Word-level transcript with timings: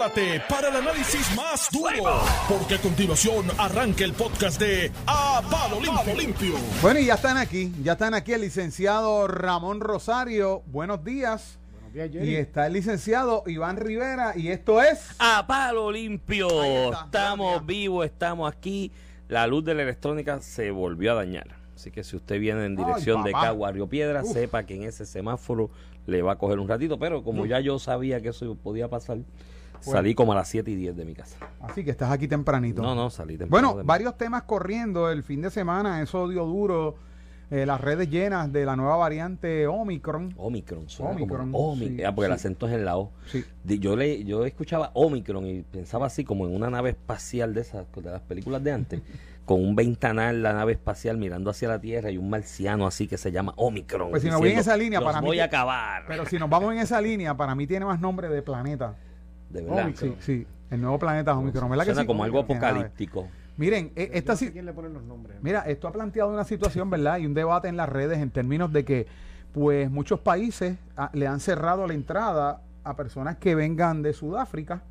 prepárate 0.00 0.42
para 0.48 0.68
el 0.68 0.76
análisis 0.76 1.36
más 1.36 1.68
duro, 1.70 2.22
porque 2.48 2.76
a 2.76 2.78
continuación 2.78 3.46
arranca 3.58 4.02
el 4.04 4.14
podcast 4.14 4.58
de 4.58 4.90
A 5.06 5.42
Palo 5.50 5.78
Limpio. 5.78 6.14
Limpio. 6.16 6.54
Bueno, 6.80 7.00
y 7.00 7.06
ya 7.06 7.14
están 7.14 7.36
aquí, 7.36 7.72
ya 7.82 7.92
están 7.92 8.14
aquí 8.14 8.32
el 8.32 8.40
licenciado 8.40 9.26
Ramón 9.28 9.80
Rosario. 9.80 10.62
Buenos 10.66 11.04
días. 11.04 11.58
Y 11.94 12.34
está 12.36 12.66
el 12.68 12.74
licenciado 12.74 13.42
Iván 13.46 13.76
Rivera 13.76 14.32
y 14.36 14.48
esto 14.48 14.80
es... 14.80 15.10
A 15.18 15.46
palo 15.46 15.90
limpio. 15.90 16.48
Está, 16.62 17.04
Estamos 17.04 17.66
vivos, 17.66 18.06
estamos 18.06 18.50
aquí. 18.50 18.92
La 19.28 19.46
luz 19.46 19.64
de 19.64 19.74
la 19.74 19.82
electrónica 19.82 20.40
se 20.40 20.70
volvió 20.70 21.12
a 21.12 21.14
dañar. 21.16 21.48
Así 21.74 21.90
que 21.90 22.04
si 22.04 22.16
usted 22.16 22.38
viene 22.38 22.64
en 22.64 22.76
dirección 22.76 23.22
de. 23.22 23.32
Cagua 23.32 23.72
Río 23.72 23.86
Piedra, 23.86 24.22
Uf. 24.22 24.32
sepa 24.32 24.64
que 24.64 24.76
en 24.76 24.84
ese 24.84 25.04
semáforo 25.06 25.70
le 26.06 26.22
va 26.22 26.32
a 26.32 26.36
coger 26.36 26.58
un 26.58 26.68
ratito. 26.68 26.98
Pero 26.98 27.22
como 27.22 27.46
ya 27.46 27.58
yo 27.60 27.78
sabía 27.78 28.20
que 28.20 28.28
eso 28.28 28.54
podía 28.54 28.88
pasar, 28.88 29.18
salí 29.80 30.14
como 30.14 30.32
a 30.32 30.34
las 30.36 30.48
7 30.48 30.70
y 30.70 30.74
10 30.76 30.96
de 30.96 31.04
mi 31.04 31.14
casa. 31.14 31.36
Así 31.60 31.84
que 31.84 31.90
estás 31.90 32.10
aquí 32.10 32.28
tempranito. 32.28 32.82
No, 32.82 32.94
no, 32.94 33.10
salí 33.10 33.36
temprano. 33.36 33.72
Bueno, 33.74 33.84
varios 33.86 34.16
temas 34.16 34.42
corriendo 34.44 35.10
el 35.10 35.22
fin 35.22 35.40
de 35.42 35.50
semana, 35.50 36.02
eso 36.02 36.28
dio 36.28 36.44
duro, 36.44 36.96
eh, 37.50 37.66
las 37.66 37.80
redes 37.80 38.08
llenas 38.08 38.52
de 38.52 38.64
la 38.64 38.76
nueva 38.76 38.96
variante 38.96 39.66
Omicron. 39.66 40.34
Omicron, 40.36 40.88
suena 40.88 41.12
como 41.14 41.24
Omicron, 41.24 41.52
Omi- 41.52 41.96
sí, 41.96 42.04
ah, 42.04 42.14
porque 42.14 42.26
el 42.26 42.32
acento 42.32 42.68
es 42.68 42.74
en 42.74 42.84
la 42.84 42.96
O. 42.96 43.10
Sí. 43.26 43.44
Yo 43.64 43.96
le, 43.96 44.22
yo 44.24 44.44
escuchaba 44.46 44.90
Omicron 44.94 45.46
y 45.46 45.62
pensaba 45.62 46.06
así 46.06 46.24
como 46.24 46.46
en 46.46 46.54
una 46.54 46.70
nave 46.70 46.90
espacial 46.90 47.52
de 47.54 47.62
esas, 47.62 47.86
de 47.94 48.10
las 48.10 48.20
películas 48.22 48.62
de 48.62 48.70
antes, 48.72 49.02
con 49.46 49.60
un 49.64 49.74
ventanal 49.74 50.44
la 50.44 50.52
nave 50.52 50.70
espacial 50.74 51.18
mirando 51.18 51.50
hacia 51.50 51.66
la 51.66 51.80
Tierra 51.80 52.12
y 52.12 52.18
un 52.18 52.30
marciano 52.30 52.86
así 52.86 53.08
que 53.08 53.18
se 53.18 53.32
llama 53.32 53.52
Omicron. 53.56 54.10
Pues 54.10 54.22
si 54.22 54.30
me 54.30 54.36
voy 54.36 54.50
en 54.52 54.58
esa 54.60 54.76
línea, 54.76 55.00
"Los 55.00 55.08
para 55.08 55.20
mí 55.20 55.26
voy 55.26 55.40
a 55.40 55.46
acabar. 55.46 56.04
Pero 56.06 56.24
si 56.26 56.38
nos 56.38 56.48
vamos 56.48 56.72
en 56.72 56.78
esa 56.78 57.00
línea, 57.00 57.36
para 57.36 57.56
mí 57.56 57.66
tiene 57.66 57.84
más 57.84 57.98
nombre 58.00 58.28
de 58.28 58.42
planeta. 58.42 58.94
De 59.50 59.62
verdad. 59.62 59.90
Sí, 59.94 60.14
sí, 60.20 60.46
el 60.70 60.80
nuevo 60.80 60.98
planeta 60.98 61.36
Omicron, 61.36 61.68
¿verdad 61.70 61.84
que 61.84 61.90
Suena 61.90 62.02
sí? 62.02 62.06
como 62.06 62.24
algo 62.24 62.46
Que 62.46 62.54
apocalíptico. 62.54 63.28
Miren, 63.56 63.92
eh, 63.96 64.10
esta 64.14 64.32
no 64.32 64.38
sé 64.38 64.52
quién 64.52 64.64
le 64.64 64.72
ponen 64.72 64.94
los 64.94 65.02
nombres. 65.02 65.36
Mira, 65.42 65.60
esto 65.60 65.86
ha 65.88 65.92
planteado 65.92 66.30
una 66.30 66.44
situación, 66.44 66.88
¿verdad? 66.88 67.18
Y 67.18 67.26
un 67.26 67.34
debate 67.34 67.68
en 67.68 67.76
las 67.76 67.88
redes 67.88 68.18
en 68.18 68.30
términos 68.30 68.72
de 68.72 68.84
que, 68.84 69.06
pues, 69.52 69.90
muchos 69.90 70.20
países 70.20 70.78
ah, 70.96 71.10
le 71.12 71.26
han 71.26 71.40
cerrado 71.40 71.86
la 71.86 71.92
entrada 71.92 72.62
a 72.84 72.96
personas 72.96 73.36
que 73.36 73.54
vengan 73.54 74.00
de 74.02 74.14
Sudáfrica 74.14 74.82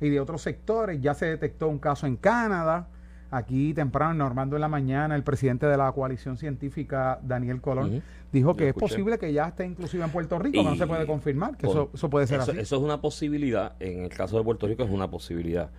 y 0.00 0.08
de 0.08 0.18
otros 0.18 0.42
sectores. 0.42 1.00
Ya 1.00 1.14
se 1.14 1.26
detectó 1.26 1.68
un 1.68 1.78
caso 1.78 2.06
en 2.06 2.16
Canadá. 2.16 2.88
Aquí 3.30 3.74
temprano, 3.74 4.14
Normando 4.14 4.56
en 4.56 4.62
la 4.62 4.68
mañana, 4.68 5.14
el 5.14 5.22
presidente 5.22 5.66
de 5.66 5.76
la 5.76 5.92
coalición 5.92 6.36
científica, 6.38 7.18
Daniel 7.22 7.60
Colón, 7.60 8.02
dijo 8.32 8.56
que 8.56 8.64
es 8.64 8.68
escuché. 8.70 8.94
posible 8.94 9.18
que 9.18 9.32
ya 9.32 9.48
esté 9.48 9.66
inclusive 9.66 10.02
en 10.04 10.10
Puerto 10.10 10.38
Rico, 10.38 10.62
que 10.62 10.70
no 10.70 10.76
se 10.76 10.86
puede 10.86 11.06
confirmar, 11.06 11.56
que 11.56 11.66
eso, 11.66 11.90
eso 11.92 12.08
puede 12.08 12.26
ser 12.26 12.40
eso, 12.40 12.50
así. 12.52 12.60
eso 12.60 12.76
es 12.76 12.82
una 12.82 13.00
posibilidad. 13.00 13.74
En 13.80 14.04
el 14.04 14.08
caso 14.10 14.38
de 14.38 14.44
Puerto 14.44 14.66
Rico 14.66 14.82
es 14.82 14.90
una 14.90 15.10
posibilidad. 15.10 15.70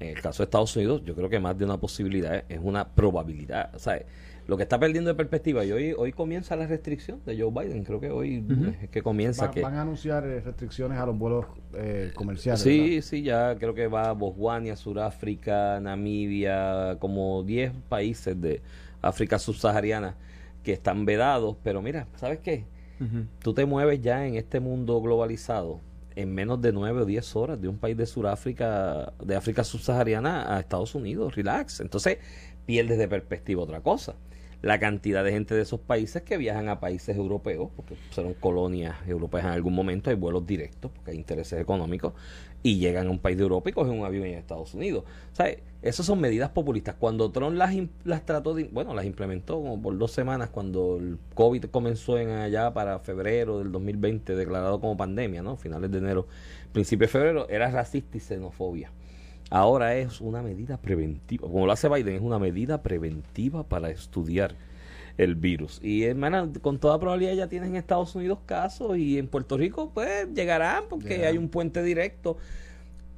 En 0.00 0.08
el 0.16 0.20
caso 0.20 0.42
de 0.42 0.44
Estados 0.44 0.74
Unidos, 0.76 1.02
yo 1.04 1.14
creo 1.14 1.28
que 1.30 1.38
más 1.40 1.56
de 1.56 1.64
una 1.64 1.78
posibilidad 1.78 2.34
es- 2.34 2.44
es 2.48 2.60
una 2.62 2.86
probabilidad. 2.88 3.74
O 3.74 3.78
sea, 3.78 4.00
lo 4.46 4.56
que 4.56 4.62
está 4.62 4.78
perdiendo 4.78 5.08
de 5.10 5.14
perspectiva, 5.16 5.64
y 5.64 5.72
hoy, 5.72 5.92
hoy 5.96 6.12
comienza 6.12 6.54
la 6.56 6.66
restricción 6.66 7.20
de 7.26 7.40
Joe 7.40 7.50
Biden. 7.50 7.82
Creo 7.84 7.98
que 8.00 8.10
hoy 8.10 8.44
es 8.82 8.88
que 8.90 9.02
comienza 9.02 9.46
Va- 9.46 9.50
que. 9.50 9.60
Van 9.62 9.74
a 9.74 9.82
anunciar 9.82 10.24
eh, 10.26 10.40
restricciones 10.40 10.98
a 10.98 11.06
los 11.06 11.18
vuelos 11.18 11.46
eh, 11.74 12.12
comerciales. 12.14 12.60
Sí, 12.60 13.02
sí, 13.02 13.22
ya 13.22 13.56
creo 13.58 13.74
que 13.74 13.88
va 13.88 14.10
a 14.10 14.12
Botswana, 14.12 14.76
Sudáfrica, 14.76 15.80
Namibia, 15.80 16.96
como 17.00 17.42
10 17.42 17.72
países 17.88 18.40
de 18.40 18.62
África 19.02 19.38
subsahariana 19.38 20.14
que 20.62 20.72
están 20.72 21.04
vedados. 21.04 21.56
Pero 21.62 21.82
mira, 21.82 22.06
¿sabes 22.16 22.38
qué? 22.40 22.64
Ujú. 23.00 23.26
Tú 23.42 23.52
te 23.52 23.66
mueves 23.66 24.00
ya 24.00 24.26
en 24.26 24.36
este 24.36 24.60
mundo 24.60 25.00
globalizado 25.00 25.80
en 26.14 26.34
menos 26.34 26.62
de 26.62 26.72
9 26.72 27.02
o 27.02 27.04
10 27.04 27.36
horas 27.36 27.60
de 27.60 27.68
un 27.68 27.76
país 27.76 27.94
de 27.96 28.06
Sudáfrica, 28.06 29.12
de 29.22 29.36
África 29.36 29.64
subsahariana 29.64 30.56
a 30.56 30.60
Estados 30.60 30.94
Unidos, 30.94 31.34
relax. 31.34 31.80
Entonces 31.80 32.18
pierdes 32.64 32.96
de 32.98 33.06
perspectiva 33.06 33.62
otra 33.62 33.80
cosa. 33.80 34.14
La 34.62 34.78
cantidad 34.78 35.22
de 35.22 35.32
gente 35.32 35.54
de 35.54 35.62
esos 35.62 35.80
países 35.80 36.22
que 36.22 36.36
viajan 36.36 36.68
a 36.68 36.80
países 36.80 37.16
europeos, 37.16 37.70
porque 37.76 37.94
fueron 38.10 38.34
colonias 38.34 38.96
europeas 39.06 39.44
en 39.44 39.50
algún 39.50 39.74
momento, 39.74 40.10
hay 40.10 40.16
vuelos 40.16 40.46
directos, 40.46 40.90
porque 40.94 41.12
hay 41.12 41.18
intereses 41.18 41.60
económicos, 41.60 42.14
y 42.62 42.78
llegan 42.78 43.06
a 43.06 43.10
un 43.10 43.18
país 43.18 43.36
de 43.36 43.44
Europa 43.44 43.70
y 43.70 43.72
cogen 43.72 43.98
un 43.98 44.04
avión 44.04 44.24
en 44.26 44.34
Estados 44.34 44.74
Unidos. 44.74 45.04
Sea, 45.32 45.54
esas 45.82 46.04
son 46.04 46.20
medidas 46.20 46.50
populistas. 46.50 46.96
Cuando 46.98 47.30
Trump 47.30 47.56
las, 47.56 47.72
las 48.04 48.26
trató 48.26 48.54
de, 48.54 48.64
bueno, 48.64 48.92
las 48.92 49.04
implementó 49.04 49.54
como 49.56 49.80
por 49.80 49.96
dos 49.96 50.10
semanas 50.10 50.50
cuando 50.50 50.96
el 50.96 51.18
COVID 51.34 51.66
comenzó 51.66 52.18
en 52.18 52.30
allá 52.30 52.74
para 52.74 52.98
febrero 52.98 53.58
del 53.60 53.70
2020, 53.70 54.34
declarado 54.34 54.80
como 54.80 54.96
pandemia, 54.96 55.42
¿no? 55.42 55.56
Finales 55.56 55.92
de 55.92 55.98
enero, 55.98 56.26
principio 56.72 57.06
de 57.06 57.12
febrero, 57.12 57.48
era 57.48 57.70
racista 57.70 58.16
y 58.16 58.20
xenofobia. 58.20 58.90
Ahora 59.50 59.96
es 59.96 60.20
una 60.20 60.42
medida 60.42 60.76
preventiva, 60.76 61.48
como 61.48 61.66
lo 61.66 61.72
hace 61.72 61.88
Biden, 61.88 62.16
es 62.16 62.22
una 62.22 62.38
medida 62.38 62.82
preventiva 62.82 63.62
para 63.62 63.90
estudiar 63.90 64.54
el 65.18 65.34
virus. 65.34 65.80
Y 65.82 66.04
hermana, 66.04 66.50
con 66.60 66.78
toda 66.78 66.98
probabilidad 66.98 67.34
ya 67.34 67.48
tienes 67.48 67.68
en 67.68 67.76
Estados 67.76 68.14
Unidos 68.14 68.40
casos 68.44 68.98
y 68.98 69.18
en 69.18 69.28
Puerto 69.28 69.56
Rico 69.56 69.90
pues 69.94 70.28
llegarán 70.34 70.84
porque 70.88 71.26
hay 71.26 71.38
un 71.38 71.48
puente 71.48 71.82
directo. 71.82 72.36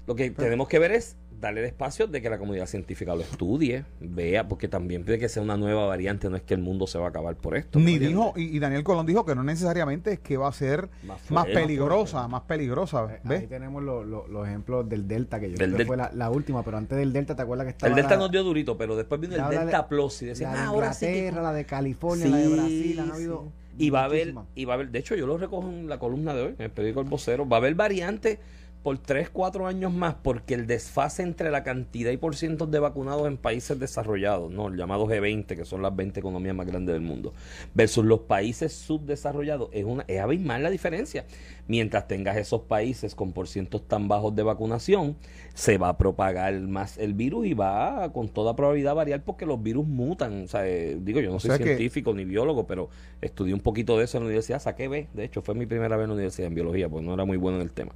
Lo 0.06 0.15
que 0.15 0.31
tenemos 0.31 0.69
que 0.69 0.78
ver 0.78 0.93
es 0.93 1.16
darle 1.41 1.60
el 1.60 1.66
espacio 1.66 2.06
de 2.06 2.21
que 2.21 2.28
la 2.31 2.38
comunidad 2.38 2.66
científica 2.66 3.15
lo 3.15 3.21
estudie, 3.22 3.84
vea, 4.00 4.49
porque 4.49 4.66
también 4.69 5.04
puede 5.04 5.19
que 5.19 5.28
sea 5.28 5.43
una 5.43 5.56
nueva 5.56 5.87
variante, 5.87 6.28
no 6.28 6.37
es 6.37 6.43
que 6.43 6.54
el 6.54 6.60
mundo 6.60 6.87
se 6.87 6.99
va 6.99 7.06
a 7.06 7.09
acabar 7.10 7.37
por 7.37 7.56
esto. 7.56 7.78
Ni 7.78 7.99
¿me 7.99 8.06
dijo, 8.09 8.32
y, 8.37 8.56
y 8.56 8.59
Daniel 8.59 8.82
Colón 8.82 9.06
dijo 9.06 9.25
que 9.25 9.34
no 9.34 9.43
necesariamente 9.44 10.12
es 10.12 10.19
que 10.21 10.37
va 10.37 10.48
a 10.48 10.53
ser 10.53 10.88
Más 11.31 11.47
peligrosa, 11.47 12.27
más 12.28 12.43
peligrosa. 12.43 13.06
Eh, 13.15 13.21
¿Ves? 13.25 13.41
Ahí 13.43 13.47
tenemos 13.47 13.82
lo- 13.82 14.04
lo- 14.04 14.27
los 14.28 14.47
ejemplos 14.48 14.88
del 14.88 15.06
Delta, 15.06 15.38
que 15.41 15.50
yo 15.50 15.56
Del 15.56 15.59
creo 15.59 15.71
que 15.72 15.77
Del- 15.78 15.87
fue 15.87 15.97
la, 15.97 16.10
la 16.15 16.31
última, 16.31 16.62
pero 16.65 16.77
antes 16.77 16.98
del 16.98 17.12
Delta, 17.12 17.37
¿te 17.37 17.43
acuerdas 17.43 17.66
que 17.66 17.71
estaba 17.71 17.91
El 17.91 17.97
Delta 17.97 18.15
la, 18.15 18.21
nos 18.22 18.31
dio 18.31 18.43
durito, 18.43 18.77
pero 18.77 18.97
después 18.97 19.21
vino 19.21 19.34
el 19.37 19.48
de- 19.50 19.59
Delta 19.59 19.87
Plus 19.88 20.22
y 20.22 20.27
decían, 20.27 20.53
la 20.53 20.56
de 20.59 20.62
"Ah, 20.65 20.69
ahora 20.69 20.93
sí 20.93 21.06
que 21.06 21.19
Inglaterra, 21.19 21.43
la 21.43 21.53
de 21.53 21.65
California, 21.65 22.27
la 22.27 22.37
de 22.38 22.48
Brasil, 22.48 23.00
han 23.00 23.10
habido 23.12 23.44
y 23.81 23.91
va 23.91 24.00
a 24.00 24.04
haber, 24.06 24.34
y 24.56 24.65
va 24.65 24.72
a 24.72 24.75
haber, 24.75 24.91
de 24.91 24.98
hecho 24.98 25.15
yo 25.15 25.25
lo 25.28 25.38
recojo 25.38 25.69
en 25.69 25.88
la 25.88 25.98
columna 26.00 26.34
de 26.34 26.43
hoy, 26.43 26.54
en 26.59 26.65
el 26.65 26.71
periódico 26.71 27.00
El 27.00 27.06
Vocero, 27.06 27.48
va 27.48 27.59
a 27.59 27.60
haber 27.60 27.77
variantes 27.77 28.38
por 28.83 28.97
3, 28.99 29.28
4 29.31 29.66
años 29.66 29.93
más, 29.93 30.15
porque 30.22 30.55
el 30.55 30.66
desfase 30.66 31.22
entre 31.22 31.50
la 31.50 31.62
cantidad 31.65 32.11
y 32.11 32.16
por 32.16 32.37
cientos 32.37 32.71
de 32.71 32.78
vacunados 32.78 33.27
en 33.27 33.37
países 33.37 33.78
desarrollados, 33.78 34.50
no 34.50 34.69
el 34.69 34.77
llamado 34.77 35.06
G20, 35.06 35.44
que 35.56 35.65
son 35.65 35.83
las 35.83 35.94
20 35.94 36.21
economías 36.21 36.55
más 36.55 36.66
grandes 36.66 36.93
del 36.94 37.03
mundo, 37.03 37.34
versus 37.75 38.05
los 38.05 38.21
países 38.21 38.72
subdesarrollados, 38.72 39.69
es 39.72 39.84
una 39.84 40.05
es 40.06 40.21
abismal 40.21 40.62
la 40.62 40.71
diferencia. 40.71 41.25
Mientras 41.66 42.09
tengas 42.09 42.39
esos 42.39 42.62
países 42.62 43.15
con 43.15 43.33
porcientos 43.33 43.87
tan 43.87 44.09
bajos 44.09 44.34
de 44.34 44.43
vacunación, 44.43 45.16
se 45.53 45.77
va 45.77 45.91
a 45.91 45.99
propagar 45.99 46.59
más 46.60 46.97
el 46.97 47.12
virus 47.12 47.47
y 47.47 47.53
va 47.53 48.05
a, 48.05 48.12
con 48.12 48.28
toda 48.31 48.56
probabilidad 48.56 48.93
a 48.93 48.95
variar 48.95 49.22
porque 49.22 49.45
los 49.45 49.62
virus 49.62 49.87
mutan. 49.87 50.45
O 50.45 50.49
sea, 50.49 50.66
eh, 50.66 50.97
digo, 50.99 51.21
yo 51.21 51.28
no 51.28 51.37
O 51.37 51.41
soy 51.41 51.59
que- 51.59 51.65
científico 51.65 52.15
ni 52.15 52.25
biólogo, 52.25 52.66
pero 52.66 52.89
estudié 53.21 53.53
un 53.53 53.60
poquito 53.60 53.99
de 53.99 54.05
eso 54.05 54.16
en 54.16 54.22
la 54.22 54.27
universidad, 54.28 54.60
saqué 54.62 54.89
B, 54.89 55.09
de 55.12 55.25
hecho 55.25 55.43
fue 55.43 55.55
mi 55.55 55.66
primera 55.66 55.97
vez 55.97 56.05
en 56.05 56.09
la 56.10 56.15
universidad 56.15 56.47
en 56.49 56.55
biología, 56.55 56.89
porque 56.89 57.05
no 57.05 57.12
era 57.12 57.27
muy 57.27 57.37
bueno 57.37 57.59
en 57.59 57.65
el 57.65 57.71
tema. 57.72 57.93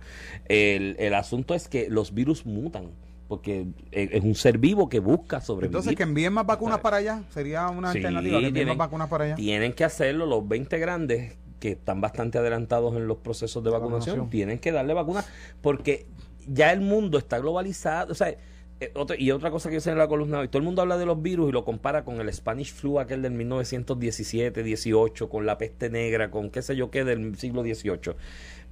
El, 0.76 0.96
el 0.98 1.14
asunto 1.14 1.54
es 1.54 1.68
que 1.68 1.88
los 1.90 2.14
virus 2.14 2.44
mutan, 2.46 2.90
porque 3.28 3.66
es 3.90 4.10
es 4.12 4.22
un 4.22 4.34
ser 4.34 4.58
vivo 4.58 4.88
que 4.88 5.00
busca 5.00 5.40
sobrevivir. 5.40 5.76
Entonces, 5.76 5.96
que 5.96 6.02
envíen 6.02 6.32
más 6.32 6.46
vacunas 6.46 6.80
para 6.80 6.98
allá 6.98 7.22
sería 7.30 7.68
una 7.68 7.92
Sí, 7.92 7.98
alternativa, 7.98 8.32
que 8.40 8.46
envíen 8.46 8.54
tienen- 8.54 8.68
más 8.76 8.86
vacunas 8.86 9.08
para 9.08 9.24
allá. 9.24 9.34
Tienen 9.36 9.72
que 9.72 9.84
hacerlo 9.84 10.26
los 10.26 10.46
20 10.46 10.78
grandes 10.78 11.36
que 11.60 11.70
están 11.72 12.00
bastante 12.00 12.38
adelantados 12.38 12.96
en 12.96 13.06
los 13.06 13.18
procesos 13.18 13.62
de 13.62 13.70
vacunación, 13.70 14.16
Vacunación. 14.16 14.30
tienen 14.30 14.58
que 14.58 14.72
darle 14.72 14.94
vacunas 14.94 15.28
porque 15.60 16.06
ya 16.48 16.72
el 16.72 16.80
mundo 16.80 17.18
está 17.18 17.38
globalizado, 17.38 18.10
o 18.10 18.14
sea, 18.16 18.30
eh, 18.80 18.90
otra- 18.96 19.14
y 19.16 19.30
otra 19.30 19.52
cosa 19.52 19.68
que 19.68 19.76
dice 19.76 19.90
en 19.92 19.98
la 19.98 20.08
columna 20.08 20.44
todo 20.48 20.58
el 20.58 20.64
mundo 20.64 20.82
habla 20.82 20.98
de 20.98 21.06
los 21.06 21.22
virus 21.22 21.50
y 21.50 21.52
lo 21.52 21.64
compara 21.64 22.04
con 22.04 22.20
el 22.20 22.32
Spanish 22.34 22.72
flu 22.74 22.98
aquel 22.98 23.22
del 23.22 23.30
1917, 23.32 24.64
18, 24.64 25.28
con 25.28 25.46
la 25.46 25.56
peste 25.58 25.88
negra, 25.88 26.32
con 26.32 26.50
qué 26.50 26.62
sé 26.62 26.74
yo 26.74 26.90
qué 26.90 27.04
del 27.04 27.36
siglo 27.36 27.62
18. 27.62 28.16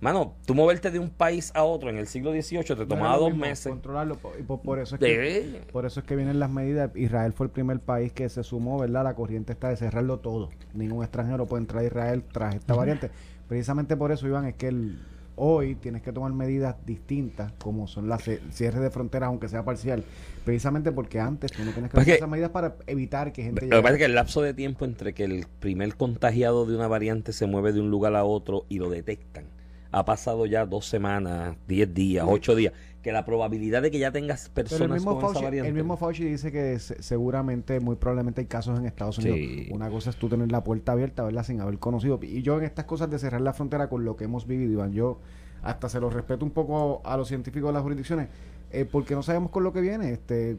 Mano, 0.00 0.34
tú 0.46 0.54
moverte 0.54 0.90
de 0.90 0.98
un 0.98 1.10
país 1.10 1.52
a 1.54 1.62
otro 1.62 1.90
en 1.90 1.98
el 1.98 2.06
siglo 2.06 2.32
18 2.32 2.74
te 2.74 2.82
No 2.82 2.88
tomaba 2.88 3.16
lo 3.16 3.20
dos 3.20 3.30
mismo 3.30 3.46
meses. 3.46 3.70
Controlarlo, 3.70 4.18
y 4.38 4.42
por, 4.42 4.62
por 4.62 4.78
eso 4.78 4.94
es 4.94 5.00
que, 5.00 5.60
por 5.70 5.84
eso 5.84 6.00
es 6.00 6.06
que 6.06 6.16
vienen 6.16 6.38
las 6.38 6.50
medidas. 6.50 6.90
Israel 6.96 7.34
fue 7.34 7.46
el 7.46 7.52
primer 7.52 7.80
país 7.80 8.10
que 8.12 8.28
se 8.30 8.42
sumó, 8.42 8.78
¿verdad? 8.78 9.04
La 9.04 9.14
corriente 9.14 9.52
está 9.52 9.68
de 9.68 9.76
cerrarlo 9.76 10.18
todo. 10.18 10.48
Ningún 10.72 11.02
extranjero 11.02 11.46
puede 11.46 11.62
entrar 11.62 11.82
a 11.82 11.86
Israel 11.86 12.24
tras 12.32 12.54
esta 12.54 12.74
variante. 12.74 13.10
Precisamente 13.46 13.94
por 13.94 14.10
eso, 14.10 14.26
Iván, 14.26 14.46
es 14.46 14.54
que 14.54 14.68
el, 14.68 14.98
hoy 15.36 15.74
tienes 15.74 16.00
que 16.00 16.12
tomar 16.12 16.32
medidas 16.32 16.76
distintas, 16.86 17.52
como 17.58 17.86
son 17.86 18.08
las 18.08 18.22
cierres 18.52 18.80
de 18.80 18.90
fronteras, 18.90 19.26
aunque 19.26 19.48
sea 19.48 19.66
parcial. 19.66 20.02
Precisamente 20.46 20.92
porque 20.92 21.20
antes 21.20 21.52
tú 21.52 21.62
no 21.62 21.72
tienes 21.72 21.90
que 21.90 21.96
Pues 21.96 22.06
tomar 22.06 22.16
esas 22.16 22.28
medidas 22.30 22.50
para 22.50 22.76
evitar 22.86 23.34
que 23.34 23.42
gente 23.42 23.66
Lo 23.66 23.76
que 23.76 23.82
pasa 23.82 23.94
es 23.94 23.98
que 23.98 24.04
el 24.06 24.14
lapso 24.14 24.40
de 24.40 24.54
tiempo 24.54 24.86
entre 24.86 25.12
que 25.12 25.24
el 25.24 25.44
primer 25.58 25.94
contagiado 25.96 26.64
de 26.64 26.74
una 26.74 26.88
variante 26.88 27.34
se 27.34 27.46
mueve 27.46 27.74
de 27.74 27.80
un 27.80 27.90
lugar 27.90 28.16
a 28.16 28.24
otro 28.24 28.64
y 28.70 28.78
lo 28.78 28.88
detectan 28.88 29.59
ha 29.92 30.04
pasado 30.04 30.46
ya 30.46 30.66
dos 30.66 30.86
semanas, 30.86 31.56
diez 31.66 31.92
días, 31.92 32.24
ocho 32.28 32.54
días, 32.54 32.72
que 33.02 33.12
la 33.12 33.24
probabilidad 33.24 33.82
de 33.82 33.90
que 33.90 33.98
ya 33.98 34.12
tengas 34.12 34.48
personas 34.50 34.90
mismo, 34.98 35.12
con 35.14 35.18
esa 35.18 35.26
Fauci, 35.32 35.44
variante. 35.44 35.68
el 35.68 35.74
mismo 35.74 35.96
Fauci 35.96 36.24
dice 36.24 36.52
que 36.52 36.78
se- 36.78 37.02
seguramente, 37.02 37.80
muy 37.80 37.96
probablemente 37.96 38.42
hay 38.42 38.46
casos 38.46 38.78
en 38.78 38.86
Estados 38.86 39.18
Unidos. 39.18 39.38
Sí. 39.38 39.68
Una 39.72 39.88
cosa 39.90 40.10
es 40.10 40.16
tú 40.16 40.28
tener 40.28 40.52
la 40.52 40.62
puerta 40.62 40.92
abierta, 40.92 41.22
¿verdad? 41.24 41.42
Sin 41.44 41.60
haber 41.60 41.78
conocido. 41.78 42.18
Y 42.22 42.42
yo 42.42 42.58
en 42.58 42.64
estas 42.64 42.84
cosas 42.84 43.10
de 43.10 43.18
cerrar 43.18 43.40
la 43.40 43.52
frontera 43.52 43.88
con 43.88 44.04
lo 44.04 44.16
que 44.16 44.24
hemos 44.24 44.46
vivido, 44.46 44.70
Iván, 44.72 44.92
yo 44.92 45.18
hasta 45.62 45.88
se 45.88 45.98
lo 46.00 46.08
respeto 46.10 46.44
un 46.44 46.50
poco 46.52 47.00
a 47.04 47.16
los 47.16 47.28
científicos 47.28 47.68
de 47.70 47.72
las 47.74 47.82
jurisdicciones, 47.82 48.28
eh, 48.72 48.84
porque 48.84 49.14
no 49.14 49.22
sabemos 49.22 49.50
con 49.50 49.64
lo 49.64 49.72
que 49.72 49.80
viene. 49.80 50.12
Este, 50.12 50.52
eh, 50.52 50.58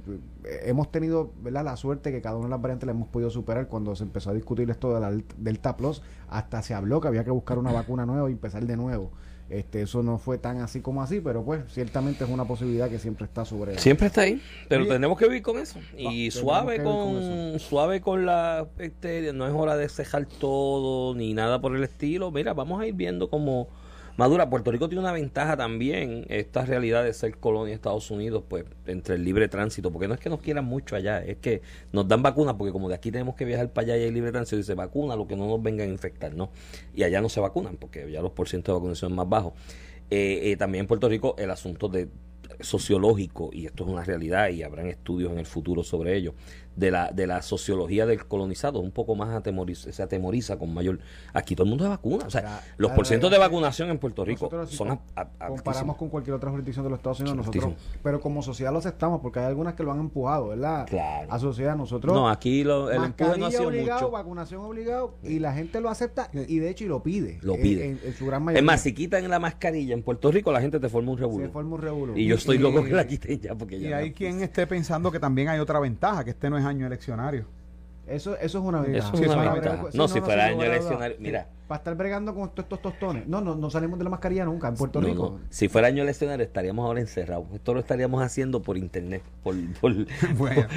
hemos 0.66 0.92
tenido 0.92 1.32
¿verdad? 1.42 1.64
la 1.64 1.78
suerte 1.78 2.12
que 2.12 2.22
cada 2.22 2.36
una 2.36 2.48
de 2.48 2.52
las 2.52 2.62
variantes 2.62 2.86
la 2.86 2.92
hemos 2.92 3.08
podido 3.08 3.30
superar 3.30 3.68
cuando 3.68 3.96
se 3.96 4.04
empezó 4.04 4.32
a 4.32 4.34
discutir 4.34 4.70
esto 4.70 4.94
de 4.94 5.00
la 5.00 5.12
Delta 5.38 5.78
Plus, 5.78 6.02
hasta 6.28 6.62
se 6.62 6.74
habló 6.74 7.00
que 7.00 7.08
había 7.08 7.24
que 7.24 7.32
buscar 7.32 7.58
una 7.58 7.72
vacuna 7.72 8.06
nueva 8.06 8.30
y 8.30 8.34
empezar 8.34 8.66
de 8.66 8.76
nuevo. 8.76 9.12
Este, 9.50 9.82
eso 9.82 10.02
no 10.02 10.18
fue 10.18 10.38
tan 10.38 10.62
así 10.62 10.80
como 10.80 11.04
así, 11.04 11.20
pero 11.20 11.44
pues 11.44 11.64
ciertamente 11.74 12.24
es 12.24 12.30
una 12.30 12.46
posibilidad 12.46 12.90
que 12.90 13.00
siempre 13.00 13.26
está 13.26 13.44
sobre 13.44 13.78
Siempre 13.80 14.08
está 14.08 14.22
ahí, 14.22 14.42
pero 14.70 14.88
tenemos 14.88 15.18
que 15.18 15.26
vivir 15.26 15.42
con 15.42 15.60
eso. 15.60 15.78
Y 15.98 16.30
tenemos 16.30 16.34
suave 16.36 16.82
con, 16.82 17.60
suave 17.60 18.00
con 18.00 18.26
la 18.26 18.66
bacteria, 18.78 19.34
no 19.34 19.46
es 19.46 19.54
hora 19.54 19.76
de 19.76 19.90
cejar 19.90 20.26
todo 20.26 21.14
ni 21.16 21.34
nada 21.34 21.60
por 21.60 21.76
el 21.76 21.84
estilo. 21.84 22.32
Mira, 22.32 22.54
vamos 22.54 22.82
a 22.82 22.88
ir 22.88 22.94
viendo 22.94 23.30
cómo 23.30 23.68
madura. 24.18 24.50
Puerto 24.50 24.72
Rico 24.72 24.90
tiene 24.90 25.02
una 25.02 25.12
ventaja 25.12 25.58
también, 25.58 26.26
esta 26.30 26.66
realidad 26.66 27.04
de 27.04 27.14
ser 27.14 27.38
colonia 27.38 27.70
de 27.70 27.76
Estados 27.76 28.12
Unidos, 28.12 28.44
pues 28.48 28.66
entre 28.86 29.16
el 29.16 29.24
libre 29.24 29.48
tránsito, 29.48 29.92
porque 29.92 30.08
no 30.08 30.14
es 30.14 30.20
que 30.20 30.30
nos 30.30 30.42
quieran 30.42 30.66
mucho 30.66 30.96
allá, 30.96 31.24
es 31.24 31.38
que 31.38 31.62
nos 31.92 32.08
dan 32.08 32.22
vacunas, 32.24 32.56
porque 32.56 32.72
como 32.72 32.90
de 32.90 32.96
aquí 32.96 33.12
tenemos 33.12 33.36
que 33.36 33.46
viajar 33.46 33.72
para 33.72 33.86
allá 33.86 33.98
y 33.98 34.04
hay 34.06 34.12
libre 34.12 34.32
tránsito, 34.32 34.60
y 34.60 34.64
se 34.64 34.76
vacuna 34.76 35.16
lo 35.16 35.28
que 35.28 35.36
no 35.36 35.48
nos 35.48 35.62
vengan 35.62 35.90
a 35.90 35.92
infectar, 35.92 36.34
¿no? 36.34 36.52
Y 36.94 37.04
allá 37.04 37.22
no 37.22 37.30
se 37.30 37.40
vacunan, 37.40 37.78
porque 37.78 38.12
ya 38.12 38.22
los 38.22 38.32
porcientos 38.32 38.74
de 38.74 38.80
vacunación 38.80 39.10
son 39.10 39.16
más 39.16 39.30
bajos. 39.30 39.54
Eh, 40.10 40.52
eh, 40.52 40.58
también 40.58 40.82
en 40.82 40.88
Puerto 40.88 41.08
Rico 41.08 41.36
el 41.38 41.52
asunto 41.52 41.88
de 41.88 42.10
sociológico, 42.60 43.50
y 43.54 43.66
esto 43.66 43.84
es 43.84 43.90
una 43.90 44.04
realidad 44.04 44.50
y 44.50 44.64
habrán 44.64 44.88
estudios 44.88 45.32
en 45.32 45.40
el 45.40 45.46
futuro 45.46 45.84
sobre 45.84 46.16
ello, 46.16 46.34
de 46.76 46.90
la, 46.90 47.12
de 47.12 47.28
la 47.28 47.42
sociología 47.42 48.06
del 48.06 48.26
colonizado, 48.26 48.80
un 48.80 48.92
poco 48.92 49.14
más 49.16 49.30
atemoriza, 49.36 49.92
se 49.92 50.02
atemoriza 50.02 50.58
con 50.58 50.74
mayor... 50.74 51.00
Aquí 51.34 51.56
todo 51.56 51.66
el 51.66 51.70
mundo 51.70 51.84
se 51.84 51.90
vacuna, 51.90 52.26
o 52.26 52.30
sea, 52.30 52.62
los 52.78 52.88
claro, 52.90 52.96
porcientos 52.96 53.30
de 53.32 53.38
vacunación 53.38 53.90
en 53.90 53.98
Puerto 53.98 54.24
Rico 54.24 54.50
si 54.66 54.76
son... 54.78 54.92
a- 54.92 55.00
a- 55.40 55.48
comparamos 55.48 55.98
con 55.98 56.10
cualquier 56.10 56.36
otra 56.36 56.50
jurisdicción 56.50 56.86
de 56.86 56.90
los 56.92 57.00
Estados 57.00 57.20
Unidos, 57.20 57.38
nosotros, 57.38 57.74
pero 58.02 58.22
como 58.22 58.42
sociedad 58.42 58.72
lo 58.72 58.80
aceptamos, 58.80 59.20
porque 59.22 59.40
hay 59.40 59.46
algunas 59.46 59.74
que 59.74 59.84
lo 59.84 59.92
han 59.92 60.00
empujado, 60.00 60.48
¿verdad? 60.50 60.86
Claro. 60.88 61.32
A 61.32 61.40
sociedad, 61.40 61.76
nosotros... 61.76 62.16
No, 62.16 62.30
aquí 62.30 62.64
lo- 62.64 62.90
el 62.90 63.04
empuje 63.04 63.38
no 63.38 63.46
ha 63.48 63.52
sido 63.52 63.68
obligado, 63.68 64.00
mucho. 64.02 64.12
vacunación 64.12 64.62
obligado, 64.62 65.16
y 65.24 65.40
la 65.40 65.54
gente 65.54 65.82
lo 65.82 65.90
acepta, 65.90 66.30
y 66.34 66.60
de 66.60 66.70
hecho 66.70 66.86
y 66.86 66.88
lo 66.88 67.04
pide. 67.04 67.38
Lo 67.42 67.56
en- 67.56 67.62
pide. 67.62 67.86
En, 67.90 68.00
en 68.04 68.14
su 68.14 68.26
gran 68.26 68.44
mayoría. 68.44 68.60
Es 68.62 68.66
más, 68.66 68.82
si 68.82 68.94
quitan 68.94 69.30
la 69.30 69.40
mascarilla 69.40 69.94
en 69.94 70.04
Puerto 70.04 70.32
Rico, 70.32 70.52
la 70.52 70.62
gente 70.62 70.80
te 70.80 70.88
forma 70.90 71.12
un 71.12 71.18
se 71.18 71.22
revuelo. 71.24 71.52
forma 71.52 71.76
un 71.76 71.82
revuelo. 71.82 72.18
Y 72.18 72.26
yo 72.28 72.36
estoy 72.36 72.56
Y- 72.56 72.60
loco 72.60 72.84
que 72.84 72.92
la 72.94 73.06
quiten 73.06 73.40
ya, 73.40 73.56
porque 73.56 73.76
Y 73.78 73.82
ya... 73.90 73.98
hay 73.98 74.10
no- 74.12 74.16
quien 74.16 74.42
esté 74.42 74.66
pensando 74.68 75.12
que 75.12 75.20
también 75.20 75.50
hay 75.50 75.60
otra 75.60 75.80
ventaja, 75.80 76.24
que 76.24 76.30
este 76.32 76.50
no 76.50 76.58
es 76.58 76.61
año 76.66 76.88
eleccionario. 76.88 77.46
Eso, 78.08 78.36
eso 78.38 78.58
es 78.60 78.64
una 78.66 78.82
ventaja. 78.82 79.08
Eso 79.08 79.14
es 79.14 79.20
Sí, 79.20 79.26
una 79.26 79.34
eso 79.34 79.34
es 79.34 79.38
una 79.46 79.54
ventaja. 79.54 79.76
ventaja. 79.76 79.98
No, 79.98 80.08
si 80.08 80.20
no, 80.20 80.26
fuera 80.26 80.46
año 80.46 80.64
eleccionario, 80.64 81.18
mira... 81.20 81.48
Para 81.72 81.78
estar 81.80 81.96
bregando 81.96 82.36
con 82.36 82.50
todos 82.50 82.66
estos 82.66 82.82
tostones. 82.82 83.26
No, 83.30 83.40
no, 83.40 83.56
no 83.56 83.70
salimos 83.70 83.98
de 83.98 84.04
la 84.04 84.10
mascarilla 84.10 84.44
nunca 84.44 84.68
en 84.68 84.76
Puerto 84.76 85.00
No, 85.00 85.08
Rico. 85.08 85.38
no. 85.40 85.46
Si 85.50 85.70
fuera 85.70 85.88
año 85.88 86.04
eleccionario 86.04 86.46
estaríamos 86.46 86.86
ahora 86.86 87.00
encerrados. 87.00 87.46
Esto 87.54 87.74
lo 87.74 87.80
estaríamos 87.80 88.22
haciendo 88.22 88.62
por 88.62 88.76
internet, 88.78 89.24
por, 89.42 89.56
por, 89.80 89.94
Bueno, 90.38 90.68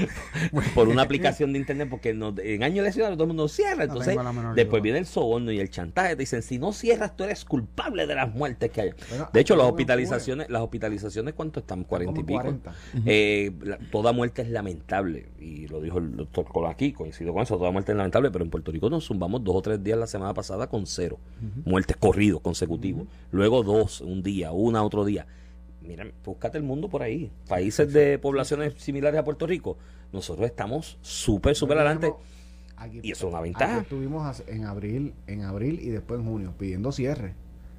por 0.73 0.87
una 0.87 1.02
aplicación 1.02 1.52
de 1.52 1.58
internet, 1.58 1.88
porque 1.91 2.11
en 2.11 2.62
año 2.62 2.81
eleccionario 2.81 3.17
todo 3.17 3.25
el 3.25 3.29
mundo 3.29 3.49
cierra. 3.49 3.82
Entonces, 3.82 4.17
después 4.55 4.81
viene 4.85 5.00
el 5.00 5.06
soborno 5.06 5.50
y 5.50 5.58
el 5.58 5.69
chantaje. 5.69 6.11
Te 6.11 6.23
dicen, 6.23 6.43
si 6.43 6.61
no 6.61 6.73
cierras, 6.73 7.17
tú 7.17 7.25
eres 7.25 7.44
culpable 7.44 8.06
de 8.06 8.14
las 8.14 8.32
muertes 8.32 8.70
que 8.70 8.81
hay. 8.82 8.90
Bueno, 9.08 9.29
de 9.32 9.40
hecho, 9.40 9.56
las 9.56 9.67
hospitalizaciones, 9.67 10.49
las 10.49 10.62
hospitalizaciones, 10.62 11.35
¿cuánto 11.35 11.58
están? 11.58 11.85
¿40 11.88 12.20
y 12.20 12.23
pico? 12.23 12.40
40. 12.40 12.73
Eh, 13.05 13.50
la- 13.62 13.79
toda 13.90 14.12
muerte 14.12 14.43
es 14.43 14.49
lamentable. 14.50 15.26
Y 15.40 15.67
lo 15.67 15.81
dijo 15.81 15.99
el 15.99 16.14
doctor 16.14 16.44
Colo 16.44 16.69
aquí, 16.69 16.93
coincido 16.93 17.32
con 17.32 17.43
eso, 17.43 17.58
toda 17.58 17.73
muerte 17.73 17.90
es 17.90 17.97
lamentable, 17.99 18.31
pero 18.31 18.44
en 18.44 18.50
Puerto 18.52 18.70
Rico 18.70 18.88
nos 18.88 19.05
zumbamos 19.08 19.43
dos 19.43 19.56
o 19.56 19.61
tres 19.62 19.82
días 19.82 19.99
la 19.99 20.06
semana 20.06 20.32
pasada 20.32 20.69
con 20.69 20.84
cero. 20.87 21.19
Muertes 21.65 21.97
corridos, 21.97 22.41
consecutivos. 22.41 23.07
Luego 23.31 23.63
dos, 23.63 24.01
un 24.01 24.23
día, 24.23 24.53
una 24.53 24.83
otro 24.83 25.05
día. 25.05 25.27
Mira, 25.83 26.07
búscate 26.25 26.57
el 26.59 26.65
mundo 26.65 26.89
por 26.89 27.03
ahí. 27.03 27.31
Países 27.49 27.93
de 27.93 28.19
poblaciones 28.19 28.75
similares 28.79 29.21
a 29.21 29.25
Puerto 29.25 29.47
Rico, 29.47 29.77
nosotros 30.13 30.47
estamos 30.47 30.97
súper, 31.03 31.55
súper 31.55 31.77
adelante. 31.79 32.13
Aquí- 32.77 33.01
Y 33.03 33.13
eso 33.13 33.27
es 33.27 33.33
una 33.33 33.43
ventaja. 33.43 33.81
estuvimos 33.81 34.43
en 34.47 34.65
abril, 34.65 35.13
en 35.27 35.43
abril 35.43 35.79
y 35.83 35.91
después 35.91 36.19
en 36.21 36.27
junio 36.27 36.55
pidiendo 36.59 36.91
cierre. 36.93 37.35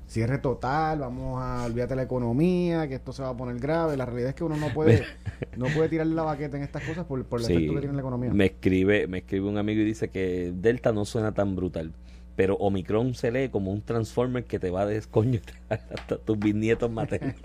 Cierre 0.07 0.37
total, 0.37 0.99
vamos 0.99 1.41
a 1.41 1.65
olvídate 1.65 1.95
la 1.95 2.03
economía, 2.03 2.87
que 2.87 2.93
esto 2.93 3.11
se 3.11 3.23
va 3.23 3.29
a 3.29 3.35
poner 3.35 3.57
grave. 3.57 3.97
La 3.97 4.05
realidad 4.05 4.29
es 4.29 4.35
que 4.35 4.43
uno 4.43 4.55
no 4.55 4.71
puede, 4.71 5.03
no 5.57 5.65
puede 5.75 5.89
tirarle 5.89 6.13
la 6.13 6.21
baqueta 6.21 6.57
en 6.57 6.63
estas 6.63 6.83
cosas 6.83 7.05
por, 7.05 7.25
por 7.25 7.39
el 7.39 7.47
Sí, 7.47 7.53
efecto 7.53 7.73
que 7.73 7.79
tiene 7.79 7.89
en 7.93 7.95
la 7.95 8.01
economía. 8.03 8.31
me 8.31 8.45
escribe, 8.45 9.07
me 9.07 9.17
escribe 9.17 9.49
un 9.49 9.57
amigo 9.57 9.81
y 9.81 9.85
dice 9.85 10.09
que 10.09 10.53
Delta 10.55 10.91
no 10.91 11.05
suena 11.05 11.33
tan 11.33 11.55
brutal. 11.55 11.91
Pero 12.35 12.55
Omicron 12.55 13.15
se 13.15 13.31
lee 13.31 13.49
como 13.49 13.71
un 13.71 13.81
Transformer 13.81 14.43
que 14.43 14.59
te 14.59 14.69
va 14.69 14.81
a 14.81 14.85
descoñetar 14.85 15.55
hasta 15.69 16.17
tus 16.17 16.37
bisnietos 16.37 16.91
maternos. 16.91 17.35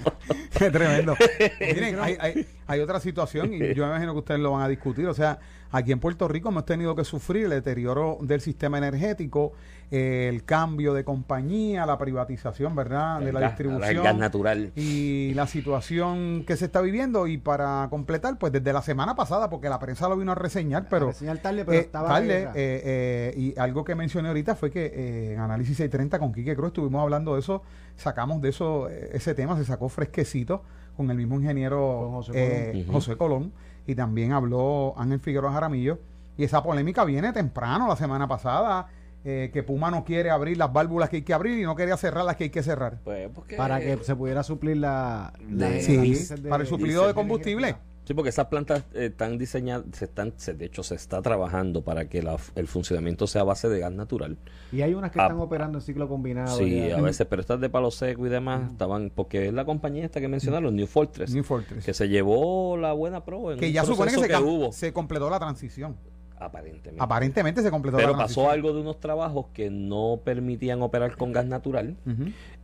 Qué 0.58 0.70
tremendo. 0.70 1.14
Miren, 1.60 1.98
hay, 2.00 2.16
hay, 2.20 2.46
hay 2.66 2.80
otra 2.80 3.00
situación 3.00 3.54
y 3.54 3.58
yo 3.74 3.84
me 3.84 3.90
imagino 3.90 4.12
que 4.12 4.18
ustedes 4.18 4.40
lo 4.40 4.52
van 4.52 4.62
a 4.62 4.68
discutir. 4.68 5.06
O 5.06 5.14
sea, 5.14 5.38
aquí 5.70 5.92
en 5.92 6.00
Puerto 6.00 6.28
Rico 6.28 6.48
hemos 6.48 6.66
tenido 6.66 6.94
que 6.94 7.04
sufrir 7.04 7.44
el 7.44 7.50
deterioro 7.50 8.18
del 8.22 8.40
sistema 8.40 8.78
energético, 8.78 9.52
el 9.90 10.44
cambio 10.44 10.94
de 10.94 11.02
compañía, 11.04 11.84
la 11.86 11.98
privatización, 11.98 12.76
¿verdad? 12.76 13.20
De 13.20 13.32
la 13.32 13.40
gas- 13.40 13.50
distribución. 13.52 13.96
el 13.96 14.02
gas 14.02 14.16
natural. 14.16 14.72
Y 14.76 15.34
la 15.34 15.46
situación 15.46 16.44
que 16.46 16.56
se 16.56 16.66
está 16.66 16.80
viviendo. 16.80 17.26
Y 17.26 17.38
para 17.38 17.88
completar, 17.90 18.38
pues 18.38 18.52
desde 18.52 18.72
la 18.72 18.82
semana 18.82 19.16
pasada, 19.16 19.50
porque 19.50 19.68
la 19.68 19.78
prensa 19.80 20.08
lo 20.08 20.16
vino 20.16 20.32
a 20.32 20.36
reseñar, 20.36 20.86
pero. 20.88 21.08
reseñar 21.08 21.38
tarde, 21.38 21.64
pero 21.64 21.78
eh, 21.78 21.80
estaba 21.80 22.08
tarde, 22.08 22.42
eh, 22.44 22.50
eh, 22.54 23.34
y 23.36 23.58
algo 23.58 23.84
que 23.84 23.94
mencioné 23.94 24.28
ahorita 24.28 24.54
fue 24.54 24.70
que 24.70 24.86
eh, 24.94 25.32
en 25.34 25.40
Análisis 25.40 25.76
630 25.76 26.18
con 26.18 26.32
Quique 26.32 26.54
Cruz 26.54 26.68
estuvimos 26.68 27.02
hablando 27.02 27.34
de 27.34 27.40
eso, 27.40 27.62
sacamos 27.96 28.40
de 28.40 28.50
eso 28.50 28.88
eh, 28.88 29.10
ese 29.14 29.34
tema, 29.34 29.56
se 29.56 29.64
sacó 29.64 29.88
fresquecito 29.88 30.62
con 30.96 31.10
el 31.10 31.16
mismo 31.16 31.36
ingeniero 31.36 32.10
José 32.12 32.32
eh, 32.34 32.72
Colón. 32.84 32.92
José 32.92 33.16
Colón 33.16 33.52
y 33.86 33.94
también 33.94 34.32
habló 34.32 34.94
Ángel 34.96 35.18
Figueroa 35.20 35.52
Jaramillo 35.52 35.98
y 36.36 36.44
esa 36.44 36.62
polémica 36.62 37.04
viene 37.04 37.32
temprano 37.32 37.88
la 37.88 37.96
semana 37.96 38.28
pasada 38.28 38.86
eh, 39.24 39.50
que 39.52 39.62
Puma 39.62 39.90
no 39.90 40.04
quiere 40.04 40.30
abrir 40.30 40.56
las 40.56 40.72
válvulas 40.72 41.10
que 41.10 41.16
hay 41.16 41.22
que 41.22 41.34
abrir 41.34 41.58
y 41.58 41.62
no 41.64 41.76
quería 41.76 41.96
cerrar 41.96 42.24
las 42.24 42.36
que 42.36 42.44
hay 42.44 42.50
que 42.50 42.62
cerrar. 42.62 42.98
Pues, 43.04 43.28
porque- 43.34 43.56
para 43.56 43.78
que 43.80 43.98
se 44.02 44.16
pudiera 44.16 44.42
suplir 44.42 44.78
la, 44.78 45.32
la 45.50 45.68
De- 45.70 45.82
Sí, 45.82 46.14
para 46.48 46.62
el 46.62 46.68
suplido 46.68 47.06
de 47.06 47.14
combustible. 47.14 47.76
Sí, 48.04 48.14
porque 48.14 48.30
esas 48.30 48.46
plantas 48.46 48.80
eh, 48.94 49.06
están 49.06 49.38
diseñadas, 49.38 49.84
se 49.92 50.06
están, 50.06 50.32
se- 50.36 50.54
de 50.54 50.64
hecho 50.64 50.82
se 50.82 50.96
está 50.96 51.22
trabajando 51.22 51.82
para 51.84 52.08
que 52.08 52.22
la- 52.22 52.38
el 52.56 52.66
funcionamiento 52.66 53.26
sea 53.28 53.42
a 53.42 53.44
base 53.44 53.68
de 53.68 53.78
gas 53.78 53.92
natural. 53.92 54.36
Y 54.72 54.80
hay 54.82 54.94
unas 54.94 55.12
que 55.12 55.20
Ah, 55.20 55.24
están 55.24 55.38
operando 55.38 55.78
en 55.78 55.82
ciclo 55.82 56.08
combinado. 56.08 56.56
Sí, 56.56 56.88
ya. 56.88 56.96
a 56.96 57.00
veces, 57.02 57.26
pero 57.30 57.40
estas 57.42 57.60
de 57.60 57.68
palo 57.68 57.90
seco 57.92 58.26
y 58.26 58.30
demás 58.30 58.70
estaban, 58.72 59.12
porque 59.14 59.46
es 59.48 59.52
la 59.52 59.64
compañía 59.64 60.04
esta 60.06 60.20
que 60.20 60.26
mencionaron, 60.28 60.74
New 60.74 60.86
Fortress, 60.88 61.32
New 61.32 61.44
Fortress. 61.44 61.84
que 61.84 61.94
se 61.94 62.08
llevó 62.08 62.76
la 62.78 62.94
buena 62.94 63.22
pro 63.24 63.52
en 63.52 63.60
que 63.60 63.70
ya 63.70 63.84
supone 63.84 64.10
que, 64.12 64.36
hubo, 64.38 64.72
se 64.72 64.92
completó 64.92 65.30
la 65.30 65.38
transición. 65.38 65.94
Aparentemente. 66.40 67.02
Aparentemente 67.02 67.62
se 67.62 67.70
completó 67.70 67.98
Pero 67.98 68.12
la 68.12 68.18
pasó 68.18 68.50
algo 68.50 68.72
de 68.72 68.80
unos 68.80 68.98
trabajos 68.98 69.46
que 69.52 69.70
no 69.70 70.20
permitían 70.24 70.82
operar 70.82 71.16
con 71.16 71.32
gas 71.32 71.46
natural 71.46 71.96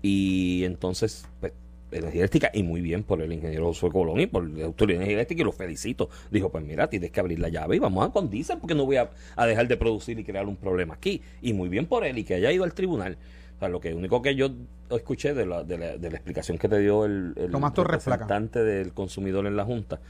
y 0.02 0.64
entonces 0.64 1.28
pues, 1.40 1.52
energía 1.92 2.22
eléctrica 2.22 2.50
y 2.52 2.62
muy 2.62 2.80
bien 2.80 3.04
por 3.04 3.22
el 3.22 3.32
ingeniero 3.32 3.66
Josué 3.66 3.90
Colón 3.92 4.20
y 4.20 4.26
por 4.26 4.48
la 4.48 4.64
autoridad 4.64 4.98
de 4.98 5.04
energía 5.04 5.18
eléctrica 5.18 5.42
y 5.42 5.44
lo 5.44 5.52
felicito. 5.52 6.08
Dijo 6.30 6.50
pues 6.50 6.64
mira 6.64 6.88
tienes 6.88 7.10
que 7.10 7.20
abrir 7.20 7.38
la 7.38 7.48
llave 7.48 7.76
y 7.76 7.78
vamos 7.78 8.06
a 8.06 8.10
con 8.10 8.30
diésel 8.30 8.58
porque 8.58 8.74
no 8.74 8.86
voy 8.86 8.96
a, 8.96 9.10
a 9.36 9.46
dejar 9.46 9.68
de 9.68 9.76
producir 9.76 10.18
y 10.18 10.24
crear 10.24 10.46
un 10.46 10.56
problema 10.56 10.94
aquí 10.94 11.22
y 11.42 11.52
muy 11.52 11.68
bien 11.68 11.86
por 11.86 12.04
él 12.04 12.18
y 12.18 12.24
que 12.24 12.34
haya 12.34 12.50
ido 12.50 12.64
al 12.64 12.74
tribunal. 12.74 13.16
O 13.56 13.58
sea, 13.58 13.68
lo 13.68 13.80
que 13.80 13.94
único 13.94 14.20
que 14.20 14.34
yo 14.34 14.50
escuché 14.90 15.32
de 15.32 15.46
la, 15.46 15.64
de 15.64 15.78
la, 15.78 15.96
de 15.96 16.10
la 16.10 16.16
explicación 16.16 16.58
que 16.58 16.68
te 16.68 16.78
dio 16.78 17.06
el, 17.06 17.32
el 17.36 17.52
representante 17.52 18.62
del 18.62 18.92
consumidor 18.92 19.46
en 19.46 19.56
la 19.56 19.64
Junta, 19.64 20.00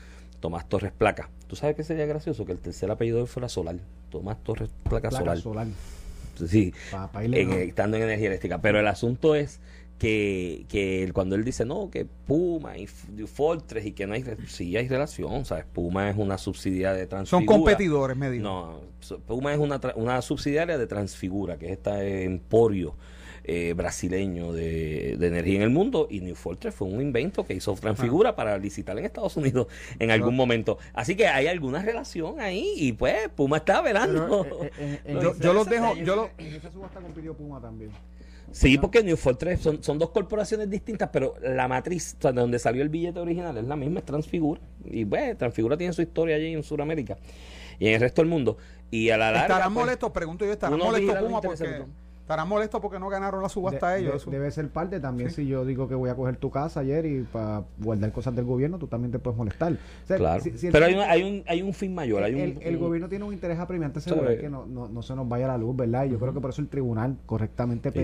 Tomás 0.47 0.69
Torres 0.69 0.93
Placa. 0.97 1.29
¿Tú 1.49 1.57
sabes 1.57 1.75
qué 1.75 1.83
sería 1.83 2.07
gracioso? 2.07 2.45
Que 2.47 2.53
el 2.53 2.61
tercer 2.61 2.89
apellido 2.89 3.17
de 3.17 3.23
él 3.25 3.29
fuera 3.29 3.49
Solar. 3.49 3.75
Tomás 4.11 4.41
Torres 4.45 4.71
Placa, 4.85 5.09
Placa 5.09 5.25
Solar. 5.25 5.39
solar. 5.41 5.67
Sí, 6.47 6.73
Pa- 6.93 7.11
pa 7.11 7.25
irle 7.25 7.41
en- 7.41 7.49
mejor. 7.49 7.63
estando 7.65 7.97
en 7.97 8.05
energía 8.05 8.29
eléctrica. 8.29 8.61
Pero 8.61 8.79
el 8.79 8.87
asunto 8.87 9.35
es 9.35 9.59
que, 9.99 10.65
que 10.69 11.11
cuando 11.13 11.35
él 11.35 11.43
dice, 11.43 11.65
no, 11.65 11.91
que 11.91 12.05
Puma 12.05 12.79
y 12.79 12.87
Fortress 12.87 13.87
y 13.87 13.91
que 13.93 14.07
no 14.07 14.15
hay... 14.15 14.25
Sí 14.47 14.77
hay 14.77 14.87
relación, 14.87 15.45
¿sabes? 15.45 15.65
Puma 15.65 16.09
es 16.11 16.17
una 16.17 16.39
subsidiaria 16.39 16.97
de 16.97 17.09
Transfigura. 17.09 17.45
Son 17.45 17.45
competidores, 17.47 18.17
me 18.17 18.31
dijo. 18.31 18.45
No, 18.45 18.81
Puma 19.27 19.53
es 19.53 19.59
una, 19.59 19.81
una 19.97 20.23
subsidiaria 20.23 20.79
de 20.79 20.87
Transfigura, 20.87 21.57
que 21.59 21.67
es 21.67 21.73
este 21.73 22.23
emporio 22.23 22.95
eh, 23.49 23.73
brasileño 23.75 24.53
de, 24.53 25.17
de 25.19 25.27
energía 25.29 25.57
en 25.57 25.63
el 25.63 25.71
mundo. 25.71 26.09
Y 26.11 26.21
New 26.21 26.35
Fortress 26.35 26.75
fue 26.75 26.89
un 26.89 27.01
invento 27.01 27.47
que 27.47 27.55
hizo 27.55 27.75
Transfigura 27.75 28.35
para 28.35 28.59
licitar 28.59 28.99
en 28.99 29.05
Estados 29.05 29.37
Unidos 29.37 29.69
en 29.99 30.11
algún 30.11 30.35
momento. 30.35 30.79
Así 30.93 31.15
que 31.17 31.27
hay 31.29 31.47
alguna 31.47 31.83
relación 31.83 32.41
ahí 32.41 32.73
y 32.77 32.93
pues 32.93 33.29
Puma 33.35 33.59
está 33.59 33.81
velando. 33.81 34.43
Pero, 34.43 34.65
eh, 34.65 34.71
eh, 34.79 35.01
eh, 35.05 35.19
Yo- 35.41 35.53
los 35.53 35.67
dejo- 35.69 35.95
yo 35.97 36.17
lo- 36.17 36.31
En 36.39 36.55
esa 36.55 36.71
subasta 36.71 37.01
compitió 37.01 37.35
Puma 37.35 37.61
también. 37.61 37.91
Sí, 38.53 38.79
porque 38.79 39.03
New 39.03 39.17
Fortress 39.17 39.61
son, 39.61 39.83
son 39.83 39.99
dos 39.99 40.11
corporaciones 40.11 40.71
distintas, 40.71 41.11
pero 41.13 41.35
la 41.43 41.69
matriz, 41.69 42.17
o 42.19 42.23
sea, 42.23 42.33
de 42.33 42.41
donde 42.41 42.59
salió 42.59 42.81
el 42.83 42.89
billete 42.89 43.19
original, 43.21 43.57
es 43.59 43.65
la 43.65 43.77
misma, 43.77 43.99
es 43.99 44.07
Transfigura. 44.07 44.61
Y 44.85 45.05
pues, 45.05 45.37
Transfigura 45.37 45.77
tiene 45.77 45.93
su 45.93 46.01
historia 46.01 46.37
allí 46.37 46.55
en 46.55 46.63
Sudamérica 46.63 47.19
y 47.79 47.89
en 47.89 47.95
el 47.95 48.01
resto 48.01 48.23
del 48.23 48.31
mundo. 48.31 48.57
Y 48.91 49.11
a 49.11 49.17
la 49.19 49.27
larga. 49.31 49.47
¿Estarán 49.47 49.75
pues, 49.75 49.85
molestos? 49.85 50.11
Pregunto 50.13 50.45
yo, 50.47 50.53
¿estarán 50.53 50.79
molestos 50.79 51.17
Puma 51.17 51.41
porque. 51.41 51.83
Estarán 52.27 52.49
molestos 52.49 52.81
porque 52.81 52.99
no 52.99 53.09
ganaron 53.09 53.41
la 53.41 53.49
subasta 53.49 53.91
De- 53.93 54.01
ellos. 54.01 54.11
de- 54.11 54.17
eso. 54.17 54.31
debe 54.33 54.51
ser 54.51 54.69
parte 54.69 54.99
también. 54.99 55.31
Sí. 55.31 55.43
Si 55.45 55.47
yo 55.47 55.65
digo 55.65 55.87
que 55.87 55.95
voy 55.95 56.11
a 56.11 56.17
coger 56.17 56.37
tu 56.37 56.51
casa 56.51 56.81
ayer 56.81 57.07
y 57.07 57.23
para 57.23 57.63
guardar 57.79 58.11
cosas 58.11 58.35
del 58.35 58.45
gobierno, 58.45 58.79
tú 58.81 58.89
también 58.89 59.13
te 59.13 59.21
puedes 59.21 59.39
molestar. 59.39 59.75
O 59.75 60.07
sea, 60.09 60.17
Claro. 60.17 60.43
si- 60.43 60.59
si 60.59 60.67
el- 60.67 60.73
Pero 60.73 60.87
hay 60.87 60.95
un, 60.95 61.01
hay, 61.03 61.23
un, 61.23 61.45
hay 61.47 61.63
un 61.63 61.73
fin 61.73 61.95
mayor. 61.95 62.25
Hay 62.25 62.35
un, 62.35 62.41
el, 62.41 62.59
el 62.63 62.75
un- 62.75 62.83
gobierno 62.83 63.09
tiene 63.09 63.25
un 63.25 63.33
interés 63.33 63.61
apremiante 63.61 64.01
asegurar 64.01 64.39
que 64.41 64.51
no, 64.51 64.67
no, 64.67 64.89
no 64.89 65.03
se 65.03 65.15
nos 65.15 65.29
vaya 65.29 65.47
la 65.47 65.57
luz, 65.57 65.77
¿verdad? 65.77 66.05
Y 66.07 66.11
yo 66.11 66.19
creo 66.19 66.35
que 66.35 66.41
por 66.41 66.51
eso 66.51 66.61
el 66.61 66.67
tribunal 66.69 67.17
correctamente 67.27 67.93
Sí. 67.93 67.99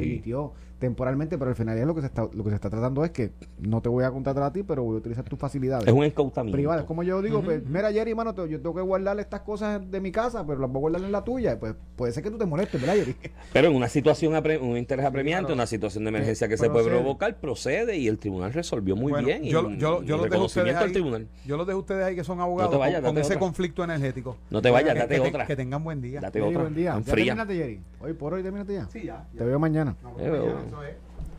Temporalmente, 0.82 1.38
pero 1.38 1.50
al 1.50 1.56
final 1.56 1.78
ya 1.78 1.86
lo 1.86 1.94
que 1.94 2.00
se 2.00 2.08
está 2.08 2.22
lo 2.32 2.42
que 2.42 2.50
se 2.50 2.56
está 2.56 2.68
tratando 2.68 3.04
es 3.04 3.12
que 3.12 3.30
no 3.60 3.80
te 3.80 3.88
voy 3.88 4.02
a 4.04 4.10
contratar 4.10 4.42
a 4.42 4.52
ti, 4.52 4.64
pero 4.64 4.82
voy 4.82 4.96
a 4.96 4.98
utilizar 4.98 5.24
tus 5.24 5.38
facilidades 5.38 5.86
es 5.86 5.92
un 5.94 6.02
encautamiento. 6.02 6.56
privadas. 6.56 6.84
Como 6.84 7.04
yo 7.04 7.22
digo, 7.22 7.40
pues, 7.40 7.64
mira, 7.64 7.92
Jerry, 7.92 8.14
mano, 8.16 8.34
te- 8.34 8.48
yo 8.48 8.58
tengo 8.60 8.74
que 8.74 8.80
guardarle 8.80 9.22
estas 9.22 9.42
cosas 9.42 9.80
de 9.90 10.00
mi 10.00 10.10
casa, 10.10 10.44
pero 10.44 10.58
las 10.60 10.68
voy 10.68 10.78
a 10.78 10.80
guardar 10.80 11.02
en 11.02 11.12
la 11.12 11.22
tuya. 11.22 11.58
Pues 11.60 11.74
puede 11.94 12.12
ser 12.12 12.24
que 12.24 12.30
tú 12.30 12.36
te 12.38 12.46
molestes, 12.46 12.80
¿verdad, 12.80 12.96
Jerry? 12.96 13.14
Pero 13.52 13.68
en 13.68 13.76
una 13.76 13.88
situación, 13.88 14.34
un 14.60 14.76
interés 14.76 15.06
apremiante, 15.06 15.42
claro. 15.46 15.54
una 15.54 15.66
situación 15.66 16.02
de 16.04 16.08
emergencia 16.08 16.48
que 16.48 16.56
se 16.56 16.68
puede 16.68 16.88
provocar, 16.88 17.36
procede 17.38 17.96
y 17.96 18.08
el 18.08 18.18
tribunal 18.18 18.52
resolvió 18.52 18.96
muy 18.96 19.12
Bueno, 19.12 19.26
bien. 19.28 19.44
y 19.44 19.50
yo, 19.50 19.64
un- 19.66 19.78
yo, 19.78 20.00
los 20.00 20.06
dejo 20.06 20.16
a 20.16 20.18
ustedes 20.18 20.30
reconocimiento 20.30 20.78
al 20.80 20.86
ahí, 20.86 20.92
tribunal. 20.92 21.28
yo 21.46 21.56
los 21.56 21.66
dejo 21.66 21.78
a 21.78 21.80
ustedes 21.80 22.04
ahí 22.04 22.16
que 22.16 22.24
son 22.24 22.40
abogados 22.40 22.72
No 22.72 22.76
te 22.78 22.80
vayas, 22.80 23.02
con, 23.02 23.16
ese 23.18 23.38
conflicto 23.38 23.84
energético. 23.84 24.36
No 24.50 24.60
te 24.60 24.70
vayas, 24.70 24.94
Que- 24.94 24.98
date 25.00 25.14
que, 25.14 25.20
te- 25.20 25.28
otra. 25.28 25.46
Que 25.46 25.54
tengan 25.56 25.84
buen 25.84 26.00
día. 26.00 26.20
Date 26.20 26.40
Jerry, 26.40 26.50
otra. 26.50 26.62
buen 26.62 26.74
día. 26.74 26.94
¿Ya 26.96 27.02
fría. 27.12 27.24
terminaste, 27.36 27.54
Jerry? 27.56 27.80
Hoy 28.00 28.12
por 28.14 28.34
hoy 28.34 28.42
terminaste 28.42 28.72
ya. 28.74 28.88
Sí, 28.88 29.02
ya. 29.04 29.24
Te 29.36 29.44
veo 29.44 29.58
mañana. 29.60 29.94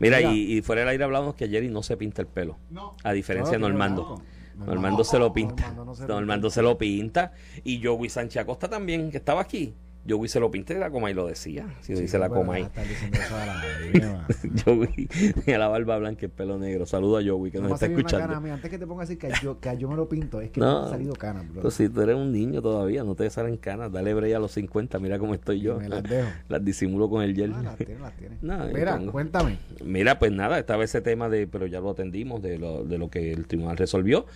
Mira, 0.00 0.20
y, 0.20 0.56
y 0.58 0.62
fuera 0.62 0.80
del 0.80 0.88
aire 0.90 1.04
hablamos 1.04 1.34
que 1.34 1.48
Jerry 1.48 1.68
no 1.68 1.82
se 1.82 1.96
pinta 1.96 2.22
el 2.22 2.28
pelo. 2.28 2.58
No. 2.70 2.96
A 3.04 3.12
diferencia 3.12 3.58
No, 3.58 3.66
de 3.66 3.70
Normando. 3.70 4.22
Normando 4.56 5.04
se 5.04 5.18
lo 5.18 5.32
pinta. 5.32 5.62
Normando 5.68 5.84
no 5.84 5.94
se 5.94 6.06
Normando 6.06 6.50
se 6.50 6.62
lo 6.62 6.78
pinta. 6.78 7.32
Y 7.64 7.84
Joey 7.84 8.08
Sánchez 8.08 8.42
Acosta 8.42 8.68
también, 8.68 9.10
que 9.10 9.18
estaba 9.18 9.40
aquí. 9.40 9.74
Joey 10.08 10.28
se 10.28 10.38
lo 10.40 10.50
pinta 10.50 10.74
y 10.74 10.78
la 10.78 10.90
coma 10.90 11.10
y 11.10 11.14
lo 11.14 11.26
decía. 11.26 11.66
Si 11.80 11.94
dice 11.94 12.18
la 12.18 12.28
coma 12.28 12.54
ahí. 12.54 12.62
Estar 12.62 12.86
diciendo 12.86 13.18
eso 13.18 13.36
a 13.36 13.46
la. 13.46 14.26
Joey, 14.64 15.08
barba 15.46 15.98
blanca 15.98 16.20
y 16.22 16.24
el 16.26 16.30
pelo 16.30 16.58
negro. 16.58 16.86
Saludo 16.86 17.18
a 17.18 17.22
Joey 17.24 17.50
que 17.50 17.58
No 17.58 17.68
nos 17.68 17.72
está 17.82 17.86
cana 17.86 17.98
escuchando. 17.98 18.40
mí. 18.40 18.50
Antes 18.50 18.70
que 18.70 18.78
te 18.78 18.86
ponga 18.86 19.02
a 19.02 19.06
decir 19.06 19.18
que 19.18 19.30
yo, 19.42 19.58
que 19.60 19.76
yo 19.78 19.88
me 19.88 19.96
lo 19.96 20.08
pinto, 20.08 20.40
es 20.40 20.50
que 20.50 20.60
No. 20.60 20.66
no 20.66 20.78
me 20.80 20.84
han 20.86 20.90
salido 20.92 21.14
canas, 21.14 21.50
bro. 21.50 21.62
Pues 21.62 21.74
si 21.74 21.88
tú 21.88 22.00
eres 22.02 22.16
un 22.16 22.32
niño 22.32 22.60
todavía, 22.62 23.02
no 23.04 23.14
te 23.14 23.28
salen 23.30 23.56
canas. 23.56 23.90
Dale 23.92 24.12
break 24.14 24.34
a 24.34 24.38
los 24.38 24.52
50, 24.52 24.98
mira 24.98 25.18
cómo 25.18 25.34
estoy 25.34 25.60
yo. 25.60 25.78
Me 25.78 25.88
las 25.88 26.02
dejo. 26.02 26.28
Las 26.48 26.64
disimulo 26.64 27.08
con 27.08 27.22
el 27.22 27.34
gel. 27.34 27.52
Ah, 27.54 27.62
las 27.62 27.76
tienes, 27.76 28.00
las 28.00 28.16
tienes. 28.16 28.42
No, 28.42 28.58
Mira, 28.66 28.98
cuéntame. 29.10 29.58
Mira, 29.84 30.18
pues 30.18 30.32
nada, 30.32 30.58
estaba 30.58 30.84
ese 30.84 31.00
tema 31.00 31.28
de, 31.28 31.46
pero 31.46 31.66
ya 31.66 31.80
lo 31.80 31.90
atendimos, 31.90 32.42
de 32.42 32.58
lo, 32.58 32.84
de 32.84 32.98
lo 32.98 33.08
que 33.08 33.32
el 33.32 33.46
tribunal 33.46 33.76
resolvió. 33.76 34.26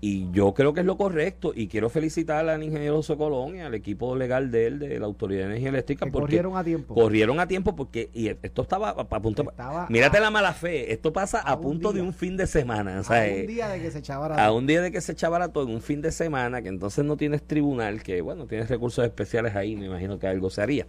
Y 0.00 0.30
yo 0.30 0.52
creo 0.52 0.74
que 0.74 0.80
es 0.80 0.86
lo 0.86 0.96
correcto. 0.98 1.52
Y 1.54 1.68
quiero 1.68 1.88
felicitar 1.88 2.46
al 2.48 2.62
ingeniero 2.62 2.96
José 2.96 3.16
Colón 3.16 3.56
y 3.56 3.60
al 3.60 3.74
equipo 3.74 4.14
legal 4.14 4.50
de 4.50 4.66
él, 4.66 4.78
de 4.78 4.98
la 5.00 5.06
Autoridad 5.06 5.40
de 5.40 5.46
Energía 5.46 5.70
Eléctrica, 5.70 6.04
Que 6.04 6.12
porque 6.12 6.26
corrieron 6.26 6.56
a 6.56 6.62
tiempo. 6.62 6.94
corrieron 6.94 7.40
a 7.40 7.48
tiempo 7.48 7.74
porque 7.74 8.10
y 8.12 8.28
esto 8.28 8.62
estaba 8.62 8.90
a, 8.90 9.00
a 9.00 9.20
punto. 9.22 9.42
Estaba 9.42 9.86
mírate 9.88 10.18
a- 10.18 10.20
la 10.20 10.30
mala 10.30 10.52
fe. 10.52 10.92
Esto 10.92 11.12
pasa 11.12 11.38
a, 11.40 11.52
a 11.52 11.56
un 11.56 11.62
punto 11.62 11.92
de 11.94 12.02
un 12.02 12.12
fin 12.12 12.36
de 12.36 12.46
semana. 12.46 12.96
o 12.98 13.00
a 13.00 13.04
sea, 13.04 13.26
eh, 13.26 13.40
un 13.40 13.46
día 13.46 13.68
de 13.68 13.80
que 13.80 13.90
se 13.90 13.98
echaba 14.00 14.26
a 14.36 14.52
un 14.52 14.66
día 14.66 14.82
de 14.82 14.92
que 14.92 15.00
se 15.00 15.12
echaba 15.12 15.48
todo 15.48 15.64
en 15.64 15.74
un 15.74 15.80
fin 15.80 16.02
de 16.02 16.12
semana, 16.12 16.60
que 16.62 16.68
entonces 16.68 17.04
no 17.04 17.16
tienes 17.16 17.42
tribunal, 17.42 18.02
que 18.02 18.20
bueno, 18.20 18.46
tienes 18.46 18.68
recursos 18.68 19.04
especiales 19.04 19.56
ahí, 19.56 19.76
me 19.76 19.86
imagino 19.86 20.18
que 20.18 20.26
algo 20.26 20.50
se 20.50 20.60
haría. 20.60 20.86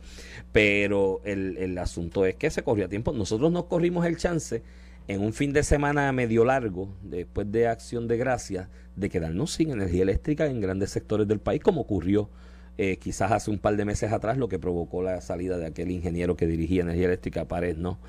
Pero 0.52 1.22
el, 1.24 1.58
el 1.58 1.78
asunto 1.78 2.26
es 2.26 2.36
que 2.36 2.50
se 2.50 2.64
corrió 2.64 2.86
a 2.86 2.90
tiempo. 2.90 3.12
Nosotros 3.14 3.52
nos 3.52 3.66
corrimos 3.66 4.06
el 4.06 4.18
chance 4.18 4.62
en 5.08 5.22
un 5.22 5.34
fin 5.34 5.54
de 5.54 5.64
semana 5.64 6.12
medio 6.12 6.44
largo, 6.44 6.96
después 7.02 7.52
de 7.52 7.68
Acción 7.68 8.08
de 8.08 8.18
Gracias, 8.18 8.68
de 8.96 9.10
quedarnos 9.10 9.54
sin 9.54 9.72
energía 9.72 10.04
eléctrica 10.04 10.48
en 10.48 10.60
grandes 10.60 10.90
sectores 10.92 11.28
del 11.28 11.40
país, 11.40 11.62
como 11.62 11.82
ocurrió 11.82 12.30
eh, 12.78 12.98
quizás 12.98 13.32
hace 13.32 13.50
un 13.50 13.58
par 13.58 13.76
de 13.78 13.86
meses 13.86 14.12
atrás, 14.12 14.38
lo 14.38 14.50
que 14.50 14.60
provocó 14.60 15.02
la 15.02 15.22
salida 15.22 15.58
de 15.58 15.66
aquel 15.66 15.92
ingeniero 15.92 16.36
que 16.36 16.46
dirigía 16.46 16.82
energía 16.82 17.06
eléctrica, 17.06 17.46
Pared, 17.46 17.78
¿no? 17.78 18.00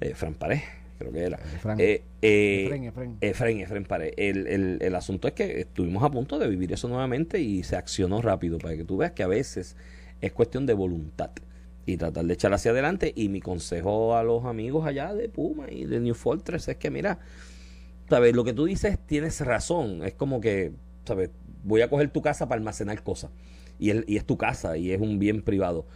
Eh, 0.00 0.14
Fran 0.14 0.34
Pared, 0.34 0.60
creo 0.98 1.12
que 1.12 1.20
era. 1.20 1.38
Fran. 1.38 1.78
Eh, 1.78 2.02
eh, 2.22 2.64
Efren, 2.64 2.84
Efren. 2.84 3.16
Efren, 3.20 3.60
Efren 3.60 3.84
Pared. 3.84 4.14
El, 4.16 4.46
el, 4.46 4.78
el 4.80 4.94
asunto 4.94 5.28
es 5.28 5.34
que 5.34 5.60
estuvimos 5.60 6.02
a 6.02 6.10
punto 6.10 6.38
de 6.38 6.48
vivir 6.48 6.72
eso 6.72 6.88
nuevamente 6.88 7.40
y 7.40 7.62
se 7.62 7.76
accionó 7.76 8.22
rápido 8.22 8.58
para 8.58 8.76
que 8.76 8.84
tú 8.84 8.96
veas 8.96 9.12
que 9.12 9.22
a 9.22 9.28
veces 9.28 9.76
es 10.20 10.32
cuestión 10.32 10.66
de 10.66 10.74
voluntad 10.74 11.30
y 11.92 11.96
tratar 11.96 12.24
de 12.26 12.34
echar 12.34 12.52
hacia 12.54 12.70
adelante. 12.72 13.12
Y 13.16 13.28
mi 13.28 13.40
consejo 13.40 14.16
a 14.16 14.22
los 14.22 14.44
amigos 14.44 14.86
allá 14.86 15.14
de 15.14 15.28
Puma 15.28 15.66
y 15.70 15.84
de 15.86 16.00
New 16.00 16.14
Fortress 16.14 16.68
es 16.68 16.76
que, 16.76 16.90
mira, 16.90 17.18
sabes, 18.08 18.34
lo 18.34 18.44
que 18.44 18.52
tú 18.52 18.64
dices 18.66 18.98
tienes 19.06 19.40
razón. 19.40 20.02
Es 20.04 20.14
como 20.14 20.40
que, 20.40 20.72
sabes, 21.04 21.30
voy 21.64 21.82
a 21.82 21.90
coger 21.90 22.10
tu 22.10 22.22
casa 22.22 22.48
para 22.48 22.58
almacenar 22.58 23.02
cosas. 23.02 23.30
Y, 23.78 23.90
el- 23.90 24.04
y 24.08 24.16
es 24.16 24.24
tu 24.24 24.36
casa 24.36 24.76
y 24.76 24.92
es 24.92 25.00
un 25.00 25.18
bien 25.18 25.42
privado. 25.42 25.86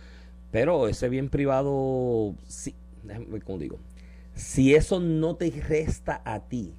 Pero 0.50 0.88
ese 0.88 1.08
bien 1.08 1.28
privado, 1.30 2.34
sí, 2.48 2.74
déjame 3.04 3.26
ver 3.26 3.44
cómo 3.44 3.58
digo. 3.58 3.78
Si 4.34 4.74
eso 4.74 5.00
no 5.00 5.36
te 5.36 5.50
resta 5.50 6.22
a 6.24 6.40
ti 6.48 6.74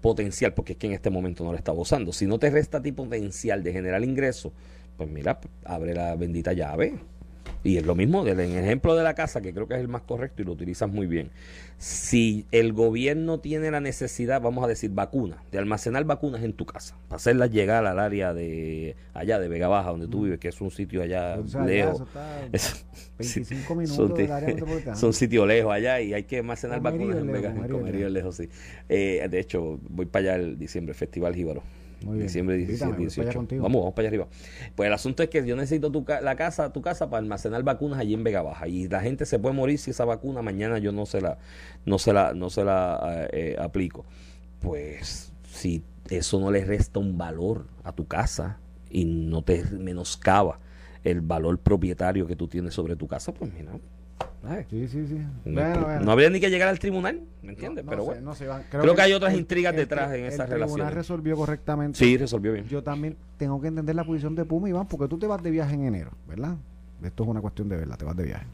potencial, 0.00 0.54
porque 0.54 0.72
es 0.74 0.78
que 0.78 0.86
en 0.88 0.92
este 0.92 1.10
momento 1.10 1.44
no 1.44 1.52
lo 1.52 1.58
está 1.58 1.72
gozando, 1.72 2.12
si 2.12 2.26
no 2.26 2.38
te 2.38 2.50
resta 2.50 2.78
a 2.78 2.82
ti 2.82 2.92
potencial 2.92 3.62
de 3.62 3.72
generar 3.72 4.04
ingresos, 4.04 4.52
pues 4.96 5.10
mira, 5.10 5.40
abre 5.64 5.94
la 5.94 6.14
bendita 6.16 6.52
llave. 6.52 6.94
Y 7.66 7.76
es 7.78 7.84
lo 7.86 7.94
mismo 7.94 8.24
del 8.24 8.40
ejemplo 8.40 8.94
de 8.94 9.02
la 9.02 9.14
casa, 9.14 9.40
que 9.40 9.52
creo 9.52 9.66
que 9.66 9.74
es 9.74 9.80
el 9.80 9.88
más 9.88 10.02
correcto 10.02 10.42
y 10.42 10.44
lo 10.44 10.52
utilizas 10.52 10.88
muy 10.90 11.06
bien. 11.06 11.30
Si 11.78 12.46
el 12.52 12.72
gobierno 12.72 13.40
tiene 13.40 13.70
la 13.70 13.80
necesidad, 13.80 14.40
vamos 14.40 14.64
a 14.64 14.68
decir, 14.68 14.90
vacuna, 14.92 15.42
de 15.52 15.58
almacenar 15.58 16.04
vacunas 16.04 16.42
en 16.42 16.52
tu 16.52 16.64
casa, 16.64 16.96
para 17.08 17.16
hacerlas 17.16 17.50
llegar 17.50 17.84
al 17.84 17.98
área 17.98 18.32
de 18.32 18.96
allá 19.14 19.38
de 19.38 19.48
Vega 19.48 19.68
Baja, 19.68 19.90
donde 19.90 20.08
tú 20.08 20.22
vives, 20.22 20.38
que 20.38 20.48
es 20.48 20.60
un 20.60 20.70
sitio 20.70 21.02
allá 21.02 21.38
O 21.38 21.46
sea, 21.48 21.62
ya 21.62 21.66
lejos. 21.66 22.02
Es- 22.52 22.86
25 23.18 23.66
son, 23.68 23.78
minutos 23.78 24.14
ti- 24.16 24.22
del 24.22 24.32
área 24.32 24.94
son 24.94 25.12
sitios 25.12 25.46
lejos 25.48 25.72
allá 25.72 26.00
y 26.00 26.12
hay 26.14 26.24
que 26.24 26.38
almacenar 26.38 26.80
Comerío 26.80 27.08
vacunas 27.08 27.20
en 27.20 27.26
lejos, 27.26 27.42
Vega, 27.42 27.48
en 27.50 27.56
Comerío 27.56 27.78
Comerío 27.78 28.08
lejos, 28.10 28.36
sí. 28.36 28.48
Eh, 28.88 29.26
de 29.30 29.38
hecho, 29.40 29.78
voy 29.88 30.06
para 30.06 30.34
allá 30.34 30.42
el 30.42 30.58
diciembre, 30.58 30.94
Festival 30.94 31.34
Jíbaro. 31.34 31.62
Muy 32.02 32.16
bien. 32.16 32.26
Diciembre 32.26 32.56
17, 32.56 32.84
Invítame, 32.84 32.90
voy 32.98 33.06
para 33.06 33.22
allá 33.22 33.22
18. 33.24 33.38
contigo. 33.38 33.62
Vamos, 33.62 33.80
vamos 33.80 33.94
para 33.94 34.02
allá 34.02 34.08
arriba. 34.08 34.26
Pues 34.74 34.86
el 34.86 34.92
asunto 34.92 35.22
es 35.22 35.28
que 35.30 35.46
yo 35.46 35.56
necesito 35.56 35.90
tu 35.90 36.04
ca- 36.04 36.20
la 36.20 36.36
casa, 36.36 36.72
tu 36.72 36.82
casa 36.82 37.08
para 37.10 37.18
almacenar 37.20 37.62
vacunas 37.62 37.98
allí 37.98 38.14
en 38.14 38.22
Vega 38.24 38.42
Baja. 38.42 38.68
Y 38.68 38.86
la 38.88 39.00
gente 39.00 39.24
se 39.26 39.38
puede 39.38 39.54
morir 39.54 39.78
si 39.78 39.90
esa 39.92 40.04
vacuna 40.04 40.42
mañana 40.42 40.78
yo 40.78 40.92
no 40.92 41.06
se 41.06 41.20
la, 41.20 41.38
no 41.84 41.98
se 41.98 42.12
la, 42.12 42.34
no 42.34 42.50
se 42.50 42.64
la 42.64 43.28
eh, 43.32 43.56
aplico. 43.58 44.04
Pues 44.60 45.32
si 45.50 45.82
eso 46.10 46.38
no 46.40 46.50
le 46.50 46.64
resta 46.64 46.98
un 46.98 47.16
valor 47.18 47.66
a 47.84 47.92
tu 47.92 48.06
casa 48.06 48.58
y 48.90 49.04
no 49.04 49.42
te 49.42 49.64
menoscaba 49.72 50.60
el 51.04 51.20
valor 51.20 51.58
propietario 51.58 52.26
que 52.26 52.36
tú 52.36 52.48
tienes 52.48 52.74
sobre 52.74 52.96
tu 52.96 53.06
casa, 53.06 53.32
pues 53.32 53.52
mira. 53.52 53.72
Ay, 54.48 54.64
Sí, 54.70 54.88
sí, 54.88 55.06
sí. 55.06 55.14
no, 55.44 55.52
Bueno, 55.52 55.84
bueno. 55.84 56.00
no 56.00 56.12
habría 56.12 56.30
ni 56.30 56.40
que 56.40 56.50
llegar 56.50 56.68
al 56.68 56.78
tribunal, 56.78 57.20
¿me 57.42 57.50
entiendes? 57.50 57.84
No, 57.84 57.90
Pero 57.90 58.02
sé, 58.04 58.08
bueno. 58.10 58.34
sé. 58.34 58.46
Creo 58.70 58.94
que 58.94 59.02
hay 59.02 59.12
otras 59.12 59.32
el- 59.32 59.40
intrigas 59.40 59.72
el- 59.72 59.78
detrás 59.80 60.08
en 60.12 60.20
el 60.24 60.32
esas 60.32 60.46
tribunal 60.46 60.68
relaciones. 60.68 60.94
resolvió 60.94 61.36
correctamente. 61.36 61.98
Sí, 61.98 62.16
resolvió 62.16 62.52
bien. 62.52 62.66
Yo 62.66 62.82
también 62.82 63.16
tengo 63.36 63.60
que 63.60 63.68
entender 63.68 63.94
la 63.96 64.04
posición 64.04 64.34
de 64.34 64.44
Puma, 64.44 64.68
Iván, 64.68 64.86
porque 64.86 65.08
tú 65.08 65.18
te 65.18 65.26
vas 65.26 65.42
de 65.42 65.50
viaje 65.50 65.74
en 65.74 65.84
enero, 65.84 66.10
¿verdad? 66.28 66.56
Esto 67.02 67.22
es 67.24 67.28
una 67.28 67.40
cuestión 67.40 67.68
de 67.68 67.76
verdad, 67.76 67.96
te 67.98 68.04
vas 68.04 68.16
de 68.16 68.24
viaje. 68.24 68.46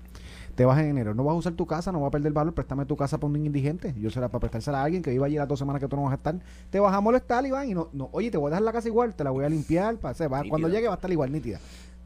Te 0.54 0.66
vas 0.66 0.78
en 0.80 0.86
enero, 0.90 1.14
no 1.14 1.24
vas 1.24 1.32
a 1.32 1.36
usar 1.38 1.52
tu 1.54 1.64
casa, 1.66 1.92
no 1.92 2.00
vas 2.00 2.08
a 2.08 2.10
perder 2.10 2.30
valor, 2.30 2.52
préstame 2.52 2.84
tu 2.84 2.94
casa 2.94 3.16
para 3.16 3.30
un 3.30 3.36
indigente. 3.46 3.94
Yo 3.98 4.10
será 4.10 4.28
para 4.28 4.40
prestársela 4.40 4.82
a 4.82 4.84
alguien 4.84 5.02
que 5.02 5.10
viva 5.10 5.24
allí 5.24 5.36
las 5.36 5.48
dos 5.48 5.58
semanas 5.58 5.80
que 5.80 5.88
tú 5.88 5.96
no 5.96 6.02
vas 6.02 6.12
a 6.12 6.16
estar. 6.16 6.34
Te 6.68 6.78
vas 6.78 6.92
a 6.92 7.00
molestar, 7.00 7.46
Iván, 7.46 7.70
y 7.70 7.74
no, 7.74 7.88
no 7.94 8.10
oye, 8.12 8.30
te 8.30 8.36
voy 8.36 8.48
a 8.48 8.50
dejar 8.50 8.62
la 8.62 8.72
casa 8.72 8.86
igual, 8.88 9.14
te 9.14 9.24
la 9.24 9.30
voy 9.30 9.46
a 9.46 9.48
limpiar, 9.48 9.96
para, 9.96 10.28
va, 10.28 10.42
cuando 10.46 10.68
llegue 10.68 10.88
va 10.88 10.92
a 10.94 10.96
estar 10.96 11.10
igual, 11.10 11.32
nítida. 11.32 11.58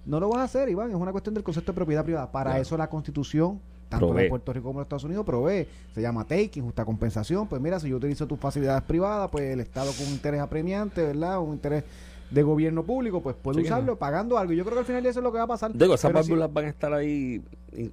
No 0.07 0.21
lo 0.21 0.29
vas 0.29 0.39
a 0.39 0.43
hacer, 0.45 0.69
Iván, 0.69 0.91
es 0.91 0.97
una 0.97 1.13
cuestión 1.13 1.35
del 1.35 1.43
concepto 1.45 1.73
de 1.73 1.77
propiedad 1.77 2.05
privada. 2.05 2.31
Para 2.31 2.51
Claro. 2.51 2.63
eso 2.63 2.77
la 2.77 2.89
constitución, 2.89 3.61
tanto 3.89 4.07
Provee. 4.09 4.23
en 4.25 4.29
Puerto 4.31 4.53
Rico 4.53 4.69
como 4.69 4.79
en 4.81 4.85
Estados 4.85 5.05
Unidos, 5.05 5.25
provee. 5.27 5.67
Se 5.95 6.01
llama 6.01 6.25
taking, 6.25 6.63
justa 6.65 6.85
compensación. 6.85 7.47
Pues 7.49 7.61
mira, 7.61 7.79
si 7.81 7.89
yo 7.89 7.97
utilizo 7.97 8.27
tus 8.27 8.39
facilidades 8.39 8.83
privadas, 8.83 9.29
pues 9.31 9.45
el 9.53 9.61
Estado 9.61 9.91
con 9.93 10.07
un 10.07 10.13
interés 10.13 10.41
apremiante, 10.41 11.03
¿verdad? 11.03 11.41
Un 11.41 11.55
interés 11.55 11.85
de 12.31 12.43
gobierno 12.43 12.83
público, 12.83 13.23
pues 13.23 13.37
puede 13.41 13.61
Sí, 13.61 13.67
usarlo 13.67 13.97
pagando 13.97 14.37
algo. 14.37 14.53
Y 14.53 14.57
yo 14.57 14.65
creo 14.65 14.75
que 14.75 14.81
al 14.81 14.85
final 14.87 15.07
eso 15.07 15.21
es 15.21 15.23
lo 15.25 15.31
que 15.33 15.39
va 15.39 15.45
a 15.45 15.49
pasar. 15.49 15.73
Digo, 15.73 15.95
esas 15.95 16.11
si- 16.11 16.15
válvulas 16.15 16.53
van 16.53 16.65
a 16.65 16.69
estar 16.69 16.93
ahí 16.93 17.43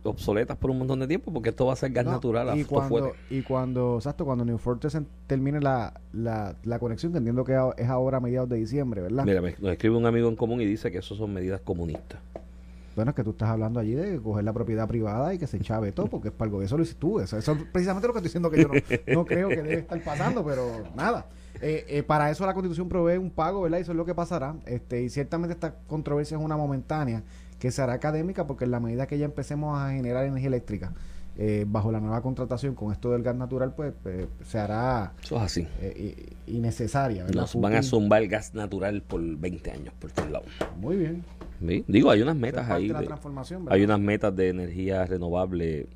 obsoletas 0.04 0.58
por 0.58 0.72
un 0.72 0.80
montón 0.80 1.00
de 1.00 1.08
tiempo 1.08 1.32
porque 1.34 1.50
esto 1.50 1.66
va 1.66 1.74
a 1.74 1.76
ser 1.76 1.92
gas 1.92 2.06
no, 2.06 2.12
natural 2.12 2.58
y 2.58 2.64
cuando, 2.64 3.12
y 3.30 3.42
cuando, 3.42 3.96
exacto, 3.98 4.24
cuando 4.26 4.46
New 4.46 4.58
Fortress 4.58 4.98
termine 5.28 5.60
la, 5.60 5.94
la, 6.14 6.56
la 6.64 6.80
conexión, 6.80 7.12
que 7.12 7.18
entiendo 7.20 7.44
que 7.44 7.54
es 7.78 7.90
ahora 7.90 8.18
a 8.18 8.20
mediados 8.22 8.50
de 8.50 8.56
diciembre, 8.58 9.02
¿verdad? 9.02 9.26
Mira, 9.26 9.42
me- 9.42 9.56
nos 9.60 9.72
escribe 9.72 9.96
un 9.98 10.06
amigo 10.06 10.30
en 10.30 10.36
común 10.36 10.62
y 10.62 10.66
dice 10.66 10.92
que 10.92 11.00
eso 11.00 11.16
son 11.16 11.34
medidas 11.34 11.62
comunistas. 11.62 12.20
Bueno, 12.96 13.10
es 13.10 13.16
que 13.16 13.24
tú 13.24 13.32
estás 13.32 13.50
hablando 13.50 13.80
allí 13.80 13.94
de 13.94 14.20
coger 14.22 14.44
la 14.44 14.54
propiedad 14.54 14.88
privada 14.88 15.34
y 15.34 15.40
que 15.40 15.48
se 15.48 15.60
chave 15.60 15.92
todo, 15.92 16.08
porque 16.08 16.28
es 16.28 16.34
para 16.34 16.46
el 16.46 16.52
gobierno. 16.52 16.68
Eso 16.68 16.78
lo 16.78 16.84
hiciste 16.84 17.00
tú. 17.02 17.20
Eso, 17.20 17.38
eso 17.38 17.54
es 17.54 17.64
precisamente 17.72 18.08
lo 18.08 18.14
que 18.14 18.20
estoy 18.20 18.28
diciendo 18.30 18.52
que 18.52 18.62
yo 18.62 18.68
no, 18.68 18.74
no 19.16 19.26
creo 19.26 19.50
que 19.50 19.56
debe 19.64 19.80
estar 19.80 20.00
pasando, 20.04 20.46
pero 20.46 20.84
nada. 20.96 21.26
Eh, 21.64 21.86
eh, 21.88 22.04
para 22.04 22.30
eso 22.30 22.46
la 22.46 22.54
Constitución 22.54 22.90
provee 22.90 23.18
un 23.18 23.32
pago, 23.32 23.62
¿verdad? 23.62 23.78
Y 23.78 23.82
eso 23.82 23.92
es 23.94 23.98
lo 23.98 24.06
que 24.06 24.14
pasará. 24.14 24.56
Este, 24.66 25.02
y 25.02 25.10
ciertamente 25.10 25.54
esta 25.54 25.76
controversia 25.88 26.38
es 26.38 26.44
una 26.44 26.58
momentánea 26.58 27.24
que 27.58 27.72
será 27.72 27.94
académica, 27.94 28.46
porque 28.46 28.66
en 28.66 28.72
la 28.72 28.82
medida 28.82 29.08
que 29.08 29.18
ya 29.18 29.26
empecemos 29.26 29.80
a 29.80 29.92
generar 29.92 30.26
energía 30.26 30.50
eléctrica 30.50 30.94
eh, 31.36 31.66
bajo 31.68 31.92
la 31.92 32.00
nueva 32.00 32.22
contratación 32.22 32.76
con 32.76 32.92
esto 32.92 33.12
del 33.12 33.24
gas 33.24 33.36
natural, 33.36 33.74
pues 33.74 33.94
eh, 34.06 34.28
se 34.46 34.60
hará 34.60 35.14
Eso 35.24 35.38
es 35.38 35.42
así. 35.42 35.68
eh, 35.80 36.28
innecesaria, 36.46 37.24
¿verdad? 37.24 37.42
Nos 37.42 37.56
van 37.60 37.74
a 37.76 37.82
zumbar 37.82 38.28
gas 38.28 38.54
natural 38.54 39.02
por 39.02 39.22
20 39.22 39.72
años 39.72 39.94
por 40.00 40.12
todos 40.12 40.30
lados. 40.30 40.48
Muy 40.78 40.98
bien. 40.98 41.24
¿Sí? 41.66 41.86
Digo, 41.88 42.12
hay 42.12 42.22
unas 42.22 42.36
metas 42.36 42.70
ahí. 42.70 42.90
de 42.90 43.10
hay 43.70 43.84
unas 43.84 44.00
metas 44.00 44.36
de 44.36 44.50
energía 44.50 45.06
renovable 45.06 45.88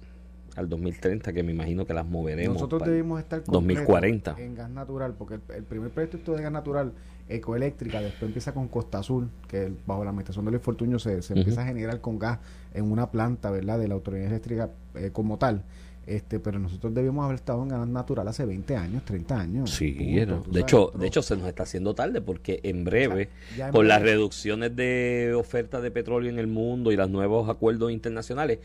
al 0.57 0.67
2030, 0.69 1.31
que 1.33 1.43
me 1.43 1.51
imagino 1.53 1.85
que 1.85 1.93
las 1.93 2.05
moveremos. 2.05 2.55
Nosotros 2.55 2.83
debimos 2.85 3.19
estar 3.19 3.43
2040. 3.45 4.35
en 4.39 4.55
gas 4.55 4.69
natural, 4.69 5.13
porque 5.17 5.35
el, 5.35 5.41
el 5.55 5.63
primer 5.63 5.91
proyecto 5.91 6.35
de 6.35 6.41
gas 6.43 6.51
natural 6.51 6.91
ecoeléctrica, 7.29 8.01
después 8.01 8.23
empieza 8.23 8.53
con 8.53 8.67
Costa 8.67 8.99
Azul, 8.99 9.29
que 9.47 9.71
bajo 9.85 10.03
la 10.03 10.09
administración 10.09 10.45
de 10.45 10.51
Luis 10.51 10.63
Fortuño 10.63 10.97
se, 10.99 11.21
se 11.21 11.33
empieza 11.37 11.61
a 11.61 11.65
generar 11.65 12.01
con 12.01 12.17
gas 12.19 12.39
en 12.73 12.91
una 12.91 13.11
planta, 13.11 13.51
¿verdad?, 13.51 13.79
de 13.79 13.87
la 13.87 13.93
autoridad 13.95 14.27
eléctrica 14.27 14.69
eh, 14.95 15.09
como 15.13 15.37
tal. 15.37 15.63
Este, 16.05 16.39
pero 16.39 16.57
nosotros 16.57 16.93
debíamos 16.93 17.25
haber 17.25 17.35
estado 17.35 17.61
en 17.63 17.67
gas 17.67 17.85
natural 17.85 18.25
hace 18.29 18.45
20 18.45 18.77
años, 18.77 19.03
30 19.03 19.39
años. 19.41 19.69
Sí, 19.71 19.91
punto, 19.91 20.37
de 20.37 20.43
sabes, 20.61 20.63
hecho, 20.63 20.91
de 20.97 21.07
hecho 21.07 21.21
se 21.21 21.35
nos 21.35 21.47
está 21.49 21.63
haciendo 21.63 21.93
tarde 21.95 22.21
porque 22.21 22.61
en 22.63 22.85
breve, 22.85 23.27
ya 23.57 23.71
con 23.71 23.81
hemos- 23.81 23.87
las 23.89 24.01
reducciones 24.03 24.73
de 24.73 25.33
oferta 25.35 25.81
de 25.81 25.91
petróleo 25.91 26.29
en 26.31 26.39
el 26.39 26.47
mundo 26.47 26.93
y 26.93 26.95
los 26.95 27.09
nuevos 27.09 27.49
acuerdos 27.49 27.91
internacionales, 27.91 28.59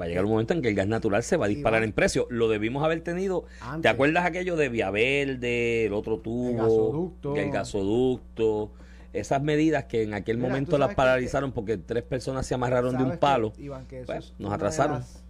va 0.00 0.04
a 0.04 0.08
llegar 0.08 0.24
un 0.24 0.30
momento 0.32 0.54
en 0.54 0.62
que 0.62 0.68
el 0.68 0.74
gas 0.74 0.86
natural 0.86 1.22
se 1.22 1.36
va 1.36 1.46
a 1.46 1.48
disparar 1.48 1.80
va- 1.82 1.84
en 1.84 1.92
precio. 1.92 2.26
Lo 2.30 2.48
debimos 2.48 2.84
haber 2.84 3.00
tenido. 3.02 3.42
¿Te 3.42 3.64
Antes. 3.64 3.90
acuerdas 3.92 4.24
aquello 4.24 4.56
de 4.56 4.68
Vía 4.68 4.90
Verde, 4.90 5.86
el 5.86 5.92
otro 5.92 6.18
tubo, 6.18 6.52
gasoducto. 6.62 7.36
el 7.36 7.50
gasoducto? 7.50 8.70
Esas 9.12 9.42
medidas 9.42 9.84
que 9.84 10.02
en 10.02 10.14
aquel 10.14 10.36
Mira, 10.36 10.48
momento 10.50 10.76
las 10.78 10.90
que- 10.90 10.94
paralizaron 10.96 11.52
porque 11.52 11.78
tres 11.78 12.02
personas 12.04 12.46
se 12.46 12.54
amarraron 12.54 12.90
de 12.92 12.96
un 12.98 13.02
¿Sabes 13.04 13.14
qué, 13.14 13.20
palo. 13.20 13.52
Iván, 13.58 13.86
que 13.86 13.98
eso 14.00 14.06
Pues, 14.06 14.26
es 14.26 14.34
nos 14.38 14.50
de 14.50 14.54
atrasaron. 14.54 14.98
las- 14.98 15.22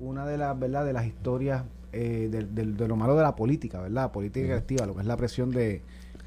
una 0.00 0.26
de 0.26 0.38
las 0.38 0.58
verdad 0.58 0.84
de 0.84 0.92
las 0.92 1.06
historias 1.06 1.64
eh, 1.92 2.28
del- 2.30 2.54
del- 2.54 2.76
de, 2.76 2.88
lo 2.88 2.96
malo 2.96 3.14
de 3.16 3.22
la 3.22 3.36
política, 3.36 3.80
¿verdad? 3.80 4.10
Política 4.10 4.56
activa, 4.56 4.84
lo 4.86 4.94
que 4.94 5.00
es 5.02 5.06
la 5.06 5.16
presión 5.16 5.50
de, 5.52 5.80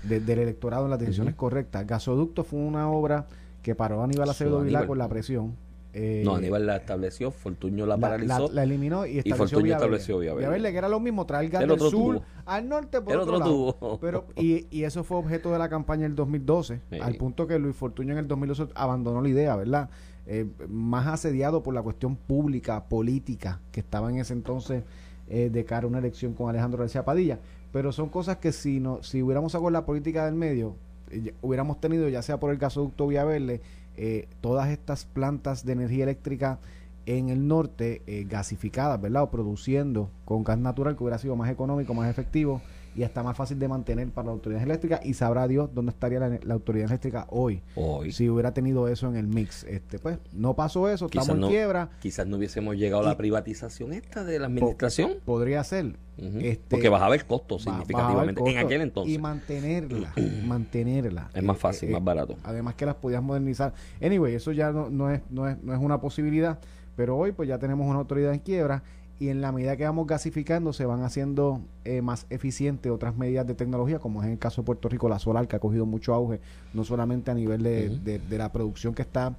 de- 0.04 0.20
del 0.22 0.40
electorado 0.40 0.86
en 0.86 0.92
las 0.92 1.00
decisiones 1.00 1.36
correctas. 1.36 1.86
Gasoducto 1.86 2.46
fue 2.46 2.60
una 2.60 2.90
obra 2.90 3.26
que 3.64 3.76
paró 3.76 4.00
a 4.02 4.06
Aníbal 4.06 4.30
Acevedo 4.30 4.62
Vilá 4.62 4.88
con 4.88 4.98
la 4.98 5.10
presión. 5.10 5.56
Eh, 6.00 6.22
no, 6.24 6.36
Aníbal 6.36 6.66
la 6.68 6.76
estableció, 6.78 7.32
Fortuño 7.32 7.86
la 7.88 7.98
paralizó. 7.98 8.48
La, 8.50 8.54
la 8.54 8.64
eliminó 8.64 9.06
y 9.08 9.18
estableció 9.18 9.36
Fortuño 9.38 9.64
Vía 9.64 9.74
Verde. 9.80 9.86
estableció 9.98 10.20
Vía 10.20 10.34
Verde. 10.36 10.50
Verde, 10.50 10.72
que 10.72 10.78
era 10.78 10.90
lo 10.90 11.00
mismo, 11.00 11.26
traer 11.26 11.50
gas 11.50 11.64
El 11.64 11.70
del 11.70 11.80
sur 11.80 11.92
tubo. 11.92 12.24
al 12.46 12.70
norte 12.70 13.02
por 13.02 13.14
El 13.14 13.20
otro, 13.22 13.36
otro 13.38 13.78
lado. 13.82 13.98
Pero, 14.00 14.26
y, 14.36 14.68
y 14.70 14.84
eso 14.84 15.04
fue 15.04 15.18
objeto 15.18 15.52
de 15.52 15.58
la 15.58 15.70
campaña 15.70 16.04
del 16.04 16.16
2012, 16.16 16.82
Sí. 16.92 17.00
al 17.02 17.16
punto 17.16 17.48
que 17.48 17.58
Luis 17.58 17.76
Fortuño 17.76 18.12
en 18.14 18.20
el 18.20 18.28
2012 18.28 18.68
abandonó 18.76 19.22
la 19.22 19.30
idea, 19.30 19.56
¿verdad? 19.56 19.90
Eh, 20.28 20.46
más 20.68 21.08
asediado 21.08 21.64
por 21.64 21.74
la 21.74 21.82
cuestión 21.82 22.16
pública, 22.16 22.84
política, 22.90 23.60
que 23.72 23.80
estaba 23.80 24.10
en 24.12 24.18
ese 24.20 24.34
entonces 24.34 24.84
eh, 25.30 25.50
de 25.52 25.66
cara 25.66 25.86
a 25.86 25.88
una 25.88 26.00
elección 26.00 26.34
con 26.34 26.50
Alejandro 26.50 26.80
García 26.80 27.04
Padilla. 27.06 27.40
Pero 27.72 27.92
son 27.92 28.10
cosas 28.10 28.38
que 28.38 28.52
si 28.52 28.80
no 28.80 29.02
si 29.04 29.22
hubiéramos 29.24 29.52
sacado 29.54 29.70
la 29.72 29.86
política 29.86 30.26
del 30.26 30.36
medio, 30.36 30.76
eh, 31.12 31.34
hubiéramos 31.42 31.80
tenido, 31.80 32.08
ya 32.10 32.22
sea 32.22 32.40
por 32.40 32.52
el 32.52 32.58
gasoducto 32.58 33.08
Vía 33.08 33.24
Verde, 33.24 33.62
eh, 33.98 34.28
todas 34.42 34.70
estas 34.70 35.06
plantas 35.06 35.66
de 35.66 35.74
energía 35.74 36.04
eléctrica 36.04 36.60
en 37.06 37.30
el 37.30 37.48
norte 37.48 38.02
eh, 38.06 38.26
gasificadas, 38.30 39.02
¿verdad? 39.02 39.24
O 39.24 39.32
produciendo 39.32 40.10
con 40.26 40.44
gas 40.44 40.60
natural 40.60 40.96
que 40.96 41.04
hubiera 41.04 41.18
sido 41.18 41.36
más 41.36 41.50
económico, 41.50 41.94
más 41.94 42.10
efectivo 42.10 42.62
y 42.98 43.04
hasta 43.04 43.24
más 43.24 43.38
fácil 43.38 43.58
de 43.60 43.68
mantener 43.70 44.10
para 44.10 44.26
la 44.26 44.32
autoridad 44.34 44.62
eléctrica 44.64 45.00
y 45.04 45.14
sabrá 45.14 45.48
Dios 45.48 45.70
dónde 45.74 45.92
estaría 45.92 46.20
la, 46.20 46.38
la 46.44 46.54
autoridad 46.56 46.88
eléctrica 46.88 47.28
hoy 47.30 47.62
Hoy. 47.76 48.12
si 48.12 48.28
hubiera 48.30 48.54
tenido 48.54 48.88
eso 48.90 49.08
en 49.08 49.16
el 49.16 49.28
mix. 49.28 49.64
Este, 49.64 50.00
pues 50.00 50.18
no 50.34 50.56
pasó 50.56 50.90
eso, 50.90 51.08
Quizás 51.08 51.26
estamos 51.26 51.38
en 51.38 51.42
no. 51.42 51.48
quiebra, 51.50 51.90
Quizás 52.02 52.28
no 52.28 52.36
hubiésemos 52.38 52.76
llegado 52.76 53.04
a 53.04 53.06
la 53.06 53.16
privatización 53.18 53.94
esta 53.94 54.24
de 54.26 54.40
la 54.40 54.48
administración. 54.48 55.14
podría 55.24 55.64
ser. 55.64 55.96
Este, 56.18 56.64
Porque 56.70 56.90
bajaba 56.90 57.14
el 57.14 57.24
costo 57.26 57.56
el 57.58 57.62
significativamente. 57.62 58.42
en 58.50 58.58
aquel 58.58 58.82
entonces. 58.82 59.14
Y 59.14 59.20
mantenerla, 59.20 60.12
mantenerla. 60.48 61.30
Es 61.34 61.44
más 61.44 61.58
Eh, 61.58 61.60
fácil, 61.60 61.90
eh, 61.90 61.94
más 61.94 62.04
barato. 62.04 62.36
Además 62.44 62.74
que 62.76 62.86
las 62.86 62.96
podías 62.96 63.22
modernizar. 63.22 63.74
Anyway, 64.02 64.34
eso 64.34 64.52
ya 64.52 64.72
no, 64.72 64.90
no, 64.90 65.12
es, 65.12 65.22
no, 65.30 65.48
es, 65.48 65.62
no 65.64 65.74
es 65.74 65.80
una 65.80 66.02
posibilidad, 66.02 66.60
pero 66.96 67.16
hoy 67.16 67.32
pues 67.32 67.48
ya 67.48 67.60
tenemos 67.60 67.88
una 67.88 68.00
autoridad 68.00 68.34
en 68.34 68.40
quiebra 68.40 68.82
y 69.20 69.30
en 69.30 69.42
la 69.42 69.52
medida 69.52 69.76
que 69.78 69.84
vamos 69.84 70.06
gasificando 70.06 70.74
se 70.74 70.86
van 70.86 71.02
haciendo 71.04 71.62
eh, 71.86 72.02
más 72.02 72.28
eficientes 72.30 72.92
otras 72.92 73.18
medidas 73.18 73.48
de 73.48 73.56
tecnología, 73.56 73.98
como 74.00 74.22
es 74.22 74.28
en 74.28 74.34
el 74.34 74.40
caso 74.40 74.62
de 74.62 74.66
Puerto 74.66 74.90
Rico, 74.90 75.10
la 75.10 75.18
solar, 75.20 75.48
que 75.48 75.56
ha 75.56 75.60
cogido 75.60 75.86
mucho 75.86 76.14
auge, 76.14 76.40
no 76.74 76.84
solamente 76.84 77.32
a 77.32 77.34
nivel 77.34 77.64
de, 77.64 77.90
de- 78.04 78.20
de 78.20 78.38
la 78.38 78.52
producción 78.52 78.94
que 78.94 79.02
está 79.02 79.36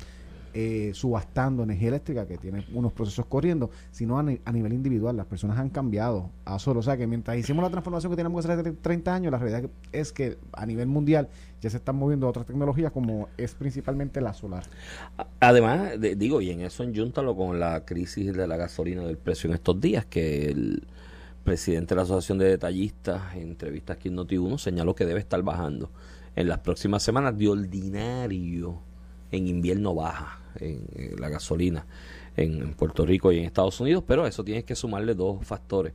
eh, 0.61 0.90
subastando 0.92 1.62
energía 1.62 1.87
eléctrica, 1.88 2.27
que 2.27 2.37
tiene 2.37 2.64
unos 2.75 2.92
procesos 2.92 3.27
corriendo, 3.27 3.71
sino 3.92 4.18
a, 4.18 4.25
ni- 4.25 4.40
a 4.44 4.51
nivel 4.51 4.73
individual. 4.73 5.16
Las 5.16 5.27
personas 5.27 5.57
han 5.57 5.68
cambiado 5.68 6.31
a 6.44 6.59
solo. 6.59 6.81
O 6.81 6.83
sea 6.83 6.97
que 6.97 7.07
mientras 7.07 7.38
hicimos 7.38 7.62
la 7.62 7.71
transformación 7.71 8.11
que 8.11 8.16
teníamos 8.16 8.44
que 8.44 8.53
hacer 8.53 8.66
hace 8.66 8.77
30 8.77 9.14
años, 9.14 9.31
la 9.31 9.38
realidad 9.38 9.71
es 9.92 10.12
que 10.12 10.37
a 10.53 10.66
nivel 10.66 10.88
mundial 10.88 11.29
ya 11.61 11.71
se 11.71 11.77
están 11.77 11.94
moviendo 11.94 12.27
otras 12.27 12.44
tecnologías 12.44 12.90
como 12.90 13.29
es 13.37 13.55
principalmente 13.55 14.21
la 14.21 14.33
solar. 14.35 14.64
Además, 15.38 16.01
de- 16.01 16.16
digo, 16.16 16.40
y 16.40 16.51
en 16.51 16.62
eso 16.62 16.83
enjúntalo 16.83 17.37
con 17.37 17.61
la 17.61 17.85
crisis 17.85 18.35
de 18.35 18.47
la 18.49 18.57
gasolina 18.57 19.05
del 19.05 19.16
precio 19.16 19.49
en 19.49 19.55
estos 19.55 19.81
días, 19.81 20.07
que 20.07 20.47
el 20.51 20.88
presidente 21.44 21.94
de 21.94 21.97
la 21.97 22.03
Asociación 22.03 22.38
de 22.38 22.47
Detallistas, 22.47 23.37
en 23.37 23.42
entrevistas 23.51 23.97
aquí 23.97 24.09
en 24.09 24.16
Noti1, 24.16 24.59
señaló 24.59 24.94
que 24.97 25.07
debe 25.07 25.21
estar 25.21 25.40
bajando. 25.42 25.88
En 26.37 26.49
las 26.49 26.59
próximas 26.59 27.03
semanas, 27.03 27.38
de 27.38 27.49
ordinario, 27.49 28.81
en 29.31 29.49
invierno 29.49 29.95
baja 29.95 30.41
en, 30.61 30.87
la 31.19 31.29
gasolina 31.29 31.87
en, 32.37 32.75
Puerto 32.75 33.05
Rico 33.05 33.33
y 33.33 33.38
en 33.38 33.45
Estados 33.45 33.81
Unidos, 33.81 34.05
pero 34.07 34.27
eso 34.27 34.45
tienes 34.45 34.64
que 34.64 34.75
sumarle 34.75 35.14
dos 35.14 35.45
factores. 35.47 35.93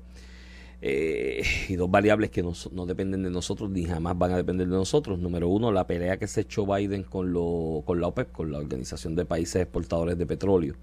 eh, 0.82 1.44
y 1.70 1.76
dos 1.76 1.90
variables 1.90 2.30
que 2.30 2.44
no, 2.44 2.54
no 2.74 2.86
dependen 2.86 3.24
de 3.24 3.30
nosotros 3.30 3.70
ni 3.70 3.86
jamás 3.86 4.18
van 4.18 4.32
a 4.34 4.38
depender 4.38 4.68
de 4.68 4.76
nosotros. 4.76 5.18
Número 5.18 5.48
uno, 5.48 5.72
la 5.72 5.88
pelea 5.88 6.18
que 6.18 6.28
se 6.28 6.42
echó 6.42 6.66
Biden 6.66 7.04
con, 7.04 7.32
lo, 7.32 7.84
con 7.86 8.02
la 8.02 8.08
OPEP, 8.08 8.32
con 8.32 8.52
la 8.52 8.58
Organización 8.58 9.16
de 9.16 9.26
Países 9.26 9.62
Exportadores 9.62 10.18
de 10.18 10.26
Petróleo, 10.26 10.76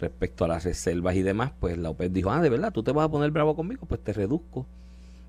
respecto 0.00 0.44
a 0.44 0.48
las 0.48 0.64
reservas 0.64 1.14
y 1.14 1.22
demás, 1.22 1.52
pues 1.60 1.78
la 1.78 1.90
OPEP 1.90 2.12
dijo, 2.12 2.30
ah, 2.30 2.40
de 2.40 2.50
verdad, 2.50 2.72
tú 2.72 2.82
te 2.82 2.92
vas 2.92 3.06
a 3.06 3.10
poner 3.10 3.30
bravo 3.30 3.54
conmigo, 3.54 3.86
pues 3.86 4.02
te 4.02 4.12
reduzco. 4.12 4.66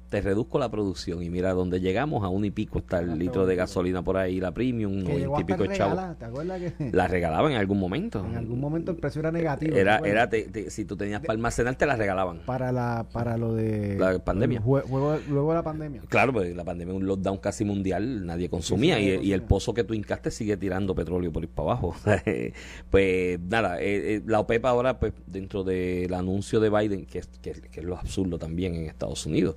Te 0.10 0.22
reduzco 0.22 0.58
la 0.58 0.72
producción 0.72 1.22
y 1.22 1.30
mira 1.30 1.54
donde 1.54 1.82
llegamos 1.82 2.24
a 2.24 2.30
un 2.30 2.46
y 2.46 2.52
pico 2.52 2.80
está 2.80 3.00
el 3.00 3.20
litro 3.20 3.46
de 3.46 3.58
gasolina 3.58 4.02
por 4.04 4.16
ahí, 4.16 4.40
la 4.40 4.54
premium, 4.54 5.04
Que 5.04 5.18
llegó 5.20 5.34
noventa 5.34 5.40
y 5.40 5.44
hasta 5.44 5.46
pico 5.58 5.70
de 5.70 5.78
chavos. 5.78 5.96
regalar, 5.96 6.16
¿te 6.18 6.26
acuerdas 6.26 6.62
que 6.78 6.92
La 6.94 7.08
regalaban 7.10 7.52
en 7.52 7.58
algún 7.58 7.78
momento. 7.78 8.26
en 8.26 8.38
algún 8.38 8.60
momento 8.62 8.92
el 8.92 8.98
precio 8.98 9.20
era 9.20 9.34
negativo? 9.34 9.74
¿te 9.74 9.82
Era, 9.82 9.98
era 10.06 10.30
te- 10.30 10.44
te- 10.44 10.70
si 10.70 10.86
tú 10.86 10.96
tenías 10.96 11.20
para 11.20 11.34
almacenar, 11.34 11.76
te 11.76 11.86
la 11.86 11.98
regalaban. 11.98 12.40
para 12.46 12.72
la 12.72 13.06
para 13.12 13.36
lo 13.36 13.54
de 13.54 13.98
La 14.00 14.18
pandemia. 14.20 14.60
el 14.60 14.64
juego- 14.64 15.18
luego 15.30 15.50
de 15.50 15.56
la 15.56 15.64
pandemia. 15.64 16.02
Claro, 16.08 16.32
pues 16.32 16.56
la 16.56 16.64
pandemia 16.64 16.94
es 16.94 17.02
un 17.02 17.06
lockdown 17.06 17.38
casi 17.40 17.66
mundial, 17.66 18.26
nadie 18.26 18.50
consumía 18.50 18.96
sí, 18.98 19.20
y, 19.22 19.34
el 19.34 19.42
pozo 19.42 19.74
que 19.74 19.84
tú 19.84 19.94
hincaste 19.94 20.32
sigue 20.32 20.56
tirando 20.56 20.96
petróleo 20.96 21.34
por 21.34 21.44
ir 21.44 21.50
para 21.50 21.72
abajo. 21.72 21.94
pues 22.90 23.40
nada, 23.42 23.82
eh, 23.82 24.16
eh, 24.16 24.22
la 24.26 24.40
OPEP 24.40 24.66
ahora, 24.66 25.00
pues 25.00 25.14
dentro 25.26 25.64
del 25.64 26.14
anuncio 26.14 26.60
de 26.60 26.70
Biden, 26.70 27.06
que 27.06 27.22
que, 27.42 27.52
que 27.52 27.80
es 27.82 27.86
lo 27.86 27.98
absurdo 27.98 28.38
también 28.40 28.76
en 28.76 28.86
Estados 28.86 29.26
Unidos, 29.26 29.56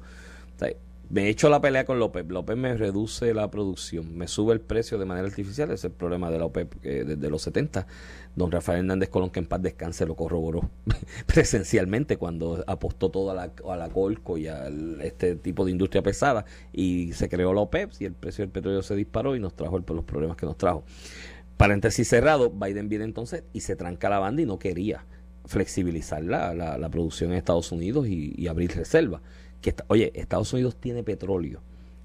he 1.16 1.28
hecho 1.28 1.48
la 1.48 1.60
pelea 1.60 1.84
con 1.84 1.98
la 1.98 2.04
OPEP 2.04 2.30
me 2.56 2.76
reduce 2.76 3.34
la 3.34 3.50
producción, 3.50 4.16
me 4.16 4.28
sube 4.28 4.52
el 4.52 4.60
precio 4.60 4.96
de 4.96 5.04
manera 5.06 5.26
artificial, 5.26 5.68
ese 5.70 5.74
es 5.74 5.84
el 5.86 5.90
problema 5.90 6.30
de 6.30 6.38
la 6.38 6.44
OPEP 6.44 6.80
desde 6.82 7.30
los 7.30 7.42
70. 7.42 7.86
Don 8.36 8.52
Rafael 8.52 8.78
Hernández 8.80 9.08
Colón, 9.08 9.30
que 9.30 9.40
en 9.40 9.46
paz 9.46 9.60
descanse, 9.60 10.06
lo 10.06 10.14
corroboró 10.14 10.70
presencialmente 11.26 12.16
cuando 12.16 12.62
apostó 12.66 13.10
todo 13.10 13.32
a 13.32 13.34
la, 13.34 13.88
Colco 13.88 14.38
y 14.38 14.46
a 14.46 14.68
este 15.02 15.34
tipo 15.34 15.64
de 15.64 15.72
industria 15.72 16.02
pesada 16.02 16.44
y 16.72 17.12
se 17.12 17.28
creó 17.28 17.52
la 17.54 17.62
OPEP 17.62 17.90
y 17.98 18.04
el 18.04 18.12
precio 18.12 18.42
del 18.44 18.52
petróleo 18.52 18.82
se 18.82 18.94
disparó 18.94 19.34
y 19.34 19.40
nos 19.40 19.54
trajo 19.54 19.78
los 19.80 20.04
problemas 20.04 20.36
que 20.36 20.46
nos 20.46 20.56
trajo. 20.56 20.84
Paréntesis 21.56 22.08
cerrado, 22.08 22.50
Biden 22.50 22.88
viene 22.88 23.04
entonces 23.04 23.42
y 23.52 23.60
se 23.60 23.74
tranca 23.76 24.08
la 24.08 24.18
banda 24.20 24.42
y 24.42 24.46
no 24.46 24.58
quería 24.58 25.04
flexibilizar 25.44 26.22
la, 26.22 26.54
la- 26.54 26.78
la 26.78 26.88
producción 26.88 27.32
en 27.32 27.38
Estados 27.38 27.72
Unidos 27.72 28.06
y, 28.06 28.32
y 28.36 28.46
abrir 28.46 28.70
reservas. 28.76 29.20
Que 29.60 29.74
oye, 29.88 30.10
Estados 30.14 30.52
Unidos 30.52 30.76
tiene 30.76 31.02
petróleo 31.02 31.60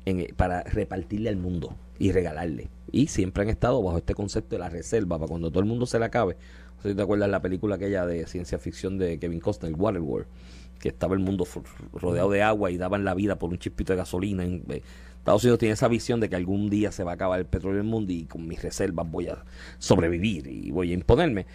en- 0.06 0.28
para 0.36 0.64
repartirle 0.64 1.30
al 1.30 1.38
mundo 1.38 1.76
y 2.00 2.12
regalarle. 2.12 2.70
Y 2.92 3.08
siempre 3.08 3.44
han 3.44 3.50
estado 3.50 3.82
bajo 3.82 3.98
este 3.98 4.14
concepto 4.14 4.56
de 4.56 4.60
la 4.60 4.70
reserva, 4.70 5.18
para 5.18 5.30
cuando 5.30 5.50
todo 5.50 5.62
el 5.62 5.66
mundo 5.66 5.86
se 5.86 6.00
le 6.00 6.06
acabe. 6.06 6.36
No 6.78 6.82
sé 6.84 6.90
si 6.90 6.96
te 6.96 7.02
acuerdas 7.02 7.30
la 7.30 7.42
película 7.42 7.76
aquella 7.76 8.06
de 8.06 8.28
ciencia 8.28 8.60
ficción 8.60 8.98
de 8.98 9.18
Kevin 9.20 9.40
Costner, 9.40 9.74
Waterworld, 9.74 10.28
que 10.80 10.90
estaba 10.90 11.16
el 11.16 11.22
mundo 11.22 11.48
rodeado 11.94 12.30
de 12.30 12.44
agua 12.44 12.70
y 12.72 12.78
daban 12.78 13.06
la 13.06 13.14
vida 13.14 13.38
por 13.40 13.50
un 13.50 13.58
chispito 13.58 13.94
de 13.94 13.98
gasolina. 13.98 14.44
Eh, 14.44 14.82
Estados 15.18 15.44
Unidos 15.44 15.58
tiene 15.60 15.74
esa 15.74 15.88
visión 15.88 16.20
de 16.20 16.30
que 16.30 16.36
algún 16.36 16.70
día 16.70 16.92
se 16.92 17.04
va 17.04 17.12
a 17.12 17.14
acabar 17.16 17.40
el 17.40 17.46
petróleo 17.48 17.80
en 17.80 17.86
el 17.88 17.92
mundo 17.92 18.12
y 18.14 18.26
con 18.26 18.48
mis 18.48 18.62
reservas 18.62 19.10
voy 19.10 19.28
a 19.28 19.44
sobrevivir 19.80 20.46
y 20.46 20.70
voy 20.70 20.92
a 20.92 20.94
imponerme. 20.94 21.48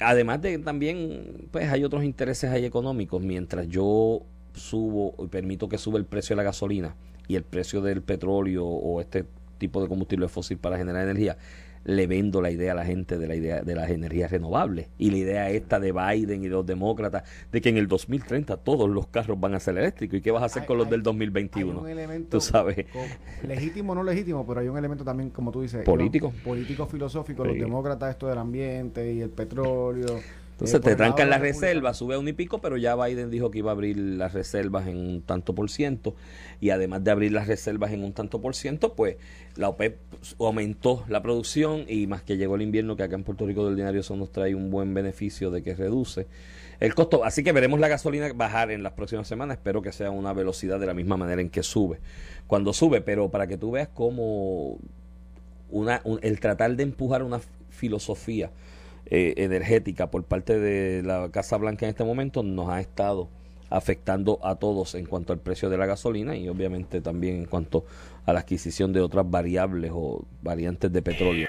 Además 0.00 0.42
de 0.42 0.50
que 0.50 0.58
también, 0.58 1.48
pues 1.50 1.70
hay 1.70 1.82
otros 1.84 2.04
intereses 2.04 2.50
ahí 2.50 2.66
económicos. 2.66 3.22
Mientras 3.22 3.66
yo 3.68 4.20
subo 4.56 5.14
y 5.22 5.28
permito 5.28 5.68
que 5.68 5.78
sube 5.78 5.98
el 5.98 6.04
precio 6.06 6.34
de 6.34 6.38
la 6.38 6.44
gasolina 6.44 6.96
y 7.28 7.36
el 7.36 7.44
precio 7.44 7.80
del 7.80 8.02
petróleo 8.02 8.66
o 8.66 9.00
este 9.00 9.24
tipo 9.58 9.80
de 9.82 9.88
combustible 9.88 10.28
fósil 10.28 10.58
para 10.58 10.76
generar 10.76 11.02
energía, 11.04 11.36
le 11.84 12.08
vendo 12.08 12.42
la 12.42 12.50
idea 12.50 12.72
a 12.72 12.74
la 12.74 12.84
gente 12.84 13.16
de 13.16 13.28
la 13.28 13.36
idea 13.36 13.62
de 13.62 13.74
las 13.76 13.90
energías 13.90 14.30
renovables 14.32 14.88
y 14.98 15.10
la 15.12 15.18
idea 15.18 15.50
esta 15.50 15.78
de 15.78 15.92
Biden 15.92 16.40
y 16.42 16.46
de 16.48 16.50
los 16.50 16.66
demócratas 16.66 17.22
de 17.52 17.60
que 17.60 17.68
en 17.68 17.76
el 17.76 17.86
2030 17.86 18.56
todos 18.56 18.90
los 18.90 19.06
carros 19.06 19.38
van 19.38 19.54
a 19.54 19.60
ser 19.60 19.78
eléctricos 19.78 20.18
y 20.18 20.20
qué 20.20 20.32
vas 20.32 20.42
a 20.42 20.46
hacer 20.46 20.62
Hay- 20.62 20.66
con 20.66 20.78
los 20.78 20.86
hay- 20.86 20.90
del 20.90 21.00
Hay 21.00 21.04
2021 21.04 21.80
un 21.80 21.88
elemento 21.88 22.38
tú 22.38 22.40
sabes 22.40 22.86
legítimo 23.46 23.92
o 23.92 23.94
no 23.94 24.02
legítimo, 24.02 24.44
pero 24.44 24.60
hay 24.60 24.68
un 24.68 24.76
elemento 24.76 25.04
también, 25.04 25.30
como 25.30 25.52
tú 25.52 25.62
dices, 25.62 25.84
Político. 25.84 26.32
Político 26.44 26.86
filosófico, 26.86 27.44
Sí. 27.44 27.50
los 27.50 27.58
demócratas, 27.58 28.10
esto 28.10 28.26
del 28.26 28.38
ambiente 28.38 29.12
y 29.12 29.20
el 29.20 29.30
petróleo. 29.30 30.18
Entonces 30.56 30.76
Eh, 30.80 30.82
te 30.82 30.96
trancan 30.96 31.28
las 31.28 31.42
reservas, 31.42 31.98
sube 31.98 32.14
a 32.14 32.18
un 32.18 32.26
y 32.28 32.32
pico, 32.32 32.62
pero 32.62 32.78
ya 32.78 32.96
Biden 32.96 33.30
dijo 33.30 33.50
que 33.50 33.58
iba 33.58 33.70
a 33.70 33.74
abrir 33.74 33.98
las 33.98 34.32
reservas 34.32 34.86
en 34.86 34.96
un 34.96 35.20
tanto 35.20 35.54
por 35.54 35.68
ciento. 35.68 36.14
Y 36.62 36.70
además 36.70 37.04
de 37.04 37.10
abrir 37.10 37.32
las 37.32 37.46
reservas 37.46 37.92
en 37.92 38.02
un 38.02 38.14
tanto 38.14 38.40
por 38.40 38.54
ciento, 38.54 38.94
pues 38.94 39.16
la 39.56 39.68
OPEP 39.68 39.98
aumentó 40.38 41.04
la 41.08 41.20
producción 41.20 41.84
y 41.86 42.06
más 42.06 42.22
que 42.22 42.38
llegó 42.38 42.54
el 42.56 42.62
invierno, 42.62 42.96
que 42.96 43.02
acá 43.02 43.16
en 43.16 43.24
Puerto 43.24 43.44
Rico 43.46 43.66
del 43.66 43.76
diario 43.76 44.00
eso 44.00 44.16
nos 44.16 44.32
trae 44.32 44.54
un 44.54 44.70
buen 44.70 44.94
beneficio 44.94 45.50
de 45.50 45.62
que 45.62 45.74
reduce 45.74 46.26
el 46.80 46.94
costo. 46.94 47.22
Así 47.22 47.44
que 47.44 47.52
veremos 47.52 47.78
la 47.78 47.88
gasolina 47.88 48.32
bajar 48.32 48.70
en 48.70 48.82
las 48.82 48.92
próximas 48.94 49.28
semanas. 49.28 49.58
Espero 49.58 49.82
que 49.82 49.92
sea 49.92 50.10
una 50.10 50.32
velocidad 50.32 50.80
de 50.80 50.86
la 50.86 50.94
misma 50.94 51.18
manera 51.18 51.42
en 51.42 51.50
que 51.50 51.62
sube. 51.62 51.98
Cuando 52.46 52.72
sube, 52.72 53.02
pero 53.02 53.28
para 53.30 53.46
que 53.46 53.58
tú 53.58 53.72
veas 53.72 53.88
cómo 53.92 54.78
una, 55.70 56.00
un- 56.04 56.18
el 56.22 56.40
tratar 56.40 56.74
de 56.76 56.82
empujar 56.82 57.22
una 57.22 57.40
filosofía 57.68 58.50
eh, 59.08 59.34
energética 59.36 60.10
por 60.10 60.24
parte 60.24 60.58
de 60.58 61.02
la 61.02 61.30
Casa 61.30 61.56
Blanca 61.56 61.86
en 61.86 61.90
este 61.90 62.04
momento 62.04 62.42
nos 62.42 62.70
ha 62.70 62.80
estado 62.80 63.28
afectando 63.70 64.38
a 64.42 64.56
todos 64.56 64.94
en 64.94 65.06
cuanto 65.06 65.32
al 65.32 65.38
precio 65.38 65.70
de 65.70 65.76
la 65.76 65.86
gasolina 65.86 66.36
y 66.36 66.48
obviamente 66.48 67.00
también 67.00 67.36
en 67.36 67.44
cuanto 67.46 67.84
a 68.24 68.32
la 68.32 68.40
adquisición 68.40 68.92
de 68.92 69.00
otras 69.00 69.28
variables 69.28 69.90
o 69.94 70.24
variantes 70.42 70.92
de 70.92 71.02
petróleo. 71.02 71.48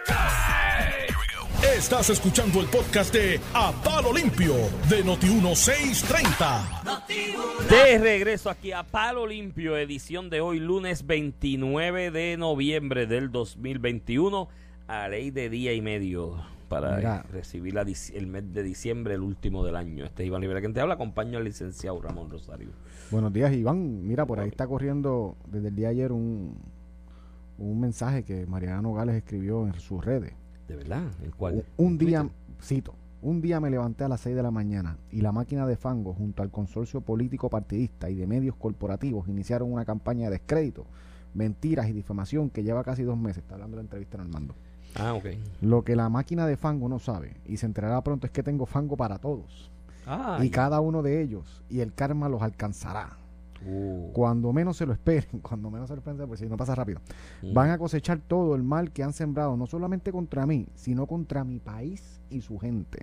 Estás 1.76 2.10
escuchando 2.10 2.62
el 2.62 2.67
podcast 2.67 3.13
de 3.13 3.39
A 3.54 3.72
Palo 3.84 4.13
Limpio 4.13 4.54
de 4.89 5.04
Noti1630. 5.04 7.67
De 7.70 7.98
regreso 7.98 8.50
aquí 8.50 8.72
a 8.72 8.84
Palo 8.84 9.26
Limpio, 9.26 9.78
edición 9.78 10.30
de 10.30 10.41
hoy, 10.41 10.60
lunes 10.60 11.06
29 11.06 12.12
de 12.12 12.38
noviembre 12.38 13.08
del 13.08 13.32
2021, 13.32 14.50
a 14.88 15.08
ley 15.08 15.32
de 15.32 15.50
día 15.50 15.74
y 15.74 15.82
medio 15.82 16.57
para 16.67 16.97
Mira. 16.97 17.23
recibir 17.32 17.73
la 17.73 17.82
el 17.82 18.27
mes 18.27 18.53
de 18.53 18.63
diciembre, 18.63 19.13
el 19.13 19.21
último 19.21 19.63
del 19.65 19.75
año. 19.75 20.06
Este 20.06 20.23
es 20.23 20.27
Iván 20.27 20.41
Rivera 20.41 20.60
quien 20.60 20.73
te 20.73 20.82
habla, 20.82 20.95
acompaño 20.95 21.38
al 21.38 21.43
licenciado 21.45 22.01
Ramón 22.01 22.30
Rosario. 22.30 22.69
Buenos 23.12 23.32
días, 23.34 23.53
Iván. 23.53 24.06
Mira, 24.06 24.25
por 24.25 24.39
ahí 24.39 24.49
está 24.49 24.67
corriendo 24.67 25.38
desde 25.47 25.69
el 25.69 25.75
día 25.75 25.88
de 25.88 25.93
ayer 25.93 26.12
un, 26.12 26.56
un 27.58 27.80
mensaje 27.80 28.23
que 28.23 28.45
Mariana 28.45 28.82
Nogales 28.82 29.15
escribió 29.15 29.65
en 29.67 29.73
sus 29.75 30.03
redes. 30.03 30.34
¿De 30.67 30.75
verdad? 30.75 31.03
¿El 31.23 31.34
cual? 31.34 31.65
Un, 31.77 31.88
un 31.88 31.97
día, 31.97 32.30
cito, 32.62 32.93
un 33.21 33.41
día 33.41 33.60
me 33.60 33.69
levanté 33.69 34.03
a 34.03 34.10
las 34.10 34.21
6 34.21 34.36
de 34.36 34.43
la 34.43 34.51
mañana 34.51 34.97
y 35.12 35.21
la 35.21 35.32
máquina 35.32 35.65
de 35.65 35.75
fango 35.75 36.13
junto 36.13 36.43
al 36.43 36.51
consorcio 36.51 37.01
político 37.01 37.49
partidista 37.49 38.10
y 38.10 38.15
de 38.15 38.27
medios 38.27 38.56
corporativos 38.56 39.27
iniciaron 39.27 39.71
una 39.71 39.86
campaña 39.86 40.25
de 40.25 40.38
descrédito, 40.38 40.86
mentiras 41.34 41.88
y 41.89 41.93
difamación 41.93 42.49
que 42.49 42.63
lleva 42.63 42.84
casi 42.84 43.03
dos 43.03 43.17
meses. 43.17 43.39
Está 43.39 43.56
hablando 43.56 43.77
de 43.77 43.84
la 43.84 43.86
entrevista 43.86 44.17
en 44.17 44.21
Armando. 44.21 44.56
Ah, 44.95 45.13
ok. 45.13 45.26
Lo 45.62 45.84
que 45.84 45.95
la 45.95 46.10
máquina 46.10 46.47
de 46.47 46.58
fango 46.58 46.89
no 46.89 47.00
sabe 47.00 47.36
y 47.45 47.58
se 47.58 47.65
enterará 47.65 48.02
pronto 48.04 48.26
es 48.26 48.32
que 48.32 48.43
tengo 48.43 48.65
fango 48.65 48.97
para 48.97 49.19
todos 49.19 49.69
Ah, 50.08 50.39
y 50.41 50.50
cada 50.50 50.80
uno 50.80 51.04
de 51.04 51.21
ellos 51.21 51.62
y 51.69 51.82
el 51.82 51.93
karma 51.93 52.30
los 52.30 52.41
alcanzará. 52.41 53.17
Uh, 53.65 54.12
Cuando 54.13 54.54
menos 54.54 54.78
se 54.78 54.86
lo 54.86 54.93
esperen, 54.93 55.39
cuando 55.41 55.69
menos 55.69 55.89
se 55.89 55.95
lo 55.95 56.00
esperen, 56.00 56.26
pues 56.28 56.39
si 56.39 56.47
no 56.47 56.56
pasa 56.56 56.76
rápido, 56.76 57.02
mm. 57.41 57.54
van 57.54 57.71
a 57.71 57.78
cosechar 57.78 58.19
todo 58.19 58.56
el 58.56 58.63
mal 58.63 58.91
que 58.91 59.04
han 59.04 59.13
sembrado, 59.13 59.58
no 59.58 59.67
solamente 59.67 60.12
contra 60.12 60.45
mí, 60.45 60.67
sino 60.76 61.06
contra 61.08 61.43
mi 61.43 61.60
país 61.60 62.21
y 62.30 62.41
su 62.41 62.58
gente. 62.58 63.00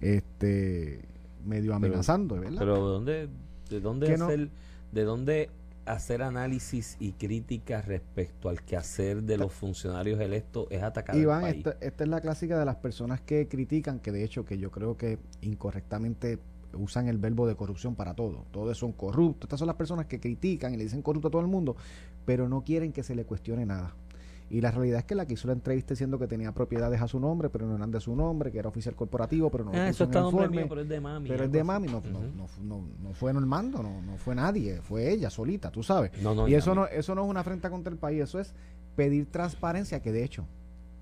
Este, 0.00 1.00
medio 1.44 1.74
amenazando, 1.74 2.36
¿verdad? 2.36 2.58
Pero 2.58 2.74
¿de 2.74 2.80
dónde, 2.80 3.28
de 3.68 3.80
dónde 3.80 4.16
no- 4.16 4.24
hacer, 4.26 4.48
de 4.92 5.04
dónde 5.04 5.50
hacer 5.86 6.22
análisis 6.22 6.96
y 6.98 7.12
críticas 7.12 7.86
respecto 7.86 8.48
al 8.48 8.62
quehacer 8.62 9.22
de 9.22 9.36
los 9.36 9.52
funcionarios 9.52 10.20
electos 10.20 10.66
es 10.70 10.82
atacar 10.82 11.16
Iván, 11.16 11.44
al 11.44 11.50
país? 11.50 11.66
esta, 11.66 11.84
esta 11.84 12.04
es 12.04 12.10
la 12.10 12.20
clásica 12.20 12.58
de 12.58 12.64
las 12.64 12.76
personas 12.76 13.20
que 13.20 13.48
critican, 13.48 14.00
que 14.00 14.12
de 14.12 14.24
hecho 14.24 14.44
que 14.44 14.58
yo 14.58 14.70
creo 14.70 14.96
que 14.96 15.18
incorrectamente 15.42 16.38
usan 16.76 17.08
el 17.08 17.18
verbo 17.18 17.46
de 17.46 17.54
corrupción 17.54 17.94
para 17.94 18.14
todo. 18.14 18.46
Todos 18.50 18.76
son 18.76 18.92
corruptos. 18.92 19.46
Estas 19.46 19.60
son 19.60 19.66
las 19.66 19.76
personas 19.76 20.06
que 20.06 20.20
critican 20.20 20.74
y 20.74 20.76
le 20.76 20.84
dicen 20.84 21.02
corrupto 21.02 21.28
a 21.28 21.30
todo 21.30 21.42
el 21.42 21.48
mundo, 21.48 21.76
pero 22.24 22.48
no 22.48 22.64
quieren 22.64 22.92
que 22.92 23.02
se 23.02 23.14
le 23.14 23.24
cuestione 23.24 23.66
nada. 23.66 23.94
Y 24.54 24.60
la 24.60 24.70
realidad 24.70 25.00
es 25.00 25.04
que 25.04 25.16
la 25.16 25.26
que 25.26 25.34
hizo 25.34 25.48
la 25.48 25.54
entrevista 25.54 25.94
diciendo 25.94 26.16
que 26.16 26.28
tenía 26.28 26.52
propiedades 26.52 27.00
a 27.02 27.08
su 27.08 27.18
nombre, 27.18 27.50
pero 27.50 27.66
no 27.66 27.74
eran 27.74 27.90
de 27.90 27.98
su 27.98 28.14
nombre, 28.14 28.52
que 28.52 28.58
era 28.60 28.68
oficial 28.68 28.94
corporativo, 28.94 29.50
pero 29.50 29.64
no 29.64 29.72
lo 29.72 29.78
Ah, 29.78 29.86
puso 29.88 29.90
eso 29.90 30.04
en 30.04 30.10
está 30.10 30.20
informe. 30.28 30.56
mío, 30.58 30.66
pero 30.68 30.80
es 30.82 30.88
de 30.88 31.00
mami. 31.00 31.28
Pero 31.28 31.44
es 31.44 31.50
de 31.50 31.64
mami, 31.64 31.88
no, 31.88 32.00
no, 32.12 32.18
Ujú. 32.20 32.28
no, 32.36 32.46
no, 32.62 32.88
no 33.02 33.14
fue 33.14 33.32
Normando, 33.32 33.82
no, 33.82 34.00
no 34.00 34.16
fue 34.16 34.36
nadie, 34.36 34.80
fue 34.80 35.10
ella 35.10 35.28
solita, 35.28 35.72
tú 35.72 35.82
sabes. 35.82 36.12
No, 36.22 36.36
no, 36.36 36.46
y 36.46 36.54
eso 36.54 36.72
no. 36.72 36.82
no, 36.82 36.86
eso 36.86 37.16
no 37.16 37.24
es 37.24 37.30
una 37.30 37.40
afrenta 37.40 37.68
contra 37.68 37.92
el 37.92 37.98
país, 37.98 38.22
eso 38.22 38.38
es 38.38 38.54
pedir 38.94 39.26
transparencia, 39.26 40.00
que 40.00 40.12
de 40.12 40.22
hecho, 40.22 40.46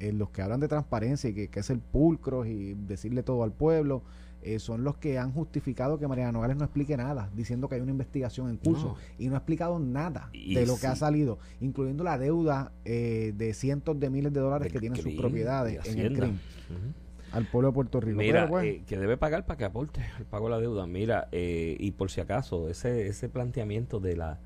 eh, 0.01 0.13
los 0.15 0.31
que 0.31 0.41
hablan 0.41 0.61
de 0.61 0.69
transparencia 0.69 1.29
y 1.29 1.35
que, 1.35 1.49
que 1.49 1.61
es 1.61 1.69
el 1.69 1.81
pulcro 1.81 2.47
y 2.47 2.73
decirle 2.73 3.23
todo 3.23 3.43
al 3.43 3.53
pueblo, 3.53 4.03
eh, 4.43 4.59
son 4.59 4.85
los 4.85 4.97
que 4.97 5.19
han 5.19 5.33
justificado 5.33 5.99
que 5.99 6.07
Mariana 6.09 6.33
Nogales 6.33 6.57
no 6.57 6.65
explique 6.65 6.97
nada, 6.97 7.31
diciendo 7.35 7.69
que 7.69 7.77
hay 7.77 7.81
una 7.81 7.93
investigación 7.93 8.49
en 8.51 8.57
curso 8.57 8.89
No. 8.89 8.97
y 9.19 9.29
no 9.29 9.35
ha 9.35 9.39
explicado 9.39 9.79
nada 9.79 10.31
Y 10.33 10.55
de 10.55 10.67
lo 10.67 10.77
que 10.79 10.87
ha 10.87 10.97
salido, 10.97 11.39
incluyendo 11.61 12.05
la 12.05 12.19
deuda 12.19 12.73
eh, 12.85 13.33
de 13.37 13.55
cientos 13.55 13.99
de 14.01 14.11
miles 14.11 14.33
de 14.33 14.41
dólares 14.41 14.73
que 14.73 14.81
tienen 14.81 15.01
sus 15.01 15.13
propiedades 15.15 15.83
de 15.85 15.91
en 15.91 15.99
el 15.99 16.07
Hacienda. 16.07 16.21
CRIM 16.21 16.35
Ujú. 16.77 17.37
al 17.37 17.47
pueblo 17.47 17.69
de 17.69 17.75
Puerto 17.75 18.01
Rico. 18.01 18.19
Mira, 18.19 18.49
pues, 18.49 18.65
eh, 18.65 18.83
que 18.87 18.99
debe 18.99 19.17
pagar 19.17 19.47
para 19.47 19.57
que 19.59 19.65
aporte 19.65 20.01
el 20.19 20.25
pago 20.27 20.47
de 20.47 20.51
la 20.51 20.61
deuda. 20.61 20.87
Mira, 20.87 21.29
eh, 21.33 21.77
y 21.79 21.93
por 21.93 22.11
si 22.11 22.21
acaso, 22.21 22.69
ese, 22.69 23.07
ese 23.07 23.29
planteamiento 23.29 24.01
de 24.01 24.17
la, 24.17 24.41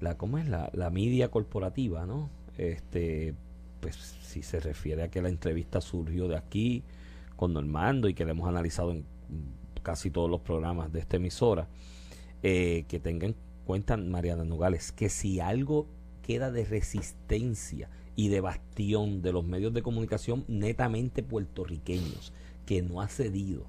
la 0.00 0.16
¿cómo 0.16 0.38
es? 0.38 0.48
La, 0.48 0.70
la 0.72 0.90
media 0.90 1.30
corporativa, 1.30 2.06
¿no? 2.06 2.30
Este, 2.58 3.34
pues 3.80 3.94
si 3.96 4.42
se 4.42 4.60
refiere 4.60 5.02
a 5.02 5.08
que 5.08 5.20
la 5.20 5.28
entrevista 5.28 5.80
surgió 5.80 6.26
de 6.28 6.36
aquí 6.36 6.82
con 7.36 7.52
Normando 7.52 8.08
y 8.08 8.14
que 8.14 8.24
la 8.24 8.30
hemos 8.30 8.48
analizado 8.48 8.92
en 8.92 9.04
casi 9.82 10.10
todos 10.10 10.30
los 10.30 10.40
programas 10.40 10.92
de 10.92 11.00
esta 11.00 11.16
emisora, 11.16 11.68
eh, 12.42 12.84
que 12.88 13.00
tengan 13.00 13.30
en 13.30 13.36
cuenta, 13.64 13.96
Mariana 13.96 14.44
Nogales, 14.44 14.92
que 14.92 15.08
si 15.08 15.40
algo 15.40 15.86
queda 16.22 16.50
de 16.50 16.64
resistencia 16.64 17.88
y 18.16 18.28
de 18.28 18.40
bastión 18.40 19.22
de 19.22 19.32
los 19.32 19.44
medios 19.44 19.72
de 19.74 19.82
comunicación 19.82 20.44
netamente 20.48 21.22
puertorriqueños, 21.22 22.32
que 22.64 22.82
no 22.82 23.00
ha 23.00 23.08
cedido 23.08 23.66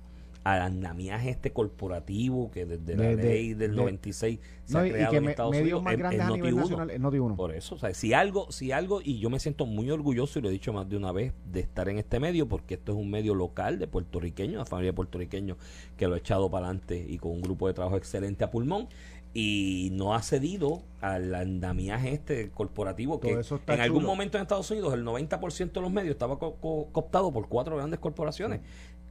al 0.54 0.62
andamiaje 0.62 1.30
este 1.30 1.52
corporativo 1.52 2.52
que 2.52 2.66
desde 2.66 2.96
la 2.96 3.04
De- 3.10 3.16
ley 3.18 3.54
del 3.54 3.72
de- 3.72 3.78
96 3.78 4.40
se 4.64 4.74
no, 4.74 4.80
ha 4.80 4.88
y 4.88 4.92
creado 4.92 5.12
que 5.12 5.18
en 5.18 5.24
me- 5.26 5.32
Estados 5.32 5.52
medios 5.52 5.64
Unidos 5.66 5.84
más 5.84 5.94
es- 5.94 6.00
grandes 6.00 6.20
es 6.22 6.26
a 6.26 6.30
nivel 6.32 6.54
Noti1. 6.56 6.60
nacional 6.62 6.90
es 6.92 7.00
Noti 7.00 7.20
uno. 7.20 7.36
Por 7.36 7.54
eso, 7.56 7.76
o 7.76 7.78
sea, 7.78 7.94
si 7.94 8.14
algo, 8.14 8.52
si 8.52 8.72
algo, 8.72 9.02
y 9.04 9.20
yo 9.20 9.30
me 9.30 9.40
siento 9.40 9.66
muy 9.66 9.90
orgulloso, 9.92 10.40
y 10.40 10.42
lo 10.42 10.50
he 10.50 10.52
dicho 10.52 10.72
más 10.74 10.88
de 10.88 10.96
una 10.98 11.12
vez, 11.12 11.34
de 11.52 11.60
estar 11.60 11.90
en 11.90 11.98
este 11.98 12.20
medio, 12.20 12.48
porque 12.48 12.76
esto 12.76 12.92
es 12.94 12.98
un 12.98 13.10
medio 13.10 13.34
local 13.36 13.80
de 13.80 13.88
puertorriqueños, 13.88 14.56
una 14.56 14.66
familia 14.66 14.92
de 14.92 14.96
puertorriqueños 14.96 15.58
que 15.98 16.08
lo 16.08 16.14
ha 16.16 16.18
echado 16.18 16.50
para 16.50 16.68
adelante 16.68 17.06
y 17.08 17.18
con 17.18 17.32
un 17.32 17.42
grupo 17.42 17.68
de 17.68 17.74
trabajo 17.74 17.98
excelente 17.98 18.44
a 18.44 18.52
pulmón, 18.52 18.88
y 19.34 19.90
no 19.92 20.16
ha 20.16 20.22
cedido 20.24 20.82
al 21.02 21.36
andamiaje 21.36 22.12
este 22.14 22.50
corporativo 22.50 23.20
que 23.20 23.36
Todo 23.36 23.60
en 23.68 23.82
algún 23.82 24.04
momento 24.04 24.38
en 24.38 24.42
Estados 24.44 24.72
Unidos 24.72 24.94
el 24.96 25.04
90% 25.04 25.80
de 25.80 25.82
los 25.82 25.92
medios 25.92 26.12
estaba 26.14 26.40
co- 26.40 26.56
co- 26.56 26.88
cooptado 26.92 27.32
por 27.32 27.48
cuatro 27.48 27.76
grandes 27.76 28.00
corporaciones. 28.00 28.62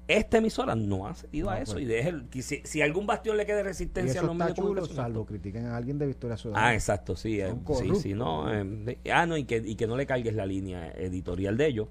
Esta 0.08 0.38
emisora 0.38 0.74
no 0.76 1.06
ha 1.08 1.14
cedido 1.14 1.50
a 1.50 1.60
eso 1.60 1.72
pues. 1.72 1.84
y 1.84 1.86
deje 1.88 2.08
el- 2.10 2.26
si, 2.42 2.60
si 2.64 2.80
algún 2.82 3.06
bastión 3.06 3.36
le 3.36 3.44
quede 3.44 3.60
Y 3.60 3.64
resistencia 3.64 4.20
a 4.20 4.24
los 4.24 4.34
medios 4.36 4.50
de 4.50 4.54
chulo, 4.54 4.68
comunicación, 4.68 4.96
salvo 5.04 5.26
critiquen 5.26 5.66
a 5.66 5.76
alguien 5.76 5.98
de 5.98 6.06
Victoria 6.06 6.36
Ciudadana. 6.36 6.68
Ah, 6.68 6.74
exacto, 6.74 7.16
sí. 7.16 7.40
eh, 7.40 7.52
sí, 7.74 7.90
sí, 7.96 8.14
no. 8.14 8.52
eh, 8.52 8.98
ah, 9.12 9.26
no, 9.26 9.36
y 9.36 9.44
que, 9.44 9.56
y 9.64 9.74
que 9.74 9.86
no 9.86 9.96
le 9.96 10.06
cargues 10.06 10.34
la 10.34 10.46
línea 10.46 10.92
editorial 10.92 11.56
de 11.56 11.66
ellos 11.66 11.88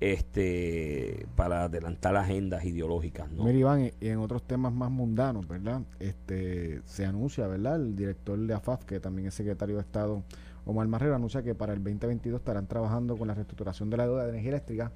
este 0.00 1.26
para 1.36 1.64
adelantar 1.64 2.16
agendas 2.16 2.64
ideológicas, 2.64 3.30
¿no? 3.30 3.44
Mira, 3.44 3.58
Iván, 3.58 3.80
y- 4.00 4.08
en 4.08 4.18
otros 4.18 4.42
temas 4.42 4.72
más 4.72 4.90
mundanos, 4.90 5.46
¿verdad? 5.46 5.82
Este, 5.98 6.80
se 6.84 7.04
anuncia, 7.06 7.46
¿verdad? 7.46 7.76
El 7.76 7.94
director 7.96 8.38
de 8.38 8.54
AFAF, 8.54 8.84
que 8.84 9.00
también 9.00 9.28
es 9.28 9.34
secretario 9.34 9.76
de 9.76 9.82
Estado, 9.82 10.22
Omar 10.66 10.86
Marrero, 10.88 11.14
anuncia 11.14 11.42
que 11.42 11.54
para 11.54 11.72
el 11.72 11.82
2022 11.82 12.40
estarán 12.40 12.66
trabajando 12.66 13.16
con 13.16 13.28
la 13.28 13.34
reestructuración 13.34 13.88
de 13.90 13.96
la 13.96 14.06
deuda 14.06 14.24
de 14.24 14.30
energía 14.30 14.50
eléctrica, 14.50 14.92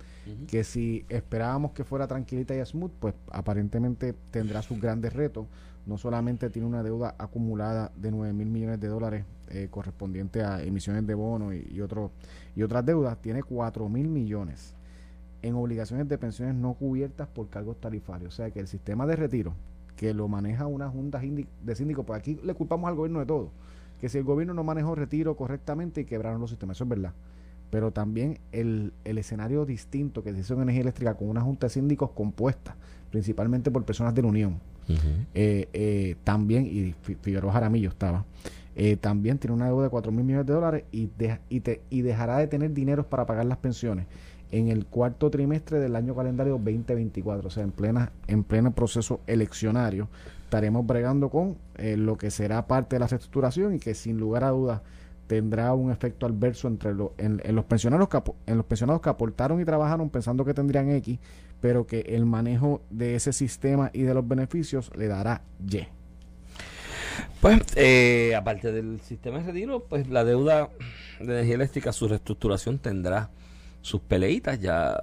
que 0.47 0.63
si 0.63 1.05
esperábamos 1.09 1.73
que 1.73 1.85
fuera 1.85 2.07
tranquilita 2.07 2.55
y 2.55 2.65
smooth, 2.65 2.93
pues 3.01 3.15
aparentemente 3.33 4.15
tendrá 4.31 4.63
sus 4.63 4.81
grandes 4.81 5.13
retos. 5.13 5.47
No 5.87 5.99
solamente 5.99 6.49
tiene 6.51 6.67
una 6.69 6.83
deuda 6.83 7.15
acumulada 7.19 7.93
de 7.97 8.11
9 8.11 8.33
mil 8.33 8.49
millones 8.49 8.81
de 8.81 8.89
dólares 8.89 9.25
eh, 9.49 9.69
correspondiente 9.71 10.43
a 10.43 10.63
emisiones 10.63 11.07
de 11.07 11.15
bonos 11.15 11.55
y, 11.55 11.67
y, 11.75 11.81
otro- 11.83 12.11
y 12.57 12.63
otras 12.63 12.85
deudas, 12.87 13.21
tiene 13.21 13.43
4 13.43 13.87
mil 13.91 14.09
millones 14.09 14.75
en 15.45 15.55
obligaciones 15.55 16.09
de 16.09 16.17
pensiones 16.19 16.55
no 16.55 16.75
cubiertas 16.75 17.29
por 17.29 17.49
cargos 17.51 17.81
tarifarios. 17.81 18.33
O 18.35 18.37
sea 18.37 18.51
que 18.51 18.61
el 18.61 18.67
sistema 18.67 19.07
de 19.07 19.17
retiro, 19.17 19.53
que 19.97 20.15
lo 20.15 20.27
maneja 20.27 20.67
una 20.67 20.89
junta 20.89 21.21
de 21.21 21.75
síndicos, 21.77 22.05
pues 22.07 22.19
aquí 22.19 22.39
le 22.43 22.55
culpamos 22.55 22.89
al 22.89 22.95
gobierno 22.97 23.21
de 23.21 23.27
todo. 23.27 23.51
Que 24.01 24.09
si 24.09 24.19
el 24.19 24.25
gobierno 24.25 24.55
no 24.55 24.65
manejó 24.65 24.95
retiro 24.95 25.37
correctamente 25.37 26.01
y 26.01 26.05
quebraron 26.05 26.41
los 26.41 26.51
sistemas, 26.51 26.77
eso 26.79 26.85
es 26.85 26.91
verdad. 26.91 27.13
Pero 27.71 27.91
también 27.91 28.39
el, 28.53 28.93
el 29.05 29.19
escenario 29.19 29.65
distinto 29.67 30.23
que 30.23 30.33
se 30.33 30.41
hizo 30.41 30.55
en 30.55 30.63
energía 30.63 30.83
eléctrica 30.83 31.15
con 31.15 31.29
una 31.29 31.41
junta 31.41 31.67
de 31.67 31.71
síndicos 31.71 32.11
compuesta, 32.13 32.77
principalmente 33.11 33.71
por 33.71 33.85
personas 33.85 34.15
de 34.15 34.23
la 34.23 34.29
Unión, 34.29 34.59
eh, 35.35 35.69
eh, 35.73 36.17
también, 36.25 36.67
y 36.67 36.95
Fi- 37.03 37.17
Figueroa 37.17 37.53
Jaramillo 37.53 37.89
estaba, 37.89 38.25
eh, 38.77 38.97
también 38.97 39.39
tiene 39.39 39.55
una 39.55 39.67
deuda 39.67 39.85
de 39.85 39.89
4 39.91 40.13
mil 40.13 40.25
millones 40.25 40.47
de 40.47 40.53
dólares 40.53 40.85
y, 40.93 41.09
deja- 41.19 41.41
y, 41.49 41.61
te- 41.61 41.81
y 41.91 42.03
dejará 42.03 42.39
de 42.39 42.47
tener 42.49 42.73
dineros 42.75 43.07
para 43.07 43.25
pagar 43.27 43.47
las 43.47 43.59
pensiones 43.59 44.07
en 44.55 44.69
el 44.69 44.87
cuarto 44.87 45.31
trimestre 45.31 45.81
del 45.81 45.97
año 45.97 46.15
calendario 46.15 46.53
2024, 46.55 47.49
o 47.49 47.51
sea, 47.51 47.65
en 47.65 47.73
plena 47.73 48.13
en 48.29 48.45
pleno 48.45 48.73
proceso 48.73 49.21
eleccionario, 49.27 50.09
estaremos 50.45 50.87
bregando 50.87 51.29
con 51.29 51.57
eh, 51.77 51.97
lo 51.97 52.17
que 52.17 52.31
será 52.31 52.65
parte 52.69 52.95
de 52.95 53.01
la 53.01 53.09
reestructuración 53.09 53.75
y 53.75 53.81
que 53.81 53.95
sin 53.95 54.19
lugar 54.19 54.45
a 54.45 54.51
dudas 54.51 54.81
tendrá 55.27 55.75
un 55.75 55.91
efecto 55.91 56.27
adverso 56.27 56.69
entre 56.69 56.93
en, 57.19 57.41
los 57.57 57.65
pensionados 57.65 58.09
que, 58.09 58.23
en 58.47 58.57
los 58.57 58.67
pensionados 58.67 59.03
que 59.03 59.09
aportaron 59.09 59.61
y 59.61 59.65
trabajaron 59.65 60.09
pensando 60.09 60.45
que 60.45 60.55
tendrían 60.55 60.89
X, 60.91 61.19
pero 61.61 61.87
que 61.87 62.01
el 62.01 62.25
manejo 62.25 62.81
de 62.91 63.17
ese 63.17 63.33
sistema 63.33 63.91
y 63.93 64.03
de 64.03 64.15
los 64.15 64.27
beneficios 64.29 64.93
le 64.97 65.09
dará 65.09 65.43
Y. 65.69 65.89
Pues, 67.41 67.61
eh, 67.75 68.35
aparte 68.37 68.71
del 68.71 69.01
sistema 69.01 69.39
de 69.39 69.47
retiro, 69.47 69.85
pues 69.85 70.09
la 70.09 70.25
deuda 70.25 70.71
de 71.19 71.25
energía 71.25 71.57
eléctrica, 71.57 71.93
su 71.93 72.07
reestructuración 72.07 72.79
tendrá 72.79 73.31
sus 73.85 74.01
peleitas, 74.01 74.59
ya 74.61 74.99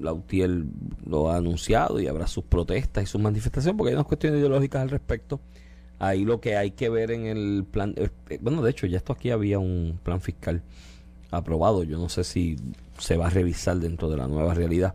la 0.00 0.14
UTIEL 0.14 0.64
lo 1.04 1.30
ha 1.30 1.36
anunciado 1.36 2.00
y 2.00 2.06
habrá 2.06 2.26
sus 2.26 2.44
protestas 2.44 3.04
y 3.04 3.06
sus 3.06 3.20
manifestaciones, 3.20 3.76
porque 3.76 3.90
hay 3.90 3.94
unas 3.94 4.06
cuestiones 4.06 4.38
ideológicas 4.38 4.80
al 4.80 4.88
respecto. 4.88 5.38
Ahí 5.98 6.24
lo 6.24 6.40
que 6.40 6.56
hay 6.56 6.70
que 6.70 6.88
ver 6.88 7.10
en 7.10 7.26
el 7.26 7.66
plan, 7.70 7.92
eh, 7.98 8.08
eh, 8.30 8.38
bueno, 8.40 8.62
de 8.62 8.70
hecho, 8.70 8.86
ya 8.86 8.96
esto 8.96 9.12
aquí 9.12 9.30
había 9.30 9.58
un 9.58 10.00
plan 10.02 10.22
fiscal 10.22 10.62
aprobado, 11.30 11.84
yo 11.84 11.98
no 11.98 12.08
sé 12.08 12.24
si 12.24 12.56
se 12.96 13.18
va 13.18 13.26
a 13.26 13.30
revisar 13.30 13.76
dentro 13.76 14.08
de 14.08 14.16
la 14.16 14.28
nueva 14.28 14.54
realidad 14.54 14.94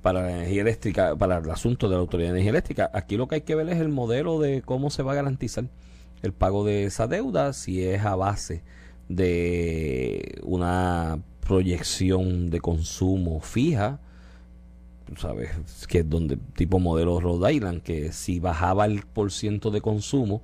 para 0.00 0.22
la 0.22 0.30
energía 0.30 0.62
eléctrica, 0.62 1.16
para 1.16 1.38
el 1.38 1.50
asunto 1.50 1.88
de 1.88 1.96
la 1.96 2.00
Autoridad 2.00 2.28
de 2.28 2.34
Energía 2.34 2.50
Eléctrica. 2.50 2.90
Aquí 2.94 3.16
lo 3.16 3.26
que 3.26 3.34
hay 3.34 3.40
que 3.40 3.56
ver 3.56 3.68
es 3.70 3.80
el 3.80 3.88
modelo 3.88 4.38
de 4.38 4.62
cómo 4.62 4.90
se 4.90 5.02
va 5.02 5.12
a 5.12 5.16
garantizar 5.16 5.64
el 6.22 6.32
pago 6.32 6.64
de 6.64 6.84
esa 6.84 7.08
deuda, 7.08 7.54
si 7.54 7.82
es 7.82 8.04
a 8.04 8.14
base 8.14 8.62
de 9.08 10.40
una 10.44 11.18
proyección 11.46 12.50
de 12.50 12.60
consumo 12.60 13.40
fija, 13.40 14.00
sabes, 15.16 15.50
que 15.88 15.98
es 15.98 16.08
donde 16.08 16.38
tipo 16.56 16.78
modelo 16.78 17.20
Rhode 17.20 17.52
Island, 17.52 17.82
que 17.82 18.12
si 18.12 18.40
bajaba 18.40 18.86
el 18.86 19.02
por 19.02 19.32
ciento 19.32 19.70
de 19.70 19.80
consumo, 19.80 20.42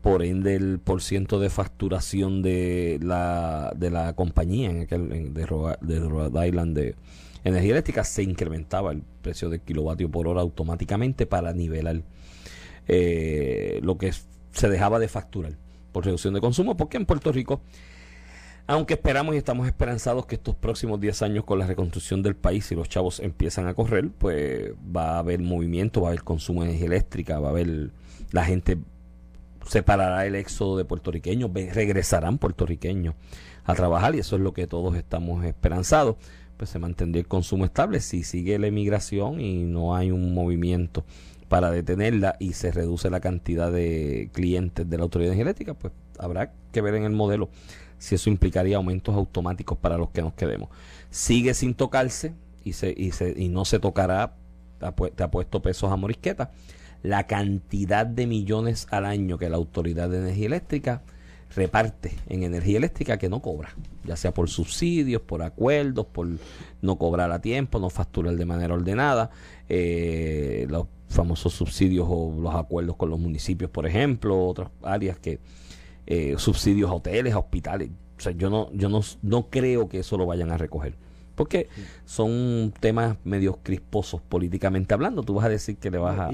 por 0.00 0.22
ende 0.22 0.54
el 0.56 0.78
por 0.78 1.02
ciento 1.02 1.38
de 1.38 1.50
facturación 1.50 2.42
de 2.42 2.98
la, 3.02 3.72
de 3.76 3.90
la 3.90 4.14
compañía 4.14 4.70
en 4.70 4.80
aquel, 4.82 5.34
de, 5.34 5.46
Rhode, 5.46 6.48
Island 6.48 6.76
de 6.76 6.94
energía 7.44 7.72
eléctrica 7.72 8.04
se 8.04 8.22
incrementaba 8.22 8.92
el 8.92 9.02
precio 9.22 9.50
del 9.50 9.60
kilovatio 9.60 10.10
por 10.10 10.28
hora 10.28 10.40
automáticamente 10.40 11.26
para 11.26 11.52
nivelar 11.52 12.02
eh, 12.86 13.80
lo 13.82 13.98
que 13.98 14.12
se 14.52 14.68
dejaba 14.68 14.98
de 14.98 15.08
facturar 15.08 15.52
por 15.92 16.04
reducción 16.04 16.34
de 16.34 16.40
consumo, 16.40 16.76
porque 16.76 16.96
en 16.96 17.06
Puerto 17.06 17.32
Rico 17.32 17.60
aunque 18.68 18.94
esperamos 18.94 19.34
y 19.34 19.38
estamos 19.38 19.66
esperanzados 19.66 20.26
que 20.26 20.34
estos 20.34 20.54
próximos 20.54 21.00
10 21.00 21.22
años 21.22 21.44
con 21.44 21.58
la 21.58 21.66
reconstrucción 21.66 22.22
del 22.22 22.36
país, 22.36 22.66
si 22.66 22.74
los 22.74 22.86
chavos 22.86 23.18
empiezan 23.18 23.66
a 23.66 23.72
correr, 23.72 24.10
pues 24.10 24.72
va 24.94 25.16
a 25.16 25.18
haber 25.20 25.40
movimiento, 25.40 26.02
va 26.02 26.08
a 26.08 26.10
haber 26.10 26.22
consumo 26.22 26.62
de 26.62 26.68
energía 26.68 26.88
eléctrica, 26.88 27.40
va 27.40 27.48
a 27.48 27.50
haber 27.52 27.90
la 28.30 28.44
gente 28.44 28.76
separará 29.66 30.26
el 30.26 30.34
éxodo 30.34 30.76
de 30.76 30.84
puertorriqueños, 30.84 31.50
regresarán 31.52 32.36
puertorriqueños 32.36 33.14
a 33.64 33.74
trabajar 33.74 34.14
y 34.14 34.18
eso 34.18 34.36
es 34.36 34.42
lo 34.42 34.52
que 34.52 34.66
todos 34.66 34.96
estamos 34.96 35.46
esperanzados. 35.46 36.16
Pues 36.58 36.68
se 36.68 36.78
mantendría 36.78 37.22
el 37.22 37.28
consumo 37.28 37.64
estable 37.64 38.00
si 38.00 38.22
sigue 38.22 38.58
la 38.58 38.66
emigración 38.66 39.40
y 39.40 39.64
no 39.64 39.96
hay 39.96 40.10
un 40.10 40.34
movimiento 40.34 41.04
para 41.48 41.70
detenerla 41.70 42.36
y 42.38 42.52
se 42.52 42.70
reduce 42.70 43.08
la 43.08 43.20
cantidad 43.20 43.72
de 43.72 44.28
clientes 44.34 44.90
de 44.90 44.96
la 44.98 45.04
autoridad 45.04 45.32
energética, 45.32 45.72
pues 45.72 45.94
habrá 46.18 46.52
que 46.70 46.82
ver 46.82 46.94
en 46.96 47.04
el 47.04 47.12
modelo 47.12 47.48
si 47.98 48.14
eso 48.14 48.30
implicaría 48.30 48.76
aumentos 48.76 49.14
automáticos 49.14 49.78
para 49.78 49.98
los 49.98 50.10
que 50.10 50.22
nos 50.22 50.34
quedemos. 50.34 50.68
Sigue 51.10 51.54
sin 51.54 51.74
tocarse 51.74 52.34
y, 52.64 52.72
se, 52.72 52.94
y, 52.96 53.12
se, 53.12 53.34
y 53.36 53.48
no 53.48 53.64
se 53.64 53.78
tocará, 53.78 54.34
te 54.78 55.22
ha 55.22 55.30
puesto 55.30 55.62
pesos 55.62 55.90
a 55.90 55.96
morisqueta, 55.96 56.50
la 57.02 57.26
cantidad 57.26 58.06
de 58.06 58.26
millones 58.26 58.86
al 58.90 59.06
año 59.06 59.38
que 59.38 59.48
la 59.48 59.56
Autoridad 59.56 60.08
de 60.08 60.18
Energía 60.18 60.46
Eléctrica 60.46 61.02
reparte 61.54 62.12
en 62.28 62.42
energía 62.42 62.76
eléctrica 62.76 63.18
que 63.18 63.28
no 63.28 63.40
cobra, 63.40 63.74
ya 64.04 64.16
sea 64.16 64.34
por 64.34 64.48
subsidios, 64.48 65.22
por 65.22 65.42
acuerdos, 65.42 66.06
por 66.06 66.28
no 66.82 66.98
cobrar 66.98 67.32
a 67.32 67.40
tiempo, 67.40 67.78
no 67.78 67.90
facturar 67.90 68.36
de 68.36 68.44
manera 68.44 68.74
ordenada, 68.74 69.30
eh, 69.68 70.66
los 70.68 70.86
famosos 71.08 71.54
subsidios 71.54 72.06
o 72.08 72.34
los 72.38 72.54
acuerdos 72.54 72.96
con 72.96 73.10
los 73.10 73.18
municipios, 73.18 73.70
por 73.70 73.86
ejemplo, 73.86 74.46
otras 74.46 74.68
áreas 74.82 75.18
que 75.18 75.38
eh, 76.10 76.36
subsidios 76.38 76.90
a 76.90 76.94
hoteles, 76.94 77.34
a 77.34 77.38
hospitales. 77.38 77.90
O 78.16 78.20
sea, 78.20 78.32
yo 78.32 78.48
no, 78.48 78.72
yo 78.72 78.88
no, 78.88 79.02
no 79.20 79.50
creo 79.50 79.90
que 79.90 79.98
eso 79.98 80.16
lo 80.16 80.24
vayan 80.24 80.50
a 80.50 80.56
recoger. 80.56 80.96
Porque 81.38 81.68
son 82.04 82.74
temas 82.80 83.16
medio 83.22 83.60
crisposos 83.62 84.20
políticamente 84.20 84.92
hablando. 84.92 85.22
Tú 85.22 85.34
vas 85.34 85.46
a 85.46 85.48
decir 85.48 85.76
que 85.76 85.88
le 85.88 85.98
vas 85.98 86.18
a, 86.18 86.30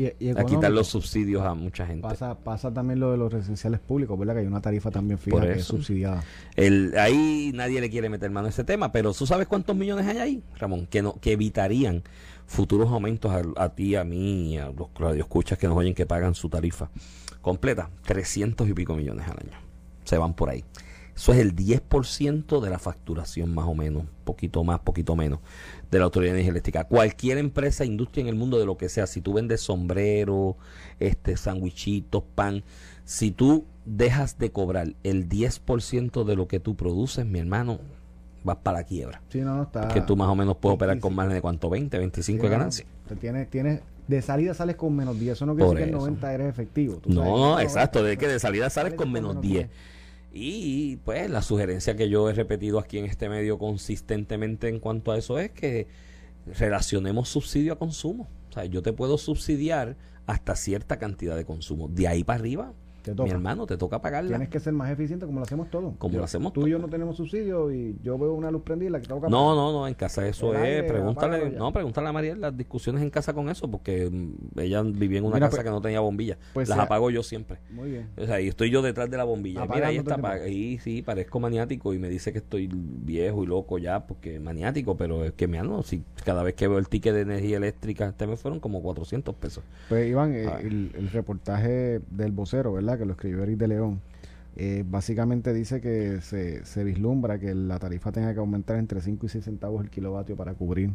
quitar 0.47 0.73
los 0.73 0.89
subsidios 0.89 1.45
a 1.45 1.53
mucha 1.53 1.87
gente. 1.87 2.01
Pasa, 2.01 2.35
pasa 2.39 2.73
también 2.73 3.01
lo 3.01 3.11
de 3.11 3.19
los 3.19 3.31
residenciales 3.31 3.81
públicos, 3.81 4.19
¿verdad? 4.19 4.33
Que 4.33 4.41
hay 4.41 4.47
una 4.47 4.63
tarifa 4.63 4.91
también 4.91 5.19
fija 5.19 5.43
que 5.43 5.53
es 5.53 5.65
subsidiada. 5.65 6.25
El, 6.57 6.95
ahí 6.97 7.53
nadie 7.55 7.83
le 7.83 7.91
quiere 7.91 8.09
meter 8.09 8.31
mano 8.31 8.47
a 8.47 8.51
ese 8.51 8.65
tema, 8.65 8.93
pero 8.93 9.13
¿tú 9.13 9.27
sabes 9.27 9.47
cuántos 9.47 9.77
millones 9.77 10.07
hay 10.07 10.17
ahí, 10.17 10.43
Ramón? 10.57 10.87
Que, 10.87 11.03
no, 11.03 11.21
que 11.21 11.33
evitarían 11.33 12.03
futuros 12.47 12.91
aumentos 12.91 13.31
a, 13.57 13.69
ti, 13.75 13.97
a 13.97 14.05
mí, 14.05 14.57
a 14.57 14.71
los 14.71 14.89
radioescuchas 14.99 15.59
que 15.59 15.69
nos 15.69 15.77
oyen 15.77 15.93
que 15.93 16.07
pagan 16.07 16.35
su 16.35 16.49
tarifa 16.49 16.89
completa. 17.43 17.91
300 18.07 18.67
y 18.67 18.73
pico 18.73 18.97
millones 18.97 19.29
al 19.29 19.37
año 19.39 19.59
se 20.05 20.19
van 20.19 20.35
por 20.35 20.51
ahí. 20.51 20.65
Eso 21.17 21.33
es 21.33 21.39
el 21.39 21.55
10% 21.55 22.61
de 22.61 22.71
la 22.71 22.79
facturación 22.79 23.55
más 23.55 23.67
o 23.67 23.75
menos, 23.75 24.05
poquito 24.25 24.65
más, 24.65 24.81
poquito 24.81 25.15
menos, 25.15 25.39
de 25.91 25.99
la 25.99 26.05
Autoridad 26.07 26.33
de 26.33 26.39
Energía 26.39 26.51
Eléctrica. 26.51 26.85
Cualquier 26.85 27.39
empresa, 27.39 27.85
industria 27.85 28.23
en 28.23 28.29
el 28.29 28.35
mundo 28.35 28.59
de 28.59 28.67
lo 28.67 28.77
que 28.77 28.89
sea, 28.89 29.07
si 29.07 29.21
tú 29.21 29.33
vendes 29.33 29.61
sombrero, 29.61 30.57
este, 30.99 31.37
sandwichitos, 31.37 32.25
pan, 32.35 32.65
si 33.05 33.31
tú 33.31 33.65
dejas 33.85 34.39
de 34.39 34.51
cobrar 34.51 34.95
el 35.05 35.29
10% 35.29 36.25
de 36.25 36.37
lo 36.37 36.49
que 36.49 36.59
tú 36.59 36.75
produces, 36.75 37.25
mi 37.25 37.39
hermano, 37.39 37.79
vas 38.43 38.57
para 38.57 38.79
la 38.79 38.85
quiebra. 38.85 39.23
Sí, 39.29 39.41
no, 39.41 39.57
no 39.57 39.63
está. 39.65 39.89
Que 39.89 40.01
tú 40.01 40.17
más 40.17 40.29
o 40.29 40.35
menos 40.35 40.57
puedes 40.57 40.75
operar 40.75 40.99
con 40.99 41.15
más 41.15 41.29
de 41.29 41.41
cuánto, 41.41 41.71
20, 41.71 41.97
25 41.97 42.43
de 42.43 42.49
ganancia. 42.49 42.87
Tienes, 43.21 43.49
tienes 43.51 43.83
de 44.09 44.21
salida 44.21 44.53
sales 44.55 44.77
con 44.77 44.95
menos 44.95 45.19
10. 45.19 45.33
Eso 45.33 45.47
no 45.47 45.55
quiere 45.55 45.71
decir 45.71 45.85
que 45.85 45.91
el 45.91 45.97
90 45.97 46.35
eres 46.35 46.49
efectivo. 46.49 47.01
no, 47.07 47.61
exacto. 47.61 48.03
De 48.03 48.17
que 48.17 48.27
de 48.27 48.39
salida 48.39 48.69
sales 48.71 48.95
con 48.95 49.13
menos 49.13 49.41
10. 49.41 49.69
Y 50.37 50.97
pues 51.05 51.31
la 51.31 51.43
sugerencia 51.43 51.95
que 51.95 52.09
yo 52.09 52.29
he 52.29 52.33
repetido 52.33 52.81
aquí 52.81 52.99
en 52.99 53.05
este 53.05 53.29
medio 53.29 53.57
consistentemente 53.57 54.69
en 54.69 54.81
cuanto 54.81 55.13
a 55.13 55.17
eso 55.17 55.39
es 55.39 55.53
que 55.53 55.87
relacionemos 56.45 57.29
subsidio 57.29 57.75
a 57.75 57.79
consumo. 57.79 58.29
O 58.51 58.53
sea, 58.53 58.65
yo 58.65 58.83
te 58.83 58.93
puedo 58.93 59.17
subsidiar 59.17 59.97
hasta 60.27 60.57
cierta 60.57 60.99
cantidad 60.99 61.37
de 61.37 61.45
consumo. 61.45 61.87
De 61.87 62.09
ahí 62.09 62.25
para 62.25 62.41
arriba, 62.41 62.73
mi 63.13 63.31
hermano, 63.31 63.67
te 63.67 63.77
toca 63.77 64.01
pagarla. 64.01 64.29
Tienes 64.29 64.49
que 64.49 64.61
ser 64.61 64.73
más 64.73 64.91
eficiente 64.91 65.27
como 65.27 65.41
lo 65.41 65.45
hacemos 65.45 65.71
todos. 65.71 65.95
Como 65.99 66.19
lo 66.19 66.25
hacemos 66.25 66.53
Tú 66.53 66.67
y 66.67 66.71
yo 66.71 66.79
no 66.79 66.89
tenemos 66.89 67.17
subsidio 67.17 67.73
y 67.73 67.99
yo 68.03 68.17
veo 68.19 68.33
una 68.35 68.51
luz 68.51 68.63
prendida 68.63 68.91
la 68.91 69.01
que 69.01 69.09
tengo 69.09 69.21
que 69.21 69.29
No, 69.29 69.55
no, 69.55 69.73
no, 69.73 69.89
en 69.89 69.95
casa 69.95 70.27
eso 70.27 70.55
es. 70.55 70.85
pregúntale, 70.85 71.51
no, 71.51 71.73
pregúntale 71.73 72.09
a 72.09 72.13
María 72.13 72.37
las 72.37 72.57
discusiones 72.57 73.03
en 73.03 73.11
casa 73.11 73.33
con 73.33 73.49
eso, 73.49 73.69
porque 73.69 74.09
mm, 74.11 74.61
ella 74.61 74.83
vivía 74.83 75.19
en 75.19 75.25
una 75.25 75.41
casa 75.41 75.51
pues, 75.51 75.65
que 75.65 75.71
no 75.71 75.81
tenía 75.81 76.01
bombilla. 76.01 76.39
Pues 76.53 76.69
las 76.69 76.79
apago 76.79 77.11
yo 77.11 77.23
siempre. 77.23 77.59
Muy 77.71 77.91
bien. 77.91 78.11
O 78.17 78.25
sea, 78.25 78.41
y 78.41 78.49
estoy 78.49 78.71
yo 78.71 78.83
detrás 78.83 79.11
de 79.11 79.17
la 79.17 79.25
bombilla. 79.25 79.67
Mira, 79.67 79.89
ahí 79.89 79.97
está. 79.97 80.15
Ahí 80.31 80.79
sí, 80.79 81.03
parezco 81.03 81.41
maniático 81.41 81.95
y 81.95 81.99
me 81.99 82.09
dice 82.09 82.33
que 82.33 82.39
estoy 82.39 82.71
viejo 82.73 83.43
y 83.43 83.47
loco 83.47 83.79
ya, 83.79 84.07
porque 84.07 84.39
maniático, 84.39 84.97
pero 84.97 85.25
es 85.25 85.33
que 85.33 85.49
me 85.49 85.59
no, 85.63 85.83
si 85.83 86.03
cada 86.25 86.43
vez 86.43 86.55
que 86.55 86.69
veo 86.69 86.79
el 86.79 86.89
ticket 86.89 87.15
de 87.15 87.23
energía 87.23 87.57
eléctrica, 87.57 88.07
este 88.09 88.27
me 88.27 88.37
fueron 88.37 88.61
como 88.61 88.83
400 88.83 89.35
pesos. 89.37 89.65
Pues 89.89 90.09
Iván, 90.09 90.35
el, 90.35 91.11
reportaje 91.13 92.01
del 92.11 92.33
vocero, 92.33 92.73
¿verdad? 92.73 92.94
Que 92.99 93.05
lo 93.05 93.13
escribió 93.13 93.43
Eric 93.43 93.59
de 93.59 93.69
León, 93.69 94.01
eh, 94.57 94.85
básicamente 94.87 95.53
dice 95.53 95.81
que 95.81 96.21
se, 96.21 96.65
se, 96.65 96.85
vislumbra 96.85 97.39
que 97.39 97.55
la 97.55 97.79
tarifa 97.79 98.13
tenga 98.13 98.33
que 98.33 98.41
aumentar 98.41 98.77
entre 98.77 99.01
5 99.01 99.27
y 99.27 99.29
6 99.29 99.45
centavos 99.45 99.83
el 99.83 99.91
kilovatio 99.91 100.37
para 100.37 100.55
cubrir 100.55 100.91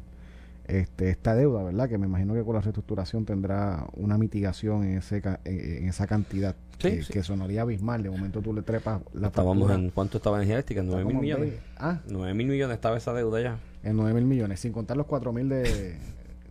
este, 0.70 1.10
esta 1.10 1.36
deuda, 1.36 1.64
¿verdad? 1.64 1.90
Que 1.90 1.98
me 1.98 2.06
imagino 2.06 2.34
que 2.36 2.44
con 2.44 2.56
la 2.56 2.62
reestructuración 2.62 3.26
tendrá 3.26 3.88
una 3.98 4.18
mitigación 4.18 4.84
en, 4.84 5.00
ese, 5.00 5.22
en 5.46 5.88
esa 5.88 6.08
cantidad 6.08 6.56
que, 6.78 7.24
sonaría 7.24 7.64
abismal. 7.64 8.04
De 8.04 8.10
momento 8.10 8.42
tú 8.42 8.54
le 8.54 8.62
trepas 8.62 9.02
la 9.14 9.28
Estábamos 9.28 9.72
en 9.72 9.90
cuánto 9.90 10.18
estaba 10.18 10.38
energía 10.38 10.56
eléctrica, 10.56 10.84
9 10.84 11.06
mil 11.06 11.18
millones. 11.18 11.54
ah, 11.78 12.00
9 12.08 12.34
mil 12.34 12.48
millones 12.48 12.76
estaba 12.76 12.98
esa 12.98 13.14
deuda 13.14 13.42
ya. 13.42 13.58
En 13.84 13.98
9 13.98 14.14
mil 14.14 14.26
millones, 14.26 14.60
sin 14.60 14.72
contar 14.72 14.96
los 14.96 15.08
4 15.08 15.34
mil 15.34 15.50
de, 15.50 15.98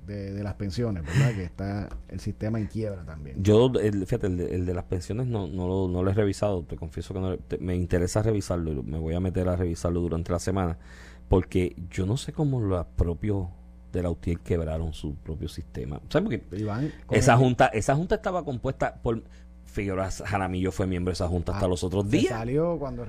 de, 0.08 0.42
las 0.42 0.54
pensiones, 0.54 1.04
¿verdad? 1.04 1.34
Que 1.34 1.44
está 1.44 1.88
el 2.08 2.20
sistema 2.20 2.58
en 2.58 2.66
quiebra 2.66 3.04
también. 3.04 3.42
Yo, 3.42 3.70
el, 3.80 4.06
fíjate, 4.06 4.26
el 4.26 4.66
de, 4.66 4.74
las 4.74 4.84
pensiones 4.84 5.26
no, 5.26 5.46
no, 5.46 5.68
lo, 5.68 5.88
no 5.88 6.02
lo 6.02 6.10
he 6.10 6.14
revisado, 6.14 6.64
te 6.64 6.76
confieso 6.76 7.14
que 7.14 7.20
no, 7.20 7.36
me 7.60 7.76
interesa 7.76 8.22
revisarlo, 8.22 8.82
me 8.82 8.98
voy 8.98 9.14
a 9.14 9.20
meter 9.20 9.48
a 9.48 9.56
revisarlo 9.56 10.00
durante 10.00 10.32
la 10.32 10.38
semana, 10.38 10.78
porque 11.28 11.76
yo 11.90 12.06
no 12.06 12.16
sé 12.16 12.32
cómo 12.32 12.60
los 12.60 12.84
propios 12.96 13.48
de 13.92 14.02
la 14.02 14.10
UTIER 14.10 14.40
quebraron 14.40 14.92
su 14.92 15.14
propio 15.14 15.48
sistema. 15.48 16.00
¿Sabes? 16.08 16.40
Porque 16.40 17.18
esa 17.18 17.36
junta, 17.36 17.66
esa 17.68 17.94
junta 17.94 18.16
estaba 18.16 18.44
compuesta 18.44 18.96
por 19.02 19.22
Figueroa 19.68 20.10
Jaramillo 20.10 20.72
fue 20.72 20.86
miembro 20.86 21.10
de 21.10 21.14
esa 21.14 21.28
junta 21.28 21.52
hasta 21.52 21.66
Ah, 21.66 21.68
los 21.68 21.84
otros 21.84 22.04
se 22.04 22.16
días. 22.16 22.28
salió 22.30 22.78
cuando, 22.78 23.04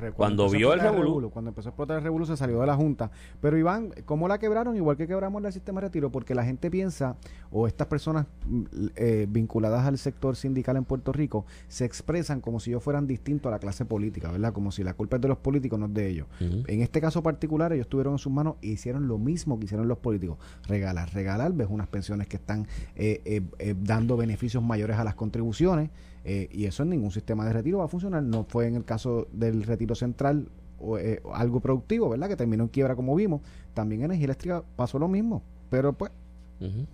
vio 0.50 0.74
el 0.74 0.80
revolú. 0.80 1.30
Cuando 1.32 1.50
empezó 1.50 1.70
a 1.70 1.72
explotar 1.72 1.98
el 1.98 2.04
revolú 2.04 2.26
se 2.26 2.36
salió 2.36 2.60
de 2.60 2.68
la 2.68 2.76
Junta. 2.76 3.10
Pero 3.42 3.58
Iván, 3.58 3.92
¿cómo 4.06 4.28
la 4.28 4.38
quebraron? 4.38 4.76
Igual 4.76 4.98
que 4.98 5.08
quebramos 5.08 5.44
el 5.44 5.54
sistema 5.54 5.80
de 5.82 5.88
retiro, 5.88 6.12
porque 6.12 6.36
la 6.36 6.44
gente 6.44 6.70
piensa, 6.70 7.16
o 7.52 7.66
estas 7.66 7.88
personas 7.88 8.26
mm, 8.46 8.64
eh, 8.96 9.26
vinculadas 9.30 9.86
al 9.88 9.98
sector 9.98 10.36
sindical 10.36 10.76
en 10.78 10.84
Puerto 10.84 11.14
Rico, 11.14 11.46
se 11.70 11.86
expresan 11.86 12.42
como 12.42 12.60
si 12.60 12.72
ellos 12.72 12.84
fueran 12.84 13.08
distintos 13.08 13.50
a 13.50 13.52
la 13.52 13.60
clase 13.60 13.86
política, 13.86 14.30
¿verdad? 14.32 14.52
Como 14.54 14.72
si 14.72 14.84
la 14.84 14.94
culpa 14.94 15.16
es 15.16 15.22
de 15.22 15.30
los 15.30 15.38
políticos, 15.38 15.80
no 15.80 15.86
es 15.86 15.94
de 15.94 16.08
ellos. 16.10 16.28
En 16.40 16.82
este 16.82 17.00
caso 17.00 17.24
particular, 17.24 17.72
ellos 17.74 17.88
tuvieron 17.88 18.14
en 18.16 18.20
sus 18.20 18.32
manos 18.32 18.56
e 18.62 18.68
hicieron 18.68 19.08
lo 19.08 19.18
mismo 19.18 19.58
que 19.60 19.66
hicieron 19.66 19.88
los 19.88 19.98
políticos. 20.00 20.38
Regalar, 20.68 21.14
regalar, 21.14 21.54
ves 21.54 21.68
unas 21.70 21.88
pensiones 21.88 22.28
que 22.28 22.36
están 22.36 22.68
eh, 22.96 23.22
eh, 23.26 23.42
eh, 23.60 23.76
dando 23.80 24.18
beneficios 24.18 24.62
mayores 24.62 24.98
a 24.98 25.04
las 25.04 25.16
contribuciones 25.16 25.90
eh, 26.32 26.48
y 26.52 26.66
eso 26.66 26.84
en 26.84 26.90
ningún 26.90 27.10
sistema 27.10 27.44
de 27.44 27.54
retiro 27.54 27.80
va 27.80 27.86
a 27.86 27.88
funcionar. 27.88 28.22
No 28.22 28.44
fue 28.44 28.68
en 28.68 28.76
el 28.76 28.86
caso 28.86 29.28
del 29.32 29.64
retiro 29.64 29.96
central 29.96 30.48
o, 30.78 31.00
eh, 31.00 31.24
algo 31.34 31.60
productivo, 31.60 32.08
¿verdad? 32.08 32.30
Que 32.30 32.36
terminó 32.36 32.66
en 32.66 32.70
quiebra 32.70 32.96
como 32.96 33.16
vimos. 33.16 33.42
También 33.74 34.02
en 34.02 34.06
energía 34.06 34.26
eléctrica 34.26 34.64
pasó 34.76 35.00
lo 35.00 35.08
mismo. 35.08 35.42
Pero 35.72 35.94
pues, 35.94 36.12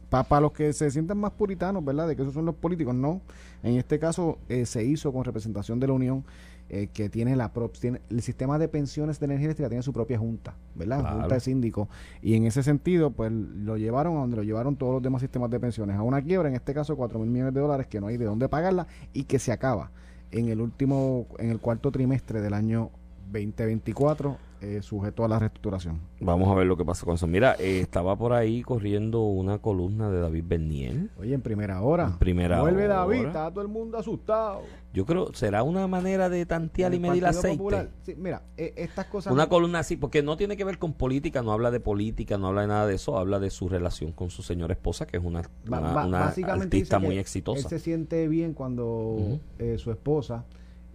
para 0.09 0.39
los 0.39 0.53
que 0.53 0.71
se 0.71 0.89
sientan 0.89 1.17
más 1.17 1.33
puritanos, 1.33 1.83
¿verdad? 1.83 2.07
De 2.07 2.15
que 2.15 2.21
esos 2.21 2.33
son 2.33 2.45
los 2.45 2.55
políticos, 2.55 2.95
no. 2.95 3.19
En 3.61 3.75
este 3.75 3.99
caso 3.99 4.37
eh, 4.47 4.65
se 4.65 4.85
hizo 4.85 5.11
con 5.11 5.25
representación 5.25 5.81
de 5.81 5.87
la 5.87 5.93
Unión 5.93 6.23
eh, 6.69 6.87
que 6.93 7.09
tiene 7.09 7.35
la 7.35 7.53
prop- 7.53 7.77
tiene 7.79 8.01
el 8.09 8.21
sistema 8.21 8.57
de 8.57 8.67
pensiones 8.67 9.19
de 9.19 9.25
energía 9.25 9.45
eléctrica 9.45 9.69
tiene 9.69 9.83
su 9.83 9.93
propia 9.93 10.17
junta, 10.17 10.55
¿verdad? 10.73 11.01
Claro. 11.01 11.19
Junta 11.19 11.35
de 11.35 11.39
síndicos. 11.41 11.87
Y 12.21 12.33
en 12.35 12.45
ese 12.45 12.63
sentido, 12.63 13.11
pues 13.11 13.31
lo 13.31 13.77
llevaron 13.77 14.17
a 14.17 14.19
donde 14.21 14.37
lo 14.37 14.43
llevaron 14.43 14.75
todos 14.75 14.93
los 14.93 15.03
demás 15.03 15.21
sistemas 15.21 15.49
de 15.51 15.59
pensiones, 15.59 15.95
a 15.95 16.01
una 16.01 16.21
quiebra, 16.21 16.49
en 16.49 16.55
este 16.55 16.73
caso 16.73 16.95
4 16.95 17.19
mil 17.19 17.29
millones 17.29 17.53
de 17.53 17.59
dólares 17.61 17.87
que 17.87 18.01
no 18.01 18.07
hay 18.07 18.17
de 18.17 18.25
dónde 18.25 18.49
pagarla 18.49 18.87
y 19.13 19.25
que 19.25 19.37
se 19.39 19.51
acaba 19.51 19.91
en 20.31 20.49
el 20.49 20.59
último, 20.59 21.27
en 21.37 21.51
el 21.51 21.59
cuarto 21.59 21.91
trimestre 21.91 22.41
del 22.41 22.53
año 22.55 22.89
2024, 23.31 24.37
eh, 24.65 24.81
sujeto 24.81 25.23
a 25.23 25.27
la 25.27 25.37
reestructuración. 25.39 25.99
Vamos 26.19 26.49
a 26.49 26.55
ver 26.55 26.65
lo 26.65 26.75
que 26.75 26.83
pasa 26.83 27.05
con 27.05 27.15
eso. 27.15 27.27
Mira, 27.27 27.55
eh, 27.59 27.79
estaba 27.81 28.15
por 28.17 28.33
ahí 28.33 28.61
corriendo 28.63 29.21
una 29.21 29.59
columna 29.59 30.09
de 30.09 30.19
David 30.19 30.43
Bernier. 30.47 31.09
Oye, 31.17 31.33
en 31.33 31.41
primera 31.41 31.81
hora. 31.81 32.05
En 32.05 32.17
primera 32.17 32.61
Vuelve 32.61 32.85
hora. 32.85 32.95
David, 32.95 33.25
está 33.27 33.49
todo 33.51 33.61
el 33.61 33.67
mundo 33.67 33.97
asustado. 33.97 34.61
Yo 34.93 35.05
creo, 35.05 35.33
¿será 35.33 35.61
una 35.63 35.87
manera 35.87 36.29
de 36.29 36.45
tantear 36.45 36.93
y 36.93 36.99
medir 36.99 37.25
aceite? 37.25 37.57
Popular. 37.57 37.89
Sí, 38.03 38.15
mira, 38.17 38.43
eh, 38.57 38.73
estas 38.77 39.05
cosas. 39.07 39.31
Una 39.33 39.43
no- 39.43 39.49
columna 39.49 39.79
así, 39.79 39.97
porque 39.97 40.23
no 40.23 40.37
tiene 40.37 40.55
que 40.57 40.63
ver 40.63 40.79
con 40.79 40.93
política, 40.93 41.41
no 41.43 41.51
habla 41.51 41.69
de 41.69 41.79
política, 41.81 42.37
no 42.37 42.47
habla 42.47 42.61
de 42.61 42.67
nada 42.67 42.87
de 42.87 42.95
eso, 42.95 43.17
habla 43.17 43.39
de 43.39 43.49
su 43.49 43.67
relación 43.69 44.13
con 44.13 44.29
su 44.29 44.41
señora 44.41 44.73
esposa, 44.73 45.05
que 45.05 45.17
es 45.17 45.23
una, 45.23 45.41
una- 45.67 45.79
ba- 45.81 46.05
una 46.07 46.25
artista 46.27 46.97
muy 46.99 47.17
exitosa. 47.19 47.59
Él 47.61 47.67
se 47.69 47.79
siente 47.79 48.27
bien 48.27 48.53
cuando 48.53 49.39
su 49.77 49.91
esposa 49.91 50.45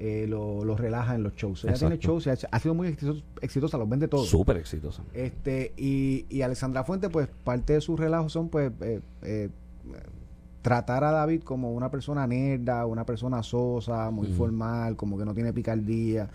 eh, 0.02 0.26
lo, 0.26 0.64
lo 0.64 0.76
relaja 0.78 1.14
en 1.14 1.22
los 1.22 1.34
shows. 1.34 1.64
Ella 1.64 1.74
tiene 1.74 1.98
shows, 1.98 2.26
y 2.26 2.30
ha, 2.30 2.36
ha 2.50 2.58
sido 2.58 2.74
muy 2.74 2.88
exitosa, 2.88 3.22
exitosa, 3.42 3.76
los 3.76 3.86
vende 3.86 4.08
todos. 4.08 4.28
Súper 4.28 4.56
exitosa. 4.56 5.02
Este, 5.12 5.74
y, 5.76 6.24
y 6.30 6.40
Alexandra 6.40 6.84
Fuente, 6.84 7.10
pues 7.10 7.28
parte 7.44 7.74
de 7.74 7.82
sus 7.82 8.00
relajos 8.00 8.32
son 8.32 8.48
pues 8.48 8.72
eh, 8.80 9.00
eh, 9.22 9.50
tratar 10.62 11.04
a 11.04 11.10
David 11.10 11.42
como 11.42 11.72
una 11.72 11.90
persona 11.90 12.26
nerda, 12.26 12.86
una 12.86 13.04
persona 13.04 13.42
sosa, 13.42 14.10
muy 14.10 14.28
formal, 14.28 14.96
como 14.96 15.18
que 15.18 15.26
no 15.26 15.34
tiene 15.34 15.52
picardía. 15.52 16.30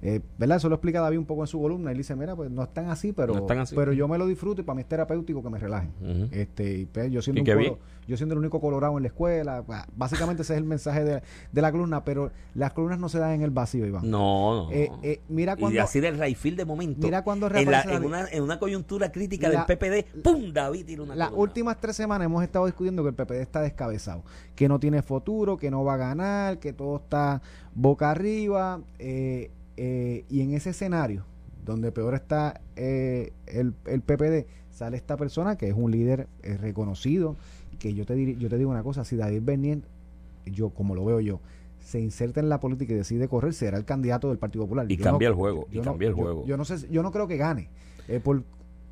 Eh, 0.00 0.20
¿Verdad? 0.38 0.58
Eso 0.58 0.68
lo 0.68 0.76
explica 0.76 1.00
David 1.00 1.18
un 1.18 1.26
poco 1.26 1.42
en 1.42 1.46
su 1.48 1.60
columna. 1.60 1.90
Él 1.90 1.98
dice, 1.98 2.14
mira, 2.14 2.36
pues 2.36 2.50
no 2.50 2.62
están 2.62 2.88
así, 2.90 3.12
pero, 3.12 3.34
No 3.34 3.40
están 3.40 3.58
así. 3.58 3.74
pero 3.74 3.92
yo 3.92 4.06
me 4.08 4.16
lo 4.18 4.26
disfruto 4.26 4.60
y 4.60 4.64
para 4.64 4.76
mí 4.76 4.82
es 4.82 4.88
terapéutico 4.88 5.42
que 5.42 5.50
me 5.50 5.58
relajen. 5.58 5.90
Este, 6.32 6.78
y 6.78 6.84
pues, 6.86 7.10
yo 7.10 7.20
siendo 7.22 7.40
Y 7.40 7.50
un 7.50 7.58
colo- 7.62 7.78
yo 8.06 8.16
siendo 8.16 8.32
el 8.34 8.38
único 8.38 8.58
colorado 8.60 8.96
en 8.96 9.02
la 9.02 9.08
escuela, 9.08 9.64
básicamente 9.94 10.40
ese 10.42 10.54
es 10.54 10.58
el 10.58 10.64
mensaje 10.64 11.04
de, 11.04 11.22
de 11.52 11.62
la 11.62 11.70
columna, 11.70 12.04
pero 12.04 12.30
las 12.54 12.72
columnas 12.72 12.98
no 12.98 13.08
se 13.10 13.18
dan 13.18 13.32
en 13.32 13.42
el 13.42 13.50
vacío, 13.50 13.84
Iván. 13.86 14.10
No, 14.10 14.64
no. 14.64 14.70
Eh, 14.72 14.90
eh, 15.02 15.20
mira 15.28 15.54
y 15.58 15.60
cuando 15.60 15.82
así 15.82 16.00
del 16.00 16.16
Rayfield 16.16 16.56
de 16.56 16.64
momento. 16.64 17.04
Mira 17.06 17.22
cuando 17.22 17.48
en, 17.54 17.70
la- 17.70 17.84
una, 18.02 18.26
en 18.30 18.42
una 18.42 18.58
coyuntura 18.58 19.12
crítica 19.12 19.48
La- 19.50 19.64
del 19.66 19.76
PPD, 19.76 20.22
¡pum! 20.22 20.52
David 20.54 20.86
tira 20.86 21.02
una 21.02 21.14
Las 21.16 21.28
columna. 21.28 21.42
últimas 21.42 21.80
tres 21.80 21.96
semanas 21.96 22.24
hemos 22.24 22.42
estado 22.42 22.64
discutiendo 22.64 23.02
que 23.02 23.10
el 23.10 23.14
PPD 23.14 23.42
está 23.42 23.60
descabezado, 23.60 24.22
que 24.54 24.68
no 24.68 24.78
tiene 24.80 25.02
futuro, 25.02 25.58
que 25.58 25.70
no 25.70 25.84
va 25.84 25.94
a 25.94 25.98
ganar, 25.98 26.58
que 26.60 26.72
todo 26.72 26.96
está 26.96 27.42
boca 27.74 28.10
arriba. 28.10 28.80
eh, 28.98 29.50
eh, 29.78 30.24
y 30.28 30.40
en 30.42 30.52
ese 30.54 30.70
escenario, 30.70 31.24
donde 31.64 31.92
peor 31.92 32.14
está 32.14 32.60
eh, 32.76 33.32
el, 33.46 33.74
el 33.86 34.00
PPD, 34.02 34.46
sale 34.70 34.96
esta 34.96 35.16
persona 35.16 35.56
que 35.56 35.68
es 35.68 35.74
un 35.74 35.90
líder 35.90 36.26
eh, 36.42 36.56
reconocido, 36.56 37.36
que 37.78 37.94
yo 37.94 38.04
te, 38.04 38.14
dir- 38.16 38.36
yo 38.38 38.48
te 38.48 38.58
digo 38.58 38.70
una 38.70 38.82
cosa, 38.82 39.04
si 39.04 39.16
David 39.16 39.42
Bernier, 39.42 39.80
yo 40.46 40.70
como 40.70 40.94
lo 40.94 41.04
veo 41.04 41.20
yo, 41.20 41.40
se 41.78 42.00
inserta 42.00 42.40
en 42.40 42.48
la 42.48 42.58
política 42.60 42.92
y 42.92 42.96
decide 42.96 43.28
correr, 43.28 43.54
será 43.54 43.78
el 43.78 43.84
candidato 43.84 44.28
del 44.28 44.38
Partido 44.38 44.64
Popular. 44.64 44.90
Y 44.90 44.96
Yo 44.96 45.04
cambia 45.04 45.28
no- 45.28 45.32
el 45.34 45.36
juego, 45.36 45.68
y 45.70 45.76
no- 45.78 45.82
cambia 45.84 46.08
el 46.08 46.14
yo- 46.16 46.22
juego. 46.22 46.44
Yo, 46.46 46.56
no 46.56 46.64
sé, 46.64 46.88
yo 46.90 47.02
no 47.02 47.12
creo 47.12 47.28
que 47.28 47.36
gane. 47.36 47.68
eh, 48.08 48.20
por 48.20 48.42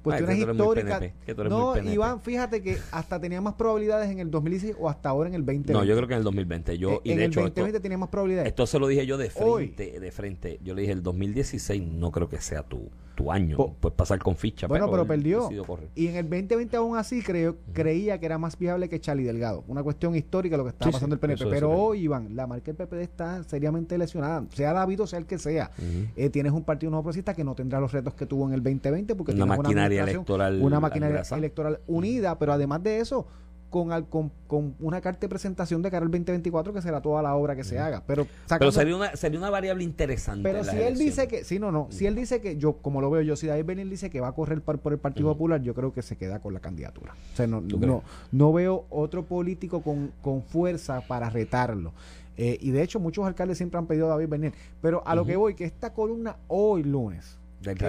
cuestiones 0.06 0.38
tú 0.38 0.46
muy 0.46 0.52
históricas. 0.56 0.98
PNP, 1.00 1.34
tú 1.34 1.44
no. 1.44 1.92
Iván, 1.92 2.20
fíjate 2.22 2.62
que 2.62 2.78
hasta 2.90 3.20
tenía 3.20 3.40
más 3.40 3.54
probabilidades 3.54 4.10
en 4.10 4.18
el 4.20 4.30
2016 4.30 4.76
o 4.78 4.88
hasta 4.88 5.08
ahora 5.08 5.28
en 5.28 5.34
el 5.34 5.42
2020. 5.42 5.72
No, 5.72 5.84
yo 5.84 5.96
creo 5.96 6.08
que 6.08 6.14
en 6.14 6.18
el 6.18 6.24
2020. 6.24 6.78
Yo, 6.78 6.90
Eh, 6.92 7.00
y 7.04 7.10
en 7.12 7.18
de 7.18 7.24
el 7.24 7.30
hecho, 7.30 7.40
2020 7.40 7.76
esto, 7.76 7.82
tenía 7.82 7.98
más 7.98 8.08
probabilidades. 8.08 8.48
esto 8.48 8.66
se 8.66 8.78
lo 8.78 8.86
dije 8.88 9.06
yo 9.06 9.18
de 9.18 9.30
Hoy. 9.36 9.66
frente, 9.74 10.00
de 10.00 10.10
frente. 10.12 10.60
Yo 10.62 10.74
le 10.74 10.82
dije, 10.82 10.92
el 10.92 11.02
2016 11.02 11.82
no 11.82 12.10
creo 12.12 12.28
que 12.28 12.40
sea 12.40 12.62
tu, 12.62 12.90
tu 13.16 13.32
año. 13.32 13.56
Po- 13.56 13.74
Puedes 13.80 13.96
pasar 13.96 14.20
con 14.20 14.36
ficha. 14.36 14.68
bueno, 14.68 14.88
pero 14.88 15.02
él 15.02 15.08
perdió. 15.08 15.48
Y 15.96 16.06
en 16.06 16.14
el 16.16 16.24
2020 16.30 16.76
aún 16.76 16.96
así 16.96 17.22
creo, 17.22 17.56
creía 17.72 18.20
que 18.20 18.26
era 18.26 18.38
más 18.38 18.56
viable 18.56 18.88
que 18.88 19.00
Charlie 19.00 19.24
Delgado. 19.24 19.64
Una 19.66 19.82
cuestión 19.82 20.14
histórica 20.14 20.56
lo 20.56 20.62
que 20.62 20.68
estaba 20.70 20.90
Sí, 20.90 20.92
pasando 20.92 21.14
sí, 21.14 21.16
el 21.16 21.20
PNP. 21.20 21.40
eso- 21.42 21.50
pero 21.50 21.72
eso- 21.72 21.82
hoy, 21.82 22.00
Iván, 22.02 22.36
la 22.36 22.46
marca 22.46 22.66
del 22.66 22.76
PPD 22.76 23.02
está 23.02 23.42
seriamente 23.44 23.98
lesionada. 23.98 24.44
Sea 24.52 24.72
David 24.72 25.00
o 25.02 25.06
sea 25.08 25.18
el 25.18 25.26
que 25.26 25.38
sea. 25.38 25.70
Eh, 26.14 26.30
tienes 26.30 26.52
un 26.52 26.62
partido 26.62 26.92
no 26.92 26.98
progresista 27.02 27.34
que 27.34 27.42
no 27.42 27.54
tendrá 27.56 27.80
los 27.80 27.90
retos 27.92 28.14
que 28.14 28.26
tuvo 28.26 28.46
en 28.46 28.52
el 28.54 28.62
2020 28.62 29.14
porque 29.16 29.32
Una 29.32 29.46
maquinaria 29.46 30.02
administración, 30.02 30.16
electoral 30.20 30.62
una 30.62 30.78
maquinaria 30.80 31.22
electoral 31.36 31.80
unida, 31.86 32.38
pero 32.38 32.52
además 32.52 32.82
de 32.82 33.00
eso 33.00 33.26
con, 33.70 33.92
al- 33.92 34.08
con, 34.08 34.30
con 34.46 34.74
una 34.80 35.00
carta 35.00 35.20
de 35.22 35.28
presentación 35.28 35.82
de 35.82 35.90
cara 35.90 36.04
al 36.04 36.10
2024 36.10 36.72
que 36.72 36.80
será 36.82 37.00
toda 37.02 37.20
la 37.22 37.34
obra 37.34 37.56
que 37.56 37.64
se 37.64 37.78
haga. 37.78 38.02
Pero, 38.06 38.26
Pero 38.58 38.70
sería 38.72 38.96
una, 38.96 39.16
sería 39.16 39.38
una 39.38 39.50
variable 39.50 39.82
interesante. 39.84 40.42
pero 40.42 40.62
si 40.64 40.76
él 40.76 40.96
dice 40.96 41.28
que, 41.28 41.44
sí, 41.44 41.58
no, 41.58 41.72
no, 41.72 41.88
si 41.90 42.06
él 42.06 42.14
dice 42.14 42.40
que 42.40 42.56
yo, 42.56 42.74
como 42.74 43.00
lo 43.00 43.10
veo 43.10 43.22
yo, 43.22 43.36
si 43.36 43.46
David 43.46 43.64
Benil 43.64 43.90
dice 43.90 44.08
que 44.10 44.20
va 44.20 44.28
a 44.28 44.32
correr 44.32 44.60
por, 44.62 44.78
por 44.78 44.92
el 44.92 44.98
Partido. 44.98 45.28
Popular, 45.32 45.60
yo 45.62 45.74
creo 45.74 45.92
que 45.92 46.02
se 46.02 46.16
queda 46.16 46.38
con 46.40 46.54
la 46.54 46.60
candidatura. 46.60 47.14
O 47.32 47.36
sea, 47.36 47.46
no, 47.46 47.60
¿Tú 47.62 47.78
no, 47.78 48.02
no 48.32 48.52
veo 48.52 48.84
otro 48.90 49.24
político 49.24 49.82
con, 49.82 50.12
con 50.22 50.42
fuerza 50.42 51.00
para 51.08 51.28
retarlo. 51.30 51.92
Eh, 52.38 52.58
y 52.60 52.70
de 52.70 52.82
hecho, 52.82 53.00
muchos 53.00 53.26
alcaldes 53.26 53.56
siempre 53.56 53.78
han 53.78 53.86
pedido 53.86 54.06
a 54.06 54.10
David 54.10 54.28
Benil. 54.28 54.52
Pero 54.82 55.02
a 55.06 55.14
lo 55.14 55.24
que 55.24 55.36
voy, 55.36 55.54
que 55.54 55.64
esta 55.64 55.92
columna 55.94 56.36
hoy 56.48 56.82
lunes, 56.84 57.38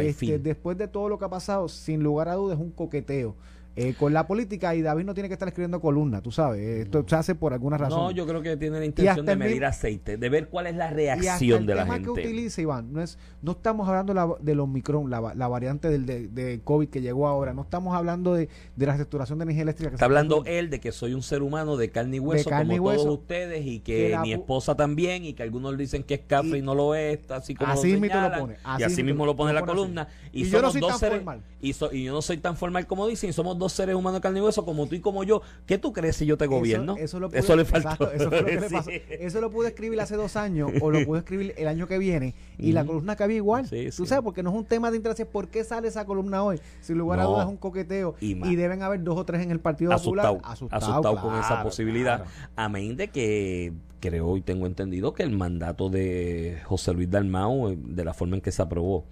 este, 0.09 0.25
después 0.39 0.77
de 0.77 0.87
todo 0.87 1.09
lo 1.09 1.19
que 1.19 1.25
ha 1.25 1.29
pasado, 1.29 1.67
sin 1.67 2.01
lugar 2.01 2.29
a 2.29 2.33
dudas, 2.35 2.57
es 2.57 2.63
un 2.63 2.71
coqueteo. 2.71 3.35
Eh, 3.79 3.93
con 3.97 4.11
la 4.11 4.25
política 4.27 4.73
y 4.75 4.81
David 4.81 5.05
no 5.05 5.13
tiene 5.13 5.29
que 5.29 5.33
estar 5.33 5.47
escribiendo 5.47 5.79
columna, 5.79 6.19
tú 6.21 6.31
sabes, 6.31 6.59
eh, 6.59 6.81
esto 6.81 7.05
se 7.07 7.15
hace 7.15 7.35
por 7.35 7.53
alguna 7.53 7.77
razón. 7.77 7.99
No, 7.99 8.11
yo 8.11 8.25
creo 8.25 8.41
que 8.41 8.57
tiene 8.57 8.79
la 8.79 8.85
intención 8.85 9.25
de 9.25 9.31
el 9.33 9.37
medir 9.37 9.63
aceite, 9.65 10.17
de 10.17 10.29
ver 10.29 10.49
cuál 10.49 10.65
es 10.67 10.75
la 10.75 10.91
y 10.91 10.95
reacción 10.95 11.59
el 11.61 11.65
de 11.67 11.75
la 11.75 11.83
tema 11.83 11.93
gente. 11.95 12.11
que 12.13 12.27
utiliza 12.27 12.59
Iván 12.61 12.91
no 12.91 13.01
es 13.01 13.17
no 13.41 13.51
estamos 13.51 13.87
hablando 13.87 14.13
la- 14.13 14.35
del 14.41 14.59
Omicron 14.59 15.09
la, 15.09 15.19
va- 15.19 15.35
la 15.35 15.47
variante 15.47 15.89
del 15.89 16.05
de, 16.07 16.27
de 16.27 16.59
COVID 16.63 16.89
que 16.89 17.01
llegó 17.01 17.27
ahora 17.27 17.53
no 17.53 17.61
estamos 17.61 17.95
hablando 17.95 18.33
de, 18.33 18.49
de 18.75 18.85
la 18.87 18.97
saturación 18.97 19.37
de 19.39 19.43
energía 19.43 19.61
eléctrica 19.63 19.91
que 19.91 19.95
Está 19.95 20.05
hablando 20.05 20.43
él 20.45 20.69
de 20.71 20.79
que 20.79 20.91
soy 20.91 21.13
un 21.13 21.21
ser 21.21 21.43
humano 21.43 21.77
de 21.77 21.89
carne 21.91 22.17
y 22.17 22.19
hueso, 22.19 22.49
carne 22.49 22.73
y 22.73 22.77
como 22.79 22.89
hueso, 22.89 23.03
todos 23.03 23.19
ustedes, 23.19 23.65
y 23.65 23.79
que 23.79 23.97
que 23.97 24.09
la 24.09 24.21
mi 24.21 24.33
esposa 24.33 24.75
también, 24.75 25.23
y 25.23 25.33
que 25.33 25.43
algunos 25.43 25.77
dicen 25.77 26.01
que 26.03 26.15
es 26.15 26.21
café 26.27 26.57
y, 26.57 26.59
Y- 26.59 26.61
no 26.63 26.73
lo 26.73 26.95
es, 26.95 27.19
así 27.31 27.53
como 27.53 27.71
Así 27.71 27.93
lo 27.93 27.99
mismo 27.99 28.07
lo 28.07 28.13
señalan, 28.21 28.39
pone, 28.39 28.53
y 28.55 28.57
así 28.63 28.83
así 28.85 29.03
mismo 29.03 29.25
lo- 29.25 29.35
pone 29.35 29.53
lo 29.53 29.59
la 29.59 29.65
pone 29.65 29.71
así. 29.71 29.79
columna. 29.81 30.07
Y, 30.33 30.41
Y 30.41 30.49
yo 30.49 30.61
no 30.61 30.71
somos 30.71 30.71
soy 30.73 30.81
dos 30.81 30.99
tan 30.99 31.11
formal. 31.11 31.41
Y, 31.61 31.73
so- 31.73 31.91
y 31.93 32.03
yo 32.05 32.13
no 32.13 32.21
soy 32.21 32.37
tan 32.37 32.57
formal 32.57 32.87
como 32.87 33.07
dicen, 33.07 33.29
y 33.29 33.33
somos 33.33 33.57
dos 33.57 33.66
seres 33.73 33.95
humanos 33.95 34.19
de 34.19 34.21
carne 34.21 34.39
y 34.39 34.41
hueso, 34.41 34.65
como 34.65 34.87
tú 34.87 34.95
y 34.95 34.99
como 34.99 35.23
yo. 35.23 35.41
¿Qué 35.65 35.77
tú 35.77 35.93
crees 35.93 36.15
si 36.17 36.25
yo 36.25 36.37
te 36.37 36.47
gobierno? 36.47 36.95
Eso, 36.95 37.03
eso 37.05 37.19
lo 37.19 37.27
Eso 37.33 37.47
pude- 37.53 37.57
le 37.57 37.65
faltó. 37.65 37.89
exacto, 37.89 38.11
eso 38.11 38.29
lo 38.29 38.37
Sí. 38.83 39.01
Eso 39.09 39.51
pude 39.51 39.67
escribir 39.69 39.99
hace 40.01 40.15
dos 40.15 40.35
años 40.35 40.71
o 40.81 40.91
lo 40.91 41.05
pude 41.05 41.19
escribir 41.19 41.53
el 41.57 41.67
año 41.67 41.87
que 41.87 41.97
viene 41.97 42.35
y 42.57 42.71
la 42.73 42.85
columna 42.85 43.15
cabía 43.15 43.37
igual. 43.37 43.67
Sí, 43.67 43.85
Tú 43.95 44.03
sí. 44.03 44.07
sabes, 44.07 44.23
porque 44.23 44.43
no 44.43 44.49
es 44.51 44.55
un 44.55 44.65
tema 44.65 44.91
de 44.91 44.97
interés. 44.97 45.25
¿Por 45.25 45.47
qué 45.49 45.63
sale 45.63 45.87
esa 45.87 46.05
columna 46.05 46.43
hoy? 46.43 46.59
Sin 46.81 46.97
lugar 46.97 47.19
a 47.19 47.23
No. 47.23 47.29
dudas 47.29 47.45
es 47.45 47.49
un 47.51 47.57
coqueteo 47.57 48.15
Y 48.19 48.55
deben 48.55 48.83
haber 48.83 49.03
dos 49.03 49.17
o 49.17 49.25
tres 49.25 49.41
en 49.41 49.51
el 49.51 49.59
Partido 49.59 49.93
asustado, 49.93 50.35
Popular. 50.37 50.57
asustado, 50.71 51.21
con 51.21 51.35
esa 51.39 51.63
posibilidad. 51.63 52.17
claro. 52.23 52.31
Amén 52.55 52.95
de 52.97 53.07
que 53.09 53.73
creo 53.99 54.37
y 54.37 54.41
tengo 54.41 54.67
entendido 54.67 55.13
que 55.13 55.23
el 55.23 55.31
mandato 55.31 55.89
de 55.89 56.59
José 56.65 56.93
Luis 56.93 57.09
Dalmau, 57.09 57.69
eh, 57.69 57.77
de 57.79 58.05
la 58.05 58.13
forma 58.13 58.35
en 58.35 58.41
que 58.41 58.51
se 58.51 58.61
aprobó 58.61 59.05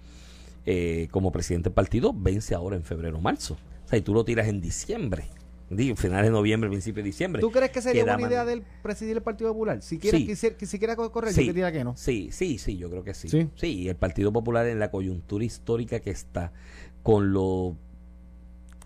eh, 0.64 1.08
como 1.10 1.30
presidente 1.32 1.68
del 1.68 1.74
partido, 1.74 2.12
vence 2.14 2.54
ahora 2.54 2.76
en 2.76 2.82
febrero 2.82 3.18
o 3.18 3.20
marzo. 3.20 3.56
O 3.86 3.88
sea, 3.88 3.98
y 3.98 4.02
tú 4.02 4.12
lo 4.12 4.24
tiras 4.24 4.48
en 4.48 4.60
diciembre. 4.60 5.24
Digo, 5.70 5.96
finales 5.96 6.26
de 6.26 6.30
noviembre, 6.30 6.70
principio 6.70 7.02
de 7.02 7.08
diciembre. 7.08 7.40
¿Tú 7.40 7.50
crees 7.50 7.70
que 7.72 7.82
sería 7.82 8.04
buena 8.04 8.28
idea 8.28 8.44
de 8.44 8.52
él 8.54 8.62
presidir 8.82 9.16
el 9.16 9.22
Partido 9.22 9.50
Popular? 9.52 9.82
Si 9.82 9.98
quiere, 9.98 10.18
Sí. 10.18 10.26
quisiera, 10.26 10.56
quiera 10.56 10.96
correr, 10.96 11.32
Sí. 11.32 11.40
yo 11.40 11.46
te 11.48 11.54
diría 11.54 11.72
que 11.72 11.82
no. 11.82 11.96
Sí, 11.96 12.28
sí, 12.30 12.58
sí, 12.58 12.76
yo 12.76 12.88
creo 12.88 13.02
que 13.02 13.14
sí. 13.14 13.28
Sí. 13.28 13.48
Sí, 13.56 13.66
y 13.66 13.88
el 13.88 13.96
Partido 13.96 14.32
Popular 14.32 14.66
en 14.68 14.78
la 14.78 14.90
coyuntura 14.92 15.44
histórica 15.44 15.98
que 16.00 16.10
está, 16.10 16.52
con 17.02 17.32
lo 17.32 17.76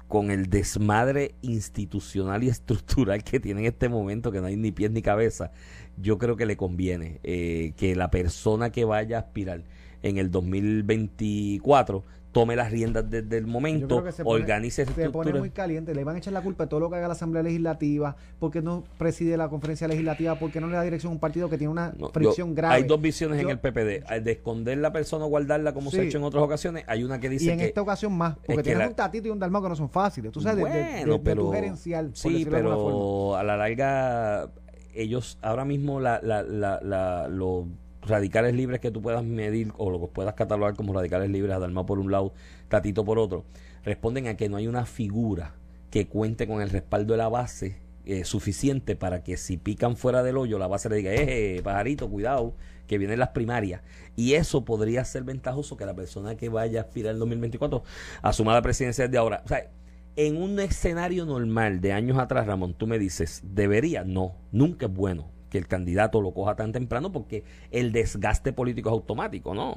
con 0.08 0.32
el 0.32 0.50
desmadre 0.50 1.36
institucional 1.40 2.42
y 2.42 2.48
estructural 2.50 3.22
que 3.22 3.38
tiene 3.38 3.60
en 3.60 3.66
este 3.66 3.88
momento, 3.88 4.32
que 4.32 4.40
no 4.40 4.46
hay 4.48 4.56
ni 4.56 4.72
pies 4.72 4.90
ni 4.90 5.02
cabeza, 5.02 5.52
yo 5.98 6.18
creo 6.18 6.36
que 6.36 6.46
le 6.46 6.56
conviene 6.56 7.20
eh, 7.22 7.74
que 7.76 7.94
la 7.94 8.10
persona 8.10 8.70
que 8.72 8.84
vaya 8.84 9.18
a 9.18 9.20
aspirar 9.20 9.62
en 10.02 10.18
el 10.18 10.30
2024 10.32 12.04
tome 12.32 12.56
las 12.56 12.70
riendas 12.70 13.08
desde 13.10 13.38
el 13.38 13.46
momento, 13.46 14.04
organice 14.24 14.82
esa 14.82 14.94
Se 14.94 15.10
pone 15.10 15.32
muy 15.32 15.50
caliente, 15.50 15.94
le 15.94 16.04
van 16.04 16.16
a 16.16 16.18
echar 16.18 16.32
la 16.32 16.42
culpa 16.42 16.64
de 16.64 16.70
todo 16.70 16.80
lo 16.80 16.90
que 16.90 16.96
haga 16.96 17.08
la 17.08 17.14
Asamblea 17.14 17.42
Legislativa, 17.42 18.16
porque 18.38 18.62
no 18.62 18.84
preside 18.98 19.36
la 19.36 19.48
conferencia 19.48 19.88
legislativa, 19.88 20.38
porque 20.38 20.60
no 20.60 20.68
le 20.68 20.76
da 20.76 20.82
dirección 20.82 21.10
a 21.10 21.14
un 21.14 21.20
partido 21.20 21.48
que 21.48 21.58
tiene 21.58 21.72
una 21.72 21.92
fricción 22.12 22.54
grave. 22.54 22.74
Hay 22.74 22.82
dos 22.84 23.00
visiones 23.00 23.40
en 23.40 23.50
el 23.50 23.58
PPD, 23.58 24.22
de 24.22 24.32
esconder 24.32 24.78
la 24.78 24.92
persona 24.92 25.24
o 25.24 25.28
guardarla 25.28 25.74
como 25.74 25.90
se 25.90 26.00
ha 26.00 26.04
hecho 26.04 26.18
en 26.18 26.24
otras 26.24 26.42
ocasiones, 26.42 26.84
hay 26.86 27.04
una 27.04 27.18
que 27.18 27.28
dice 27.28 27.46
y 27.46 27.48
en 27.50 27.60
esta 27.60 27.82
ocasión 27.82 28.16
más, 28.16 28.36
porque 28.46 28.62
tienes 28.62 28.88
un 28.88 28.94
tatito 28.94 29.28
y 29.28 29.30
un 29.30 29.38
dalmao 29.38 29.62
que 29.62 29.68
no 29.68 29.76
son 29.76 29.90
fáciles, 29.90 30.32
tú 30.32 30.40
sabes, 30.40 30.60
bueno, 30.60 31.14
de, 31.14 31.20
pero, 31.22 31.50
gerencial. 31.50 32.10
Sí, 32.14 32.46
pero 32.48 33.36
a 33.36 33.42
la 33.42 33.56
larga 33.56 34.50
ellos 34.94 35.38
ahora 35.42 35.64
mismo 35.64 36.00
la, 36.00 36.20
la, 36.22 36.42
la, 36.42 36.80
la 36.82 37.28
los 37.28 37.66
radicales 38.02 38.54
libres 38.54 38.80
que 38.80 38.90
tú 38.90 39.02
puedas 39.02 39.24
medir 39.24 39.72
o 39.76 39.90
lo 39.90 40.00
que 40.00 40.06
puedas 40.06 40.34
catalogar 40.34 40.74
como 40.74 40.92
radicales 40.92 41.30
libres, 41.30 41.54
Adalma 41.54 41.86
por 41.86 41.98
un 41.98 42.10
lado, 42.10 42.32
Tatito 42.68 43.04
por 43.04 43.18
otro, 43.18 43.44
responden 43.84 44.26
a 44.28 44.36
que 44.36 44.48
no 44.48 44.56
hay 44.56 44.66
una 44.66 44.86
figura 44.86 45.54
que 45.90 46.06
cuente 46.06 46.46
con 46.46 46.62
el 46.62 46.70
respaldo 46.70 47.14
de 47.14 47.18
la 47.18 47.28
base 47.28 47.78
eh, 48.06 48.24
suficiente 48.24 48.96
para 48.96 49.22
que 49.22 49.36
si 49.36 49.56
pican 49.56 49.96
fuera 49.96 50.22
del 50.22 50.36
hoyo, 50.36 50.58
la 50.58 50.66
base 50.66 50.88
le 50.88 50.96
diga, 50.96 51.12
eh, 51.12 51.60
pajarito, 51.62 52.08
cuidado, 52.08 52.54
que 52.86 52.98
vienen 52.98 53.18
las 53.18 53.28
primarias. 53.28 53.82
Y 54.16 54.34
eso 54.34 54.64
podría 54.64 55.04
ser 55.04 55.24
ventajoso 55.24 55.76
que 55.76 55.86
la 55.86 55.94
persona 55.94 56.36
que 56.36 56.48
vaya 56.48 56.80
a 56.80 56.82
aspirar 56.84 57.12
en 57.12 57.18
2024 57.20 57.82
asuma 58.22 58.54
la 58.54 58.62
presidencia 58.62 59.04
desde 59.04 59.18
ahora. 59.18 59.42
O 59.44 59.48
sea, 59.48 59.70
en 60.16 60.36
un 60.36 60.58
escenario 60.60 61.26
normal 61.26 61.80
de 61.80 61.92
años 61.92 62.18
atrás, 62.18 62.46
Ramón, 62.46 62.74
tú 62.74 62.86
me 62.86 62.98
dices, 62.98 63.42
¿debería? 63.44 64.02
No, 64.04 64.34
nunca 64.50 64.86
es 64.86 64.92
bueno 64.92 65.30
que 65.50 65.58
el 65.58 65.66
candidato 65.66 66.22
lo 66.22 66.32
coja 66.32 66.56
tan 66.56 66.72
temprano 66.72 67.12
porque 67.12 67.44
el 67.70 67.92
desgaste 67.92 68.52
político 68.52 68.88
es 68.88 68.94
automático, 68.94 69.54
¿no? 69.54 69.74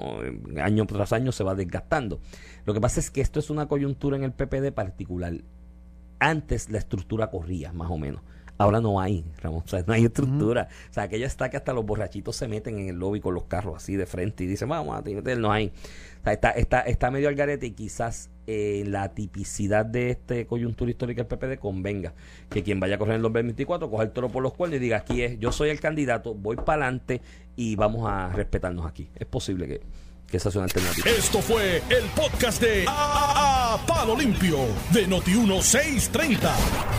Año 0.62 0.86
tras 0.86 1.12
año 1.12 1.32
se 1.32 1.44
va 1.44 1.56
desgastando. 1.56 2.22
Lo 2.66 2.74
que 2.74 2.80
pasa 2.80 3.00
es 3.00 3.12
que 3.12 3.22
esto 3.22 3.40
es 3.40 3.50
una 3.50 3.68
coyuntura 3.68 4.16
en 4.16 4.24
el 4.24 4.32
PPD 4.32 4.72
particular. 4.72 5.34
Antes 6.20 6.70
la 6.70 6.78
estructura 6.78 7.30
corría, 7.30 7.74
más 7.74 7.92
o 7.92 7.98
menos. 7.98 8.22
Ahora 8.64 8.80
no 8.80 9.02
hay, 9.02 9.26
Ramón. 9.42 9.62
O 9.66 9.68
sea, 9.68 9.84
no 9.86 9.92
hay 9.92 10.06
estructura. 10.06 10.70
O 10.90 10.94
sea, 10.94 11.04
aquella 11.04 11.28
está 11.28 11.50
que 11.50 11.58
hasta 11.58 11.74
los 11.74 11.86
borrachitos 11.86 12.38
se 12.38 12.48
meten 12.48 12.80
en 12.80 12.88
el 12.88 12.96
lobby 12.96 13.20
con 13.20 13.34
los 13.34 13.44
carros 13.44 13.76
así 13.76 13.98
de 13.98 14.06
frente 14.06 14.46
y 14.46 14.48
dicen, 14.48 14.70
vamos 14.70 14.98
a 14.98 15.02
meter, 15.02 15.38
no 15.38 15.52
hay. 15.52 15.74
O 16.22 16.24
sea, 16.24 16.32
está, 16.32 16.52
está, 16.52 16.80
está 16.80 17.12
medio 17.12 17.28
al 17.28 17.36
garete 17.36 17.66
y 17.66 17.72
quizás 17.72 18.30
eh, 18.48 18.86
la 18.88 19.14
tipicidad 19.14 19.86
de 19.86 20.12
este 20.12 20.46
coyuntura 20.48 20.90
histórica 20.90 21.24
del 21.24 21.38
PPD 21.38 21.60
convenga 21.60 22.14
que 22.50 22.64
quien 22.64 22.80
vaya 22.80 22.96
a 22.96 22.98
correr 22.98 23.16
en 23.16 23.18
el 23.18 23.24
2024 23.24 23.90
coja 23.90 24.04
el 24.04 24.12
toro 24.12 24.30
por 24.30 24.42
los 24.42 24.54
cuernos 24.54 24.78
y 24.78 24.80
diga, 24.80 24.96
aquí 24.96 25.24
es, 25.24 25.38
yo 25.40 25.52
soy 25.52 25.70
el 25.70 25.82
candidato, 25.82 26.34
voy 26.34 26.56
para 26.56 26.86
adelante 26.86 27.22
y 27.58 27.76
vamos 27.76 28.10
a 28.10 28.30
respetarnos 28.30 28.86
aquí. 28.86 29.10
Es 29.16 29.26
posible 29.26 29.68
que 29.68 29.82
que 30.34 30.38
esa 30.38 30.50
sea 30.50 30.62
una 30.62 30.66
alternativa. 30.66 31.08
Esto 31.12 31.44
fue 31.44 31.84
el 31.90 32.06
podcast 32.16 32.60
de 32.60 32.86
a, 32.88 33.78
Palo 33.86 34.16
Limpio 34.16 34.66
de 34.92 35.08
Noti1630. 35.08 36.40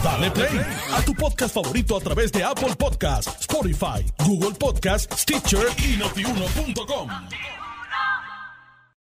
Dale 0.04 0.30
play 0.30 0.60
a 0.92 1.02
tu 1.02 1.12
podcast 1.14 1.52
favorito 1.52 1.96
a 1.96 2.00
través 2.00 2.30
de 2.30 2.44
Apple 2.44 2.76
Podcasts, 2.78 3.40
Spotify, 3.40 4.06
Google 4.24 4.52
Podcasts, 4.52 5.22
Stitcher 5.22 5.66
y 5.78 5.96
notiuno.com. 5.96 7.63